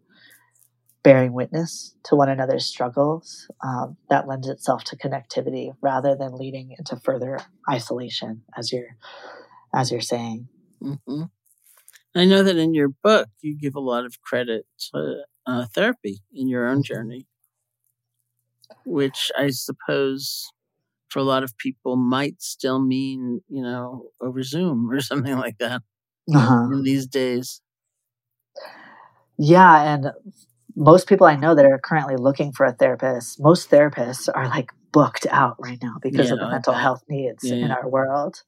bearing 1.04 1.34
witness 1.34 1.96
to 2.04 2.16
one 2.16 2.30
another's 2.30 2.66
struggles, 2.66 3.48
um, 3.64 3.98
that 4.10 4.28
lends 4.28 4.48
itself 4.48 4.84
to 4.84 4.96
connectivity 4.96 5.72
rather 5.82 6.16
than 6.16 6.36
leading 6.36 6.76
into 6.78 6.96
further 6.98 7.40
isolation, 7.70 8.44
as 8.56 8.72
you're 8.72 8.96
as 9.74 9.92
you're 9.92 10.02
saying. 10.02 10.48
Mm-hmm. 10.82 11.24
I 12.14 12.26
know 12.26 12.44
that 12.44 12.58
in 12.58 12.74
your 12.74 12.90
book 12.90 13.30
you 13.42 13.58
give 13.58 13.76
a 13.76 13.80
lot 13.80 14.06
of 14.06 14.22
credit 14.22 14.66
to 14.92 15.24
uh, 15.46 15.66
therapy 15.74 16.20
in 16.34 16.48
your 16.48 16.68
own 16.68 16.84
journey, 16.84 17.28
which 18.86 19.32
I 19.38 19.50
suppose 19.50 20.52
for 21.10 21.20
a 21.20 21.24
lot 21.24 21.44
of 21.44 21.58
people 21.58 21.98
might 21.98 22.42
still 22.42 22.80
mean 22.80 23.42
you 23.50 23.62
know 23.62 24.10
over 24.22 24.44
Zoom 24.44 24.90
or 24.92 25.02
something 25.02 25.38
like 25.38 25.58
that 25.60 25.82
uh-huh. 26.34 26.70
these 26.84 27.08
days. 27.08 27.62
Yeah, 29.38 29.94
and 29.94 30.12
most 30.76 31.08
people 31.08 31.28
I 31.28 31.36
know 31.36 31.56
that 31.56 31.66
are 31.66 31.80
currently 31.80 32.16
looking 32.16 32.52
for 32.52 32.66
a 32.66 32.74
therapist, 32.74 33.40
most 33.40 33.70
therapists 33.70 34.30
are 34.34 34.48
like 34.48 34.72
booked 34.92 35.26
out 35.30 35.56
right 35.60 35.80
now 35.82 35.96
because 36.02 36.28
yeah, 36.28 36.34
of 36.34 36.40
the 36.40 36.50
mental 36.50 36.74
health 36.74 37.04
needs 37.10 37.44
yeah, 37.44 37.56
in 37.56 37.72
our 37.72 37.90
world. 37.90 38.44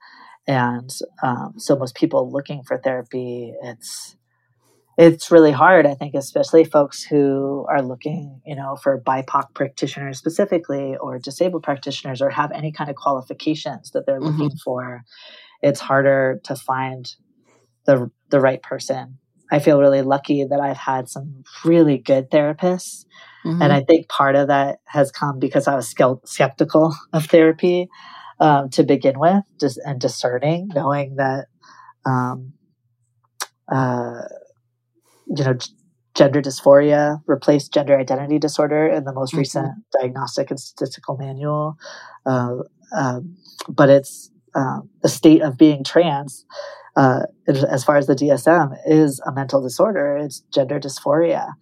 And 0.46 0.90
um, 1.22 1.54
so 1.58 1.76
most 1.78 1.96
people 1.96 2.30
looking 2.30 2.64
for 2.64 2.78
therapy, 2.78 3.54
it's 3.64 4.18
it's 4.98 5.32
really 5.32 5.52
hard, 5.52 5.86
I 5.86 5.96
think, 5.96 6.14
especially 6.16 6.64
folks 6.64 7.04
who 7.04 7.66
are 7.70 7.82
looking, 7.82 8.42
you 8.46 8.56
know, 8.56 8.76
for 8.76 9.02
BIPOC 9.02 9.54
practitioners 9.54 10.18
specifically 10.18 10.96
or 10.98 11.20
disabled 11.20 11.64
practitioners 11.64 12.22
or 12.22 12.30
have 12.30 12.52
any 12.52 12.72
kind 12.72 12.90
of 12.90 12.96
qualifications 12.96 13.92
that 13.92 14.06
they're 14.06 14.22
looking 14.22 14.50
mm-hmm. 14.50 14.64
for. 14.64 15.04
It's 15.62 15.80
harder 15.80 16.40
to 16.44 16.56
find 16.56 17.14
the 17.86 18.12
the 18.30 18.40
right 18.40 18.62
person 18.62 19.20
I 19.54 19.60
feel 19.60 19.80
really 19.80 20.02
lucky 20.02 20.44
that 20.44 20.60
I've 20.60 20.78
had 20.78 21.08
some 21.08 21.44
really 21.64 22.00
good 22.00 22.32
therapists. 22.32 23.06
Mm-hmm. 23.46 23.62
And 23.62 23.72
I 23.72 23.82
think 23.82 24.10
part 24.10 24.36
of 24.36 24.48
that 24.48 24.80
has 24.86 25.12
come 25.12 25.38
because 25.38 25.68
I 25.68 25.76
was 25.76 25.94
skeptical 26.26 26.96
of 27.14 27.26
therapy 27.28 27.88
um, 28.40 28.72
to 28.72 28.84
begin 28.84 29.20
with, 29.20 29.44
just 29.60 29.80
and 29.86 30.02
discerning, 30.02 30.70
knowing 30.74 31.18
that, 31.18 31.46
um, 32.04 32.54
uh, 33.72 34.24
you 35.36 35.44
know, 35.44 35.58
gender 36.16 36.42
dysphoria 36.42 37.22
replaced 37.26 37.74
gender 37.74 37.98
identity 37.98 38.38
disorder 38.38 38.88
in 38.88 39.04
the 39.04 39.14
most 39.14 39.32
mm-hmm. 39.32 39.40
recent 39.40 39.68
diagnostic 40.00 40.52
and 40.52 40.60
statistical 40.60 41.18
manual. 41.18 41.76
Uh, 42.26 42.58
um, 42.96 43.36
but 43.68 43.90
it's 43.90 44.32
uh, 44.56 44.80
the 45.02 45.10
state 45.10 45.42
of 45.42 45.58
being 45.58 45.84
trans 45.84 46.46
uh, 46.96 47.22
as 47.48 47.84
far 47.84 47.98
as 47.98 48.08
the 48.08 48.16
DSM, 48.16 48.78
is 48.86 49.20
a 49.26 49.32
mental 49.32 49.62
disorder. 49.62 50.18
It's 50.18 50.42
gender 50.54 50.80
dysphoria. 50.80 51.54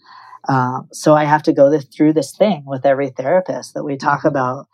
Um, 0.49 0.89
so 0.91 1.13
I 1.13 1.26
have 1.26 1.43
to 1.43 1.53
go 1.53 1.69
this, 1.69 1.86
through 1.86 2.13
this 2.13 2.36
thing 2.36 2.63
with 2.65 2.86
every 2.86 3.09
therapist 3.09 3.74
that 3.74 3.84
we 3.84 3.95
talk 3.95 4.19
mm-hmm. 4.19 4.30
about 4.30 4.67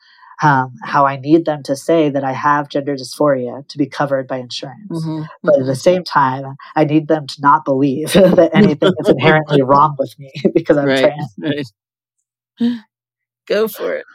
um, 0.43 0.73
how 0.83 1.05
I 1.05 1.17
need 1.17 1.45
them 1.45 1.63
to 1.63 1.75
say 1.75 2.09
that 2.09 2.23
I 2.23 2.31
have 2.31 2.69
gender 2.69 2.95
dysphoria 2.95 3.67
to 3.67 3.77
be 3.77 3.87
covered 3.87 4.27
by 4.27 4.37
insurance. 4.37 4.77
Mm-hmm. 4.91 5.23
But 5.43 5.55
at 5.55 5.65
the 5.65 5.71
mm-hmm. 5.71 5.73
same 5.73 6.03
time, 6.03 6.55
I 6.75 6.83
need 6.83 7.07
them 7.07 7.25
to 7.27 7.41
not 7.41 7.65
believe 7.65 8.13
that 8.13 8.51
anything 8.53 8.93
is 8.99 9.09
inherently 9.09 9.61
wrong 9.63 9.95
with 9.97 10.13
me 10.19 10.31
because 10.53 10.77
I'm 10.77 10.85
right, 10.85 11.13
trans. 11.39 11.65
Right. 12.59 12.77
Go 13.47 13.67
for 13.67 13.95
it. 13.95 14.05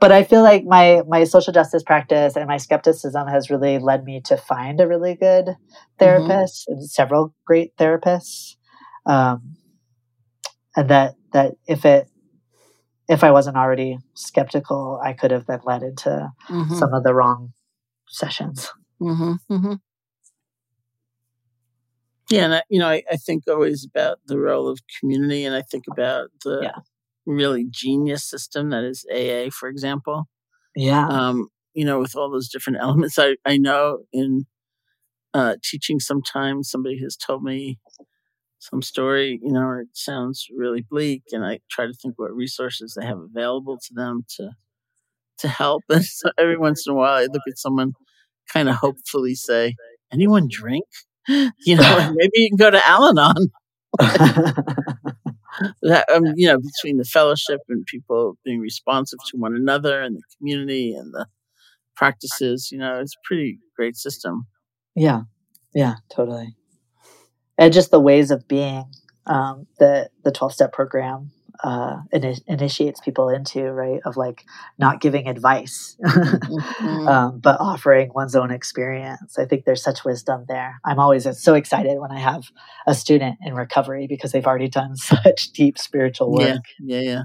but 0.00 0.12
I 0.12 0.24
feel 0.24 0.42
like 0.42 0.64
my 0.64 1.02
my 1.06 1.24
social 1.24 1.52
justice 1.52 1.82
practice 1.82 2.36
and 2.36 2.48
my 2.48 2.56
skepticism 2.56 3.28
has 3.28 3.50
really 3.50 3.78
led 3.78 4.04
me 4.04 4.22
to 4.22 4.36
find 4.36 4.80
a 4.80 4.88
really 4.88 5.14
good 5.14 5.46
mm-hmm. 5.46 5.74
therapist 5.98 6.66
mm-hmm. 6.68 6.78
and 6.78 6.90
several 6.90 7.34
great 7.46 7.76
therapists. 7.76 8.56
Um, 9.04 9.56
and 10.74 10.88
that 10.88 11.14
that 11.32 11.54
if 11.66 11.84
it 11.84 12.08
if 13.08 13.22
I 13.22 13.30
wasn't 13.30 13.56
already 13.56 13.98
skeptical, 14.14 15.00
I 15.02 15.12
could 15.12 15.30
have 15.30 15.46
been 15.46 15.60
led 15.64 15.82
into 15.82 16.32
mm-hmm. 16.48 16.74
some 16.74 16.92
of 16.92 17.04
the 17.04 17.14
wrong 17.14 17.52
sessions. 18.08 18.70
Mm-hmm, 19.00 19.52
mm-hmm. 19.52 19.74
Yeah, 22.30 22.44
and 22.44 22.54
I, 22.54 22.62
you 22.68 22.80
know, 22.80 22.88
I, 22.88 23.04
I, 23.10 23.16
think 23.16 23.44
always 23.46 23.84
about 23.84 24.18
the 24.26 24.36
role 24.36 24.68
of 24.68 24.80
community, 24.98 25.44
and 25.44 25.54
I 25.54 25.62
think 25.62 25.84
about 25.88 26.30
the 26.42 26.60
yeah 26.62 26.80
really 27.26 27.66
genius 27.68 28.24
system 28.24 28.70
that 28.70 28.84
is 28.84 29.04
AA, 29.12 29.50
for 29.50 29.68
example. 29.68 30.28
Yeah. 30.74 31.06
Um, 31.06 31.48
you 31.74 31.84
know, 31.84 31.98
with 31.98 32.16
all 32.16 32.30
those 32.30 32.48
different 32.48 32.78
elements. 32.80 33.18
I, 33.18 33.36
I 33.44 33.58
know 33.58 34.04
in 34.12 34.46
uh, 35.34 35.56
teaching 35.62 36.00
sometimes 36.00 36.70
somebody 36.70 36.98
has 37.02 37.16
told 37.16 37.42
me 37.42 37.78
some 38.58 38.82
story, 38.82 39.40
you 39.42 39.52
know, 39.52 39.72
it 39.72 39.88
sounds 39.92 40.46
really 40.56 40.82
bleak, 40.82 41.24
and 41.32 41.44
I 41.44 41.60
try 41.70 41.86
to 41.86 41.92
think 41.92 42.14
what 42.18 42.34
resources 42.34 42.96
they 42.98 43.06
have 43.06 43.18
available 43.18 43.78
to 43.78 43.94
them 43.94 44.24
to 44.36 44.50
to 45.38 45.48
help. 45.48 45.82
And 45.90 46.04
so 46.04 46.30
every 46.38 46.58
once 46.58 46.86
in 46.86 46.92
a 46.92 46.96
while, 46.96 47.14
I 47.14 47.22
look 47.22 47.42
at 47.48 47.58
someone, 47.58 47.92
kind 48.52 48.68
of 48.68 48.76
hopefully 48.76 49.34
say, 49.34 49.74
"Anyone 50.12 50.48
drink?" 50.50 50.86
You 51.28 51.76
know, 51.76 52.12
maybe 52.16 52.32
you 52.34 52.48
can 52.50 52.56
go 52.56 52.70
to 52.70 52.86
Al-Anon. 52.86 53.48
that 55.82 56.04
um, 56.14 56.24
you 56.36 56.46
know 56.46 56.58
between 56.58 56.98
the 56.98 57.04
fellowship 57.04 57.60
and 57.68 57.86
people 57.86 58.36
being 58.44 58.60
responsive 58.60 59.18
to 59.30 59.36
one 59.36 59.54
another 59.54 60.02
and 60.02 60.16
the 60.16 60.22
community 60.36 60.94
and 60.94 61.12
the 61.14 61.26
practices 61.96 62.70
you 62.70 62.78
know 62.78 63.00
it's 63.00 63.14
a 63.14 63.26
pretty 63.26 63.58
great 63.76 63.96
system 63.96 64.46
yeah 64.94 65.22
yeah 65.74 65.94
totally 66.14 66.54
and 67.58 67.72
just 67.72 67.90
the 67.90 68.00
ways 68.00 68.30
of 68.30 68.46
being 68.48 68.84
um, 69.26 69.66
the 69.78 70.10
the 70.24 70.32
12 70.32 70.52
step 70.52 70.72
program 70.72 71.30
uh, 71.64 72.00
in, 72.12 72.34
initiates 72.46 73.00
people 73.00 73.28
into, 73.28 73.70
right? 73.70 74.00
Of 74.04 74.16
like 74.16 74.44
not 74.78 75.00
giving 75.00 75.28
advice, 75.28 75.96
mm-hmm. 76.04 77.08
um, 77.08 77.38
but 77.38 77.60
offering 77.60 78.10
one's 78.14 78.36
own 78.36 78.50
experience. 78.50 79.38
I 79.38 79.46
think 79.46 79.64
there's 79.64 79.82
such 79.82 80.04
wisdom 80.04 80.44
there. 80.48 80.80
I'm 80.84 80.98
always 80.98 81.26
so 81.42 81.54
excited 81.54 81.98
when 81.98 82.12
I 82.12 82.18
have 82.18 82.44
a 82.86 82.94
student 82.94 83.38
in 83.44 83.54
recovery 83.54 84.06
because 84.06 84.32
they've 84.32 84.46
already 84.46 84.68
done 84.68 84.96
such 84.96 85.50
deep 85.52 85.78
spiritual 85.78 86.32
work. 86.32 86.60
Yeah, 86.80 87.00
yeah, 87.00 87.00
yeah. 87.00 87.22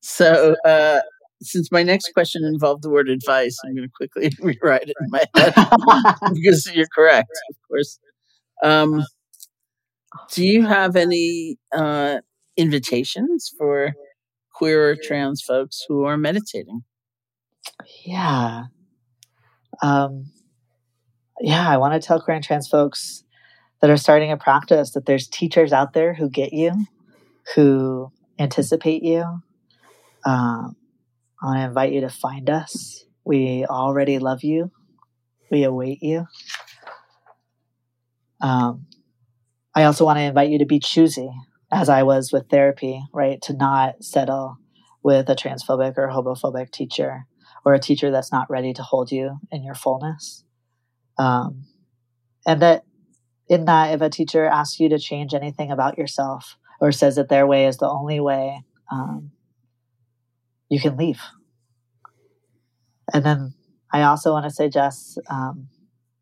So, 0.00 0.56
uh, 0.64 1.00
since 1.42 1.70
my 1.70 1.82
next 1.82 2.12
question 2.12 2.44
involved 2.44 2.82
the 2.82 2.90
word 2.90 3.08
advice, 3.08 3.58
I'm 3.64 3.74
going 3.74 3.88
to 3.88 3.92
quickly 3.94 4.30
rewrite 4.40 4.88
it 4.88 4.94
in 5.00 5.10
my 5.10 5.24
head 5.34 5.54
because 6.34 6.70
you're 6.74 6.86
correct, 6.94 7.30
of 7.50 7.56
course. 7.68 7.98
Um, 8.62 9.04
do 10.32 10.44
you 10.44 10.66
have 10.66 10.96
any 10.96 11.58
uh, 11.72 12.20
invitations 12.56 13.52
for 13.56 13.94
queer 14.52 14.90
or 14.90 14.96
trans 14.96 15.42
folks 15.42 15.84
who 15.88 16.04
are 16.04 16.16
meditating? 16.16 16.82
Yeah. 18.04 18.64
Um, 19.82 20.26
yeah, 21.40 21.68
I 21.68 21.78
want 21.78 21.94
to 21.94 22.06
tell 22.06 22.20
queer 22.20 22.34
and 22.34 22.44
trans 22.44 22.68
folks 22.68 23.24
that 23.80 23.90
are 23.90 23.96
starting 23.96 24.30
a 24.30 24.36
practice 24.36 24.92
that 24.92 25.06
there's 25.06 25.26
teachers 25.26 25.72
out 25.72 25.94
there 25.94 26.12
who 26.12 26.28
get 26.28 26.52
you, 26.52 26.86
who 27.54 28.12
anticipate 28.38 29.02
you. 29.02 29.22
Um, 30.26 30.76
I 31.42 31.46
want 31.46 31.58
to 31.58 31.64
invite 31.64 31.92
you 31.92 32.02
to 32.02 32.10
find 32.10 32.50
us. 32.50 33.04
We 33.24 33.64
already 33.64 34.18
love 34.18 34.44
you. 34.44 34.70
We 35.50 35.64
await 35.64 36.02
you. 36.02 36.26
Um, 38.40 38.86
I 39.74 39.84
also 39.84 40.04
want 40.04 40.18
to 40.18 40.22
invite 40.22 40.50
you 40.50 40.58
to 40.58 40.66
be 40.66 40.80
choosy 40.80 41.30
as 41.72 41.88
I 41.88 42.02
was 42.02 42.32
with 42.32 42.48
therapy, 42.48 43.02
right? 43.12 43.40
To 43.42 43.52
not 43.52 44.02
settle 44.02 44.56
with 45.02 45.28
a 45.28 45.36
transphobic 45.36 45.96
or 45.96 46.08
homophobic 46.08 46.70
teacher 46.72 47.26
or 47.64 47.74
a 47.74 47.78
teacher 47.78 48.10
that's 48.10 48.32
not 48.32 48.50
ready 48.50 48.72
to 48.72 48.82
hold 48.82 49.12
you 49.12 49.38
in 49.50 49.62
your 49.62 49.74
fullness. 49.74 50.44
Um, 51.18 51.66
and 52.46 52.60
that 52.62 52.84
in 53.48 53.64
that, 53.66 53.92
if 53.92 54.00
a 54.00 54.08
teacher 54.08 54.46
asks 54.46 54.80
you 54.80 54.88
to 54.88 54.98
change 54.98 55.34
anything 55.34 55.70
about 55.70 55.98
yourself 55.98 56.56
or 56.80 56.92
says 56.92 57.16
that 57.16 57.28
their 57.28 57.46
way 57.46 57.66
is 57.66 57.76
the 57.76 57.88
only 57.88 58.20
way, 58.20 58.62
um, 58.90 59.32
you 60.68 60.80
can 60.80 60.96
leave. 60.96 61.20
And 63.12 63.24
then 63.24 63.54
I 63.92 64.02
also 64.02 64.32
want 64.32 64.44
to 64.44 64.50
suggest 64.50 65.18
um, 65.28 65.68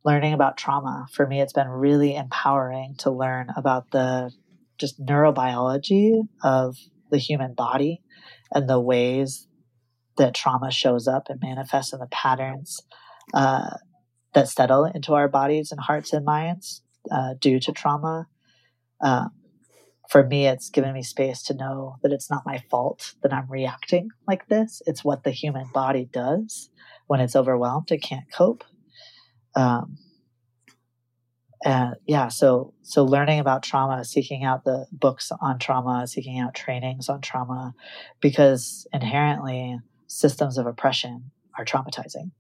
learning 0.05 0.33
about 0.33 0.57
trauma. 0.57 1.07
For 1.13 1.27
me, 1.27 1.41
it's 1.41 1.53
been 1.53 1.69
really 1.69 2.17
empowering 2.17 2.95
to 2.99 3.11
learn 3.11 3.51
about 3.57 3.91
the 3.91 4.33
just 4.79 5.05
neurobiology 5.05 6.29
of 6.43 6.77
the 7.11 7.19
human 7.19 7.55
body 7.55 8.01
and 8.53 8.69
the 8.69 8.81
ways 8.81 9.47
that 10.17 10.35
trauma 10.35 10.71
shows 10.71 11.09
up 11.09 11.29
and 11.29 11.41
manifests 11.41 11.93
in 11.93 12.01
the 12.01 12.07
patterns 12.07 12.81
uh, 13.35 13.71
that 14.35 14.49
settle 14.49 14.85
into 14.85 15.15
our 15.15 15.29
bodies 15.29 15.73
and 15.73 15.81
hearts 15.81 16.13
and 16.13 16.25
minds 16.25 16.83
uh, 17.11 17.35
due 17.41 17.61
to 17.61 17.73
trauma. 17.73 18.27
Uh, 19.01 19.29
for 20.09 20.27
me, 20.27 20.47
it's 20.47 20.71
given 20.71 20.95
me 20.95 21.03
space 21.03 21.43
to 21.45 21.55
know 21.55 21.97
that 22.03 22.13
it's 22.13 22.31
not 22.31 22.47
my 22.47 22.63
fault 22.71 23.15
that 23.23 23.33
I'm 23.33 23.51
reacting 23.51 24.09
like 24.27 24.49
this. 24.49 24.81
It's 24.87 25.05
what 25.05 25.23
the 25.23 25.31
human 25.31 25.67
body 25.73 26.09
does 26.11 26.71
when 27.07 27.21
it's 27.21 27.37
overwhelmed 27.37 27.91
and 27.91 28.03
can't 28.03 28.31
cope. 28.33 28.65
Um, 29.55 29.99
and 31.65 31.97
yeah, 32.07 32.29
so 32.29 32.73
so 32.83 33.05
learning 33.05 33.41
about 33.41 33.63
trauma, 33.63 34.05
seeking 34.05 34.45
out 34.45 34.65
the 34.65 34.87
books 34.93 35.33
on 35.41 35.59
trauma, 35.59 36.07
seeking 36.07 36.39
out 36.39 36.55
trainings 36.55 37.09
on 37.09 37.21
trauma, 37.21 37.75
because 38.21 38.87
inherently 38.93 39.79
systems 40.07 40.57
of 40.57 40.67
oppression 40.67 41.31
are 41.59 41.65
traumatizing. 41.65 42.31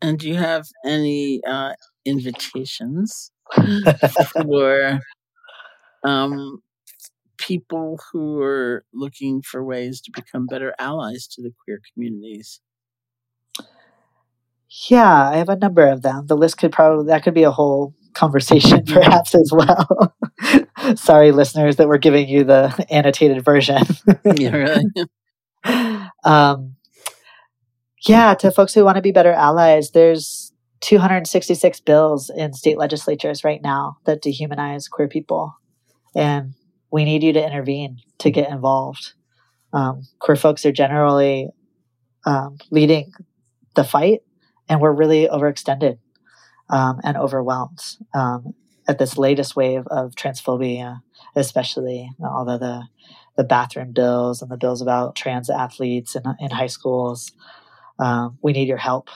And 0.00 0.18
do 0.18 0.28
you 0.28 0.36
have 0.36 0.66
any 0.84 1.40
uh, 1.46 1.74
invitations 2.04 3.30
for 4.32 5.00
um, 6.02 6.62
people 7.38 7.98
who 8.10 8.40
are 8.40 8.84
looking 8.92 9.42
for 9.42 9.64
ways 9.64 10.00
to 10.02 10.10
become 10.14 10.46
better 10.46 10.74
allies 10.78 11.26
to 11.28 11.42
the 11.42 11.52
queer 11.64 11.80
communities? 11.92 12.60
Yeah, 14.88 15.30
I 15.30 15.36
have 15.36 15.48
a 15.48 15.56
number 15.56 15.86
of 15.86 16.02
them. 16.02 16.26
The 16.26 16.36
list 16.36 16.58
could 16.58 16.72
probably, 16.72 17.06
that 17.06 17.22
could 17.22 17.34
be 17.34 17.44
a 17.44 17.50
whole 17.50 17.94
conversation 18.14 18.84
perhaps 18.86 19.34
as 19.34 19.52
well. 19.52 20.14
Sorry, 20.96 21.32
listeners, 21.32 21.76
that 21.76 21.88
we're 21.88 21.98
giving 21.98 22.28
you 22.28 22.44
the 22.44 22.86
annotated 22.90 23.44
version. 23.44 23.82
yeah, 24.36 24.50
really. 24.50 26.06
um, 26.24 26.76
yeah, 28.06 28.34
to 28.34 28.50
folks 28.50 28.74
who 28.74 28.84
want 28.84 28.96
to 28.96 29.02
be 29.02 29.12
better 29.12 29.32
allies, 29.32 29.90
there's 29.92 30.52
266 30.80 31.80
bills 31.80 32.30
in 32.36 32.52
state 32.52 32.76
legislatures 32.76 33.44
right 33.44 33.62
now 33.62 33.96
that 34.04 34.22
dehumanize 34.22 34.90
queer 34.90 35.08
people. 35.08 35.54
And 36.14 36.54
we 36.90 37.04
need 37.04 37.22
you 37.22 37.32
to 37.32 37.44
intervene 37.44 37.98
to 38.18 38.30
get 38.30 38.50
involved. 38.50 39.14
Um, 39.72 40.02
queer 40.18 40.36
folks 40.36 40.66
are 40.66 40.72
generally 40.72 41.48
um, 42.26 42.58
leading 42.70 43.12
the 43.74 43.84
fight, 43.84 44.20
and 44.68 44.80
we're 44.80 44.92
really 44.92 45.28
overextended 45.28 45.98
um, 46.70 47.00
and 47.04 47.16
overwhelmed 47.16 47.80
um, 48.14 48.54
at 48.88 48.98
this 48.98 49.18
latest 49.18 49.56
wave 49.56 49.86
of 49.88 50.14
transphobia, 50.14 51.00
especially 51.36 52.10
although 52.22 52.58
the 52.58 52.82
the 53.36 53.44
bathroom 53.44 53.92
bills 53.92 54.42
and 54.42 54.50
the 54.50 54.56
bills 54.56 54.80
about 54.80 55.16
trans 55.16 55.50
athletes 55.50 56.14
in, 56.14 56.22
in 56.38 56.50
high 56.50 56.68
schools. 56.68 57.32
Um, 57.98 58.38
we 58.42 58.52
need 58.52 58.68
your 58.68 58.76
help. 58.76 59.08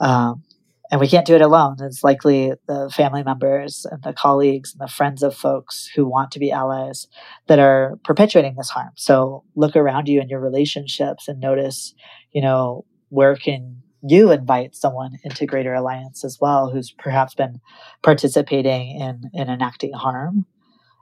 Um, 0.00 0.42
and 0.90 1.00
we 1.00 1.08
can't 1.08 1.26
do 1.26 1.34
it 1.34 1.42
alone. 1.42 1.76
It's 1.80 2.02
likely 2.02 2.52
the 2.66 2.90
family 2.94 3.22
members 3.22 3.86
and 3.90 4.02
the 4.02 4.14
colleagues 4.14 4.72
and 4.72 4.80
the 4.80 4.92
friends 4.92 5.22
of 5.22 5.34
folks 5.34 5.88
who 5.94 6.08
want 6.08 6.30
to 6.32 6.38
be 6.38 6.50
allies 6.50 7.06
that 7.46 7.58
are 7.58 7.98
perpetuating 8.04 8.54
this 8.56 8.70
harm. 8.70 8.90
So 8.96 9.44
look 9.54 9.76
around 9.76 10.08
you 10.08 10.20
in 10.20 10.28
your 10.28 10.40
relationships 10.40 11.28
and 11.28 11.40
notice, 11.40 11.94
you 12.32 12.40
know, 12.40 12.86
where 13.10 13.36
can 13.36 13.82
you 14.02 14.30
invite 14.30 14.76
someone 14.76 15.18
into 15.24 15.46
greater 15.46 15.74
alliance 15.74 16.24
as 16.24 16.38
well 16.40 16.70
who's 16.70 16.90
perhaps 16.90 17.34
been 17.34 17.60
participating 18.02 19.00
in 19.00 19.30
in 19.34 19.48
enacting 19.48 19.92
harm. 19.92 20.46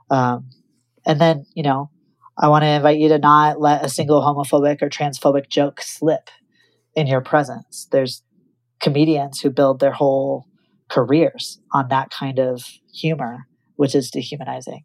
Um, 0.09 0.49
and 1.05 1.19
then 1.21 1.45
you 1.53 1.63
know 1.63 1.89
i 2.37 2.47
want 2.47 2.63
to 2.63 2.67
invite 2.67 2.97
you 2.97 3.09
to 3.09 3.19
not 3.19 3.59
let 3.59 3.83
a 3.83 3.89
single 3.89 4.21
homophobic 4.21 4.81
or 4.81 4.89
transphobic 4.89 5.49
joke 5.49 5.81
slip 5.81 6.29
in 6.97 7.05
your 7.05 7.21
presence. 7.21 7.87
There's 7.91 8.23
comedians 8.81 9.39
who 9.39 9.51
build 9.51 9.79
their 9.79 9.91
whole 9.91 10.47
careers 10.89 11.61
on 11.71 11.89
that 11.89 12.09
kind 12.09 12.39
of 12.39 12.63
humor, 12.91 13.47
which 13.75 13.93
is 13.93 14.09
dehumanizing. 14.09 14.83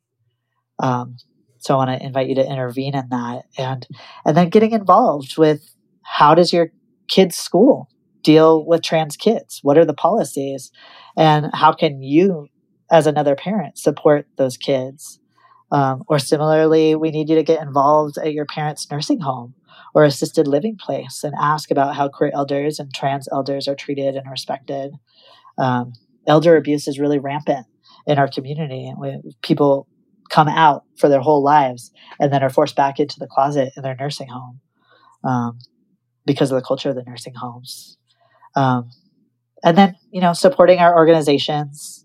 Um, 0.79 1.17
so 1.59 1.75
I 1.75 1.77
want 1.79 1.99
to 2.01 2.07
invite 2.07 2.29
you 2.29 2.35
to 2.35 2.47
intervene 2.47 2.95
in 2.95 3.09
that, 3.09 3.45
and 3.57 3.87
and 4.27 4.37
then 4.37 4.51
getting 4.51 4.73
involved 4.73 5.39
with 5.39 5.75
how 6.03 6.35
does 6.35 6.53
your 6.53 6.71
kid's 7.09 7.37
school 7.37 7.89
deal 8.23 8.65
with 8.65 8.83
trans 8.83 9.17
kids? 9.17 9.61
What 9.63 9.79
are 9.79 9.85
the 9.85 9.95
policies, 9.95 10.71
and 11.17 11.51
how 11.53 11.73
can 11.73 12.03
you, 12.03 12.49
as 12.91 13.07
another 13.07 13.35
parent, 13.35 13.79
support 13.79 14.27
those 14.37 14.57
kids? 14.57 15.19
Um, 15.71 16.03
or 16.07 16.19
similarly, 16.19 16.95
we 16.95 17.11
need 17.11 17.31
you 17.31 17.37
to 17.37 17.43
get 17.43 17.63
involved 17.63 18.19
at 18.19 18.35
your 18.35 18.45
parents' 18.45 18.91
nursing 18.91 19.21
home 19.21 19.55
or 19.95 20.05
assisted 20.05 20.47
living 20.47 20.77
place 20.77 21.25
and 21.25 21.35
ask 21.41 21.71
about 21.71 21.95
how 21.95 22.09
queer 22.09 22.31
elders 22.35 22.79
and 22.79 22.93
trans 22.95 23.29
elders 23.33 23.67
are 23.69 23.75
treated 23.75 24.15
and 24.15 24.31
respected. 24.31 24.93
Um, 25.59 25.95
elder 26.27 26.57
abuse 26.57 26.89
is 26.89 26.99
really 26.99 27.19
rampant 27.19 27.67
in 28.07 28.19
our 28.19 28.29
community. 28.29 28.93
When 28.97 29.23
people 29.43 29.87
come 30.33 30.49
out 30.49 30.85
for 30.97 31.09
their 31.09 31.21
whole 31.21 31.43
lives 31.43 31.91
and 32.19 32.33
then 32.33 32.43
are 32.43 32.51
forced 32.51 32.75
back 32.75 32.99
into 32.99 33.19
the 33.19 33.27
closet 33.27 33.73
in 33.77 33.83
their 33.83 33.97
nursing 33.97 34.29
home 34.29 34.61
um, 35.25 35.59
because 36.25 36.51
of 36.51 36.57
the 36.57 36.67
culture 36.67 36.89
of 36.89 36.97
the 36.97 37.03
nursing 37.03 37.35
homes. 37.35 37.99
Um, 38.55 38.91
and 39.65 39.79
then, 39.79 39.97
you 40.11 40.21
know, 40.21 40.33
supporting 40.33 40.79
our 40.79 40.97
organizations. 40.97 42.05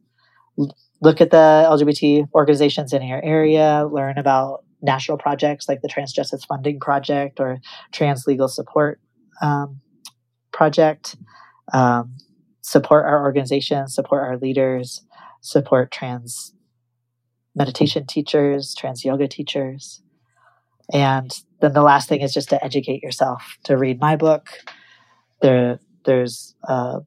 Look 1.01 1.21
at 1.21 1.29
the 1.31 1.67
LGBT 1.69 2.29
organizations 2.33 2.93
in 2.93 3.03
your 3.03 3.23
area, 3.23 3.87
learn 3.91 4.17
about 4.17 4.63
national 4.81 5.17
projects 5.17 5.67
like 5.67 5.81
the 5.81 5.87
Trans 5.87 6.13
Justice 6.13 6.45
Funding 6.45 6.79
Project 6.79 7.39
or 7.39 7.59
Trans 7.91 8.25
Legal 8.25 8.47
Support 8.47 8.99
um, 9.41 9.81
Project. 10.51 11.15
Um, 11.73 12.15
support 12.61 13.05
our 13.05 13.23
organizations, 13.23 13.95
support 13.95 14.23
our 14.23 14.37
leaders, 14.37 15.01
support 15.41 15.91
trans 15.91 16.53
meditation 17.55 18.05
teachers, 18.05 18.75
trans 18.75 19.03
yoga 19.03 19.27
teachers. 19.27 20.01
And 20.93 21.31
then 21.59 21.73
the 21.73 21.81
last 21.81 22.07
thing 22.07 22.21
is 22.21 22.33
just 22.33 22.49
to 22.49 22.63
educate 22.63 23.01
yourself, 23.01 23.57
to 23.63 23.77
read 23.77 23.99
my 23.99 24.15
book. 24.15 24.49
There, 25.41 25.79
there's 26.07 26.55
a 26.63 27.01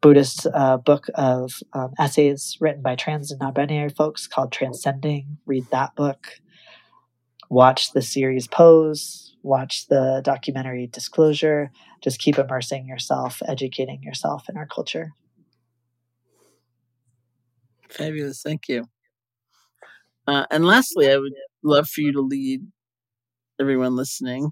Buddhist 0.00 0.46
uh, 0.54 0.76
book 0.76 1.06
of 1.16 1.54
um, 1.72 1.92
essays 1.98 2.56
written 2.60 2.82
by 2.82 2.94
trans 2.94 3.32
and 3.32 3.40
non 3.40 3.52
binary 3.52 3.88
folks 3.88 4.28
called 4.28 4.52
Transcending. 4.52 5.38
Read 5.46 5.66
that 5.72 5.96
book 5.96 6.28
watch 7.48 7.92
the 7.92 8.02
series 8.02 8.46
Pose, 8.46 9.34
watch 9.42 9.86
the 9.88 10.20
documentary 10.24 10.86
Disclosure. 10.86 11.70
Just 12.02 12.20
keep 12.20 12.38
immersing 12.38 12.86
yourself, 12.86 13.42
educating 13.46 14.02
yourself 14.02 14.48
in 14.48 14.56
our 14.56 14.66
culture. 14.66 15.12
Fabulous. 17.88 18.42
Thank 18.42 18.68
you. 18.68 18.88
Uh, 20.26 20.44
and 20.50 20.64
lastly, 20.66 21.10
I 21.10 21.16
would 21.16 21.32
love 21.62 21.88
for 21.88 22.02
you 22.02 22.12
to 22.12 22.20
lead 22.20 22.60
everyone 23.58 23.96
listening 23.96 24.50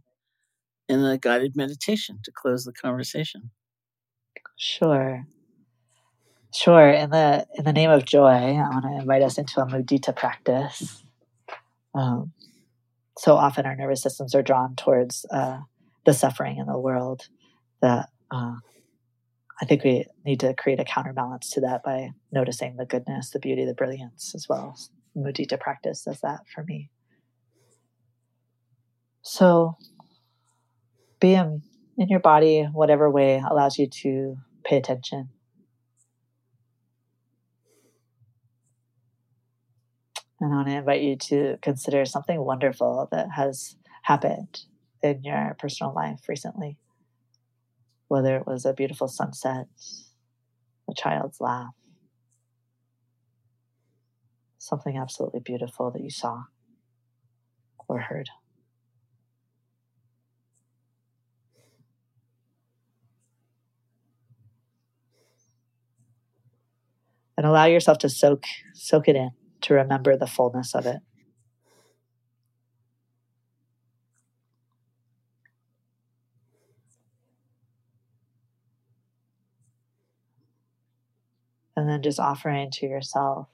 in 0.89 1.05
a 1.05 1.19
guided 1.19 1.55
meditation 1.55 2.19
to 2.25 2.33
close 2.33 2.65
the 2.65 2.73
conversation. 2.73 3.51
Sure. 4.57 5.27
Sure. 6.53 6.91
In 6.91 7.11
the 7.11 7.47
in 7.57 7.65
the 7.65 7.73
name 7.73 7.91
of 7.91 8.05
joy, 8.05 8.29
I 8.29 8.69
want 8.69 8.85
to 8.85 8.99
invite 9.01 9.23
us 9.23 9.37
into 9.37 9.61
a 9.61 9.67
mudita 9.67 10.17
practice. 10.17 11.03
Um, 11.95 12.33
so 13.19 13.35
often 13.35 13.67
our 13.67 13.77
nervous 13.77 14.03
systems 14.03 14.35
are 14.35 14.43
drawn 14.43 14.75
towards 14.77 15.27
uh, 15.31 15.61
the 16.05 16.15
suffering 16.15 16.59
in 16.59 16.67
the 16.67 16.79
world 16.79 17.29
that 17.83 18.09
uh, 18.31 18.57
I 19.61 19.65
think 19.65 19.85
we 19.85 20.07
need 20.25 20.41
to 20.41 20.55
create 20.55 20.81
a 20.81 20.85
counterbalance 20.85 21.51
to 21.51 21.61
that 21.63 21.83
by 21.83 22.11
noticing 22.31 22.77
the 22.77 22.85
goodness, 22.85 23.31
the 23.31 23.39
beauty, 23.39 23.65
the 23.65 23.75
brilliance 23.75 24.35
as 24.35 24.47
well. 24.49 24.77
Mudita 25.17 25.59
practice 25.59 26.03
does 26.03 26.21
that 26.21 26.41
for 26.55 26.63
me. 26.65 26.91
So 29.23 29.77
be 31.21 31.35
in, 31.35 31.63
in 31.97 32.09
your 32.09 32.21
body, 32.21 32.65
whatever 32.65 33.11
way 33.11 33.43
allows 33.49 33.79
you 33.79 33.89
to 33.89 34.37
pay 34.67 34.77
attention. 34.77 35.29
And 40.41 40.53
I 40.53 40.57
want 40.57 40.69
to 40.69 40.75
invite 40.75 41.03
you 41.03 41.17
to 41.17 41.57
consider 41.63 42.05
something 42.05 42.45
wonderful 42.45 43.09
that 43.11 43.29
has 43.37 43.77
happened 44.03 44.65
in 45.03 45.23
your 45.23 45.57
personal 45.59 45.95
life 45.95 46.21
recently. 46.29 46.77
Whether 48.09 48.37
it 48.37 48.47
was 48.47 48.67
a 48.67 48.75
beautiful 48.75 49.09
sunset, 49.09 49.67
a 50.91 50.95
child's 50.95 51.41
laugh, 51.41 51.75
something 54.59 54.97
absolutely 54.97 55.41
beautiful 55.41 55.91
that 55.91 56.03
you 56.03 56.11
saw 56.11 56.45
or 57.89 58.01
heard. 58.01 58.29
And 67.37 67.47
allow 67.47 67.67
yourself 67.67 67.99
to 67.99 68.09
soak 68.09 68.45
soak 68.75 69.09
it 69.09 69.17
in, 69.17 69.31
to 69.63 69.75
remember 69.75 70.17
the 70.17 70.27
fullness 70.27 70.75
of 70.75 70.87
it. 70.87 70.99
And 81.77 81.87
then 81.89 82.01
just 82.01 82.19
offering 82.19 82.71
to 82.73 82.87
yourself, 82.87 83.49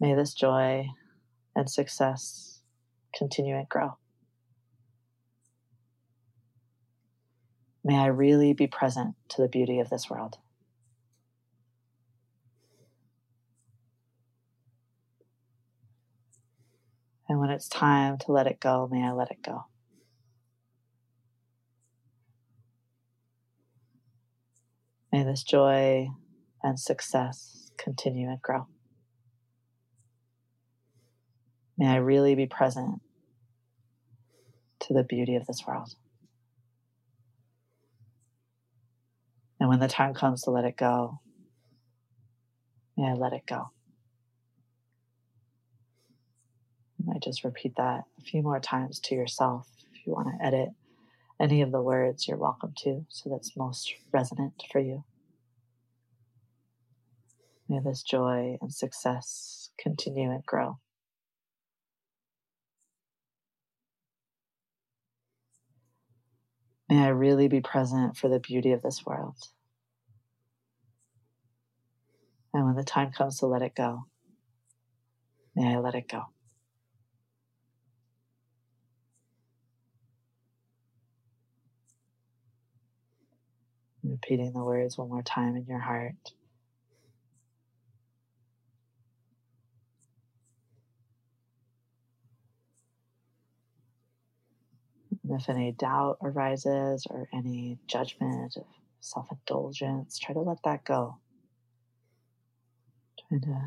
may 0.00 0.14
this 0.14 0.32
joy 0.32 0.86
and 1.54 1.68
success 1.68 2.60
continue 3.14 3.54
and 3.54 3.68
grow. 3.68 3.98
May 7.84 7.98
I 7.98 8.06
really 8.06 8.54
be 8.54 8.66
present 8.66 9.14
to 9.28 9.42
the 9.42 9.48
beauty 9.48 9.78
of 9.78 9.90
this 9.90 10.08
world. 10.08 10.38
And 17.34 17.40
when 17.40 17.50
it's 17.50 17.66
time 17.66 18.16
to 18.18 18.30
let 18.30 18.46
it 18.46 18.60
go, 18.60 18.88
may 18.88 19.02
I 19.02 19.10
let 19.10 19.32
it 19.32 19.42
go. 19.42 19.64
May 25.10 25.24
this 25.24 25.42
joy 25.42 26.06
and 26.62 26.78
success 26.78 27.72
continue 27.76 28.28
and 28.28 28.40
grow. 28.40 28.68
May 31.76 31.88
I 31.88 31.96
really 31.96 32.36
be 32.36 32.46
present 32.46 33.02
to 34.82 34.94
the 34.94 35.02
beauty 35.02 35.34
of 35.34 35.44
this 35.46 35.64
world. 35.66 35.92
And 39.58 39.68
when 39.68 39.80
the 39.80 39.88
time 39.88 40.14
comes 40.14 40.42
to 40.42 40.52
let 40.52 40.64
it 40.64 40.76
go, 40.76 41.18
may 42.96 43.08
I 43.08 43.14
let 43.14 43.32
it 43.32 43.42
go. 43.44 43.73
And 47.06 47.14
I 47.14 47.18
just 47.18 47.44
repeat 47.44 47.76
that 47.76 48.04
a 48.18 48.22
few 48.22 48.42
more 48.42 48.60
times 48.60 48.98
to 49.00 49.14
yourself. 49.14 49.68
If 49.92 50.06
you 50.06 50.12
want 50.14 50.28
to 50.28 50.44
edit 50.44 50.70
any 51.38 51.60
of 51.60 51.70
the 51.70 51.82
words, 51.82 52.26
you're 52.26 52.38
welcome 52.38 52.72
to, 52.78 53.04
so 53.08 53.28
that's 53.28 53.56
most 53.56 53.92
resonant 54.12 54.62
for 54.72 54.78
you. 54.78 55.04
May 57.68 57.80
this 57.80 58.02
joy 58.02 58.56
and 58.60 58.72
success 58.72 59.70
continue 59.78 60.30
and 60.30 60.44
grow. 60.46 60.78
May 66.88 67.02
I 67.02 67.08
really 67.08 67.48
be 67.48 67.60
present 67.60 68.16
for 68.16 68.28
the 68.28 68.38
beauty 68.38 68.72
of 68.72 68.82
this 68.82 69.04
world. 69.04 69.36
And 72.52 72.66
when 72.66 72.76
the 72.76 72.84
time 72.84 73.10
comes 73.10 73.38
to 73.38 73.46
let 73.46 73.62
it 73.62 73.74
go, 73.74 74.04
may 75.56 75.74
I 75.74 75.78
let 75.78 75.94
it 75.94 76.08
go. 76.08 76.24
Repeating 84.24 84.54
the 84.54 84.64
words 84.64 84.96
one 84.96 85.10
more 85.10 85.22
time 85.22 85.54
in 85.54 85.66
your 85.66 85.80
heart. 85.80 86.14
And 95.22 95.38
if 95.38 95.50
any 95.50 95.72
doubt 95.72 96.16
arises 96.22 97.06
or 97.10 97.28
any 97.34 97.78
judgment 97.86 98.56
of 98.56 98.64
self 99.00 99.28
indulgence, 99.30 100.18
try 100.18 100.32
to 100.32 100.40
let 100.40 100.62
that 100.64 100.84
go. 100.84 101.18
Try 103.28 103.40
to 103.40 103.60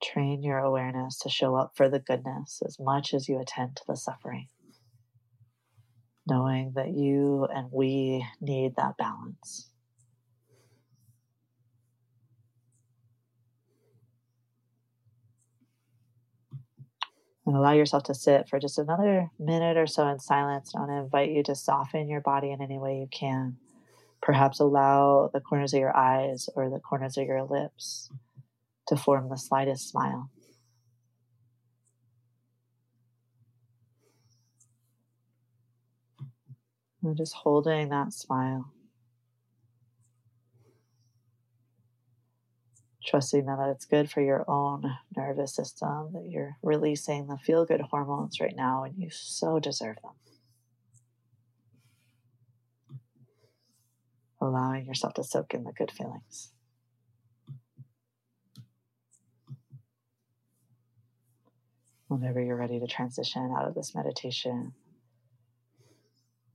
train 0.00 0.44
your 0.44 0.58
awareness 0.58 1.18
to 1.20 1.28
show 1.28 1.56
up 1.56 1.72
for 1.74 1.88
the 1.88 1.98
goodness 1.98 2.62
as 2.64 2.78
much 2.78 3.12
as 3.12 3.28
you 3.28 3.40
attend 3.40 3.74
to 3.74 3.82
the 3.88 3.96
suffering, 3.96 4.46
knowing 6.28 6.72
that 6.74 6.88
you 6.88 7.46
and 7.54 7.68
we 7.72 8.26
need 8.40 8.76
that 8.76 8.96
balance. 8.96 9.68
and 17.48 17.56
allow 17.56 17.72
yourself 17.72 18.02
to 18.02 18.14
sit 18.14 18.46
for 18.46 18.60
just 18.60 18.78
another 18.78 19.30
minute 19.38 19.78
or 19.78 19.86
so 19.86 20.06
in 20.06 20.18
silence. 20.18 20.72
I 20.76 20.80
want 20.80 20.90
to 20.90 20.96
invite 20.96 21.30
you 21.30 21.42
to 21.44 21.54
soften 21.54 22.06
your 22.06 22.20
body 22.20 22.52
in 22.52 22.60
any 22.60 22.78
way 22.78 22.98
you 22.98 23.08
can. 23.10 23.56
Perhaps 24.20 24.60
allow 24.60 25.30
the 25.32 25.40
corners 25.40 25.72
of 25.72 25.80
your 25.80 25.96
eyes 25.96 26.50
or 26.54 26.68
the 26.68 26.78
corners 26.78 27.16
of 27.16 27.26
your 27.26 27.44
lips 27.44 28.10
to 28.88 28.96
form 28.96 29.30
the 29.30 29.38
slightest 29.38 29.88
smile. 29.88 30.28
And 37.02 37.16
just 37.16 37.34
holding 37.34 37.90
that 37.90 38.12
smile. 38.12 38.72
trusting 43.08 43.46
that 43.46 43.70
it's 43.70 43.86
good 43.86 44.10
for 44.10 44.20
your 44.20 44.44
own 44.48 44.84
nervous 45.16 45.54
system, 45.54 46.10
that 46.12 46.26
you're 46.28 46.56
releasing 46.62 47.26
the 47.26 47.38
feel 47.38 47.64
good 47.64 47.80
hormones 47.80 48.40
right 48.40 48.54
now, 48.54 48.84
and 48.84 48.94
you 48.98 49.08
so 49.10 49.58
deserve 49.58 49.96
them. 50.02 50.12
Allowing 54.40 54.86
yourself 54.86 55.14
to 55.14 55.24
soak 55.24 55.54
in 55.54 55.64
the 55.64 55.72
good 55.72 55.90
feelings. 55.90 56.52
Whenever 62.08 62.40
you're 62.40 62.56
ready 62.56 62.78
to 62.78 62.86
transition 62.86 63.54
out 63.56 63.66
of 63.66 63.74
this 63.74 63.94
meditation, 63.94 64.72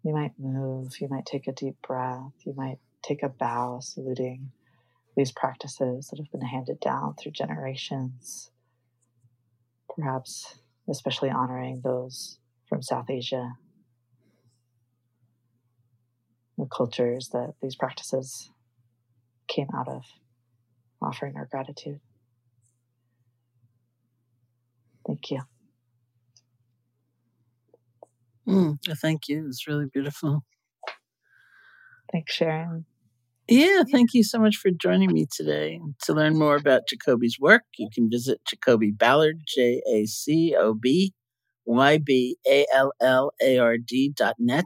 you 0.04 0.14
might 0.14 0.34
move, 0.38 1.00
you 1.00 1.08
might 1.08 1.26
take 1.26 1.48
a 1.48 1.54
deep 1.54 1.76
breath, 1.82 2.34
you 2.46 2.54
might 2.56 2.78
take 3.02 3.24
a 3.24 3.30
bow, 3.30 3.80
saluting 3.82 4.52
these 5.16 5.32
practices 5.32 6.08
that 6.08 6.18
have 6.18 6.32
been 6.32 6.42
handed 6.48 6.80
down 6.80 7.16
through 7.16 7.32
generations, 7.32 8.52
perhaps 9.96 10.60
especially 10.90 11.30
honoring 11.30 11.82
those 11.84 12.40
from 12.68 12.82
South 12.82 13.10
Asia, 13.10 13.54
the 16.58 16.66
cultures 16.66 17.30
that 17.30 17.54
these 17.62 17.76
practices 17.76 18.50
came 19.48 19.68
out 19.76 19.88
of, 19.88 20.04
offering 21.02 21.36
our 21.38 21.46
gratitude. 21.46 22.00
Thank 25.06 25.32
you. 25.32 25.42
Mm, 28.48 28.78
thank 29.02 29.28
you. 29.28 29.46
It's 29.48 29.68
really 29.68 29.86
beautiful. 29.92 30.44
Thanks, 32.12 32.34
Sharon. 32.34 32.86
Yeah, 33.48 33.84
thank 33.92 34.14
you 34.14 34.24
so 34.24 34.40
much 34.40 34.56
for 34.56 34.72
joining 34.72 35.12
me 35.12 35.26
today. 35.30 35.80
To 36.04 36.14
learn 36.14 36.38
more 36.38 36.56
about 36.56 36.88
Jacoby's 36.88 37.38
work, 37.40 37.64
you 37.78 37.90
can 37.94 38.10
visit 38.10 38.40
Jacoby 38.50 38.92
Ballard, 38.92 39.42
J 39.46 39.82
A 39.92 40.06
C 40.06 40.56
O 40.58 40.74
B 40.74 41.14
Y 41.66 41.98
B 41.98 42.38
A 42.48 42.66
L 42.74 42.94
L 43.02 43.32
A 43.42 43.58
R 43.58 43.78
D 43.78 44.14
dot 44.16 44.36
net, 44.40 44.66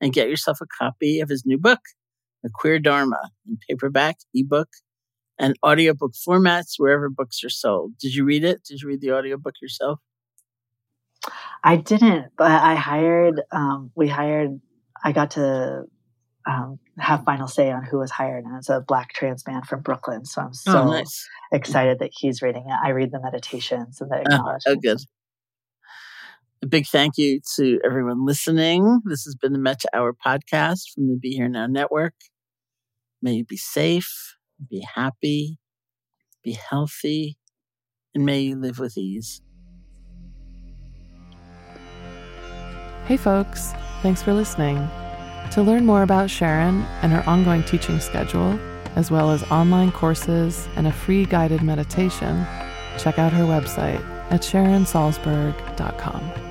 and 0.00 0.12
get 0.12 0.28
yourself 0.28 0.58
a 0.62 0.66
copy 0.78 1.20
of 1.20 1.30
his 1.30 1.44
new 1.46 1.58
book, 1.58 1.80
The 2.42 2.50
Queer 2.52 2.78
Dharma, 2.78 3.30
in 3.48 3.56
paperback, 3.68 4.16
ebook, 4.34 4.68
and 5.38 5.54
audiobook 5.64 6.12
formats 6.28 6.74
wherever 6.76 7.08
books 7.08 7.42
are 7.44 7.50
sold. 7.50 7.92
Did 7.98 8.14
you 8.14 8.24
read 8.24 8.44
it? 8.44 8.62
Did 8.68 8.82
you 8.82 8.88
read 8.88 9.00
the 9.00 9.12
audiobook 9.12 9.54
yourself? 9.62 10.00
I 11.62 11.76
didn't, 11.76 12.32
but 12.36 12.50
I 12.50 12.74
hired, 12.74 13.42
um, 13.50 13.90
we 13.94 14.08
hired, 14.08 14.60
I 15.02 15.12
got 15.12 15.32
to 15.32 15.84
um, 16.46 16.78
have 16.98 17.24
final 17.24 17.48
say 17.48 17.70
on 17.70 17.84
who 17.84 17.98
was 17.98 18.10
hired. 18.10 18.44
And 18.44 18.56
it's 18.56 18.68
a 18.68 18.80
black 18.80 19.12
trans 19.12 19.46
man 19.46 19.62
from 19.62 19.80
Brooklyn. 19.80 20.24
So 20.24 20.42
I'm 20.42 20.48
oh, 20.48 20.52
so 20.52 20.78
oh, 20.82 20.90
nice. 20.90 21.28
excited 21.52 21.98
that 21.98 22.10
he's 22.12 22.42
reading 22.42 22.64
it. 22.66 22.78
I 22.82 22.90
read 22.90 23.10
the 23.10 23.20
meditations 23.20 24.00
and 24.00 24.10
the 24.10 24.20
acknowledgements. 24.20 24.64
Oh, 24.66 24.72
oh, 24.72 24.76
good. 24.76 24.98
A 26.62 26.66
big 26.66 26.86
thank 26.86 27.18
you 27.18 27.40
to 27.56 27.80
everyone 27.84 28.24
listening. 28.24 29.02
This 29.04 29.24
has 29.24 29.34
been 29.34 29.52
the 29.52 29.58
Metta 29.58 29.88
Hour 29.92 30.14
podcast 30.14 30.92
from 30.94 31.08
the 31.08 31.18
Be 31.20 31.30
Here 31.30 31.48
Now 31.48 31.66
Network. 31.66 32.14
May 33.20 33.34
you 33.34 33.44
be 33.44 33.56
safe, 33.56 34.36
be 34.70 34.86
happy, 34.94 35.58
be 36.42 36.52
healthy, 36.52 37.36
and 38.14 38.24
may 38.24 38.40
you 38.40 38.56
live 38.56 38.78
with 38.78 38.96
ease. 38.96 39.42
Hey, 43.06 43.16
folks. 43.16 43.72
Thanks 44.02 44.20
for 44.20 44.34
listening. 44.34 44.76
To 45.52 45.62
learn 45.62 45.86
more 45.86 46.02
about 46.02 46.28
Sharon 46.28 46.82
and 47.02 47.12
her 47.12 47.22
ongoing 47.28 47.62
teaching 47.62 48.00
schedule, 48.00 48.58
as 48.96 49.12
well 49.12 49.30
as 49.30 49.44
online 49.44 49.92
courses 49.92 50.66
and 50.74 50.88
a 50.88 50.92
free 50.92 51.24
guided 51.24 51.62
meditation, 51.62 52.44
check 52.98 53.20
out 53.20 53.32
her 53.32 53.44
website 53.44 54.04
at 54.32 54.40
sharonsalzberg.com. 54.40 56.45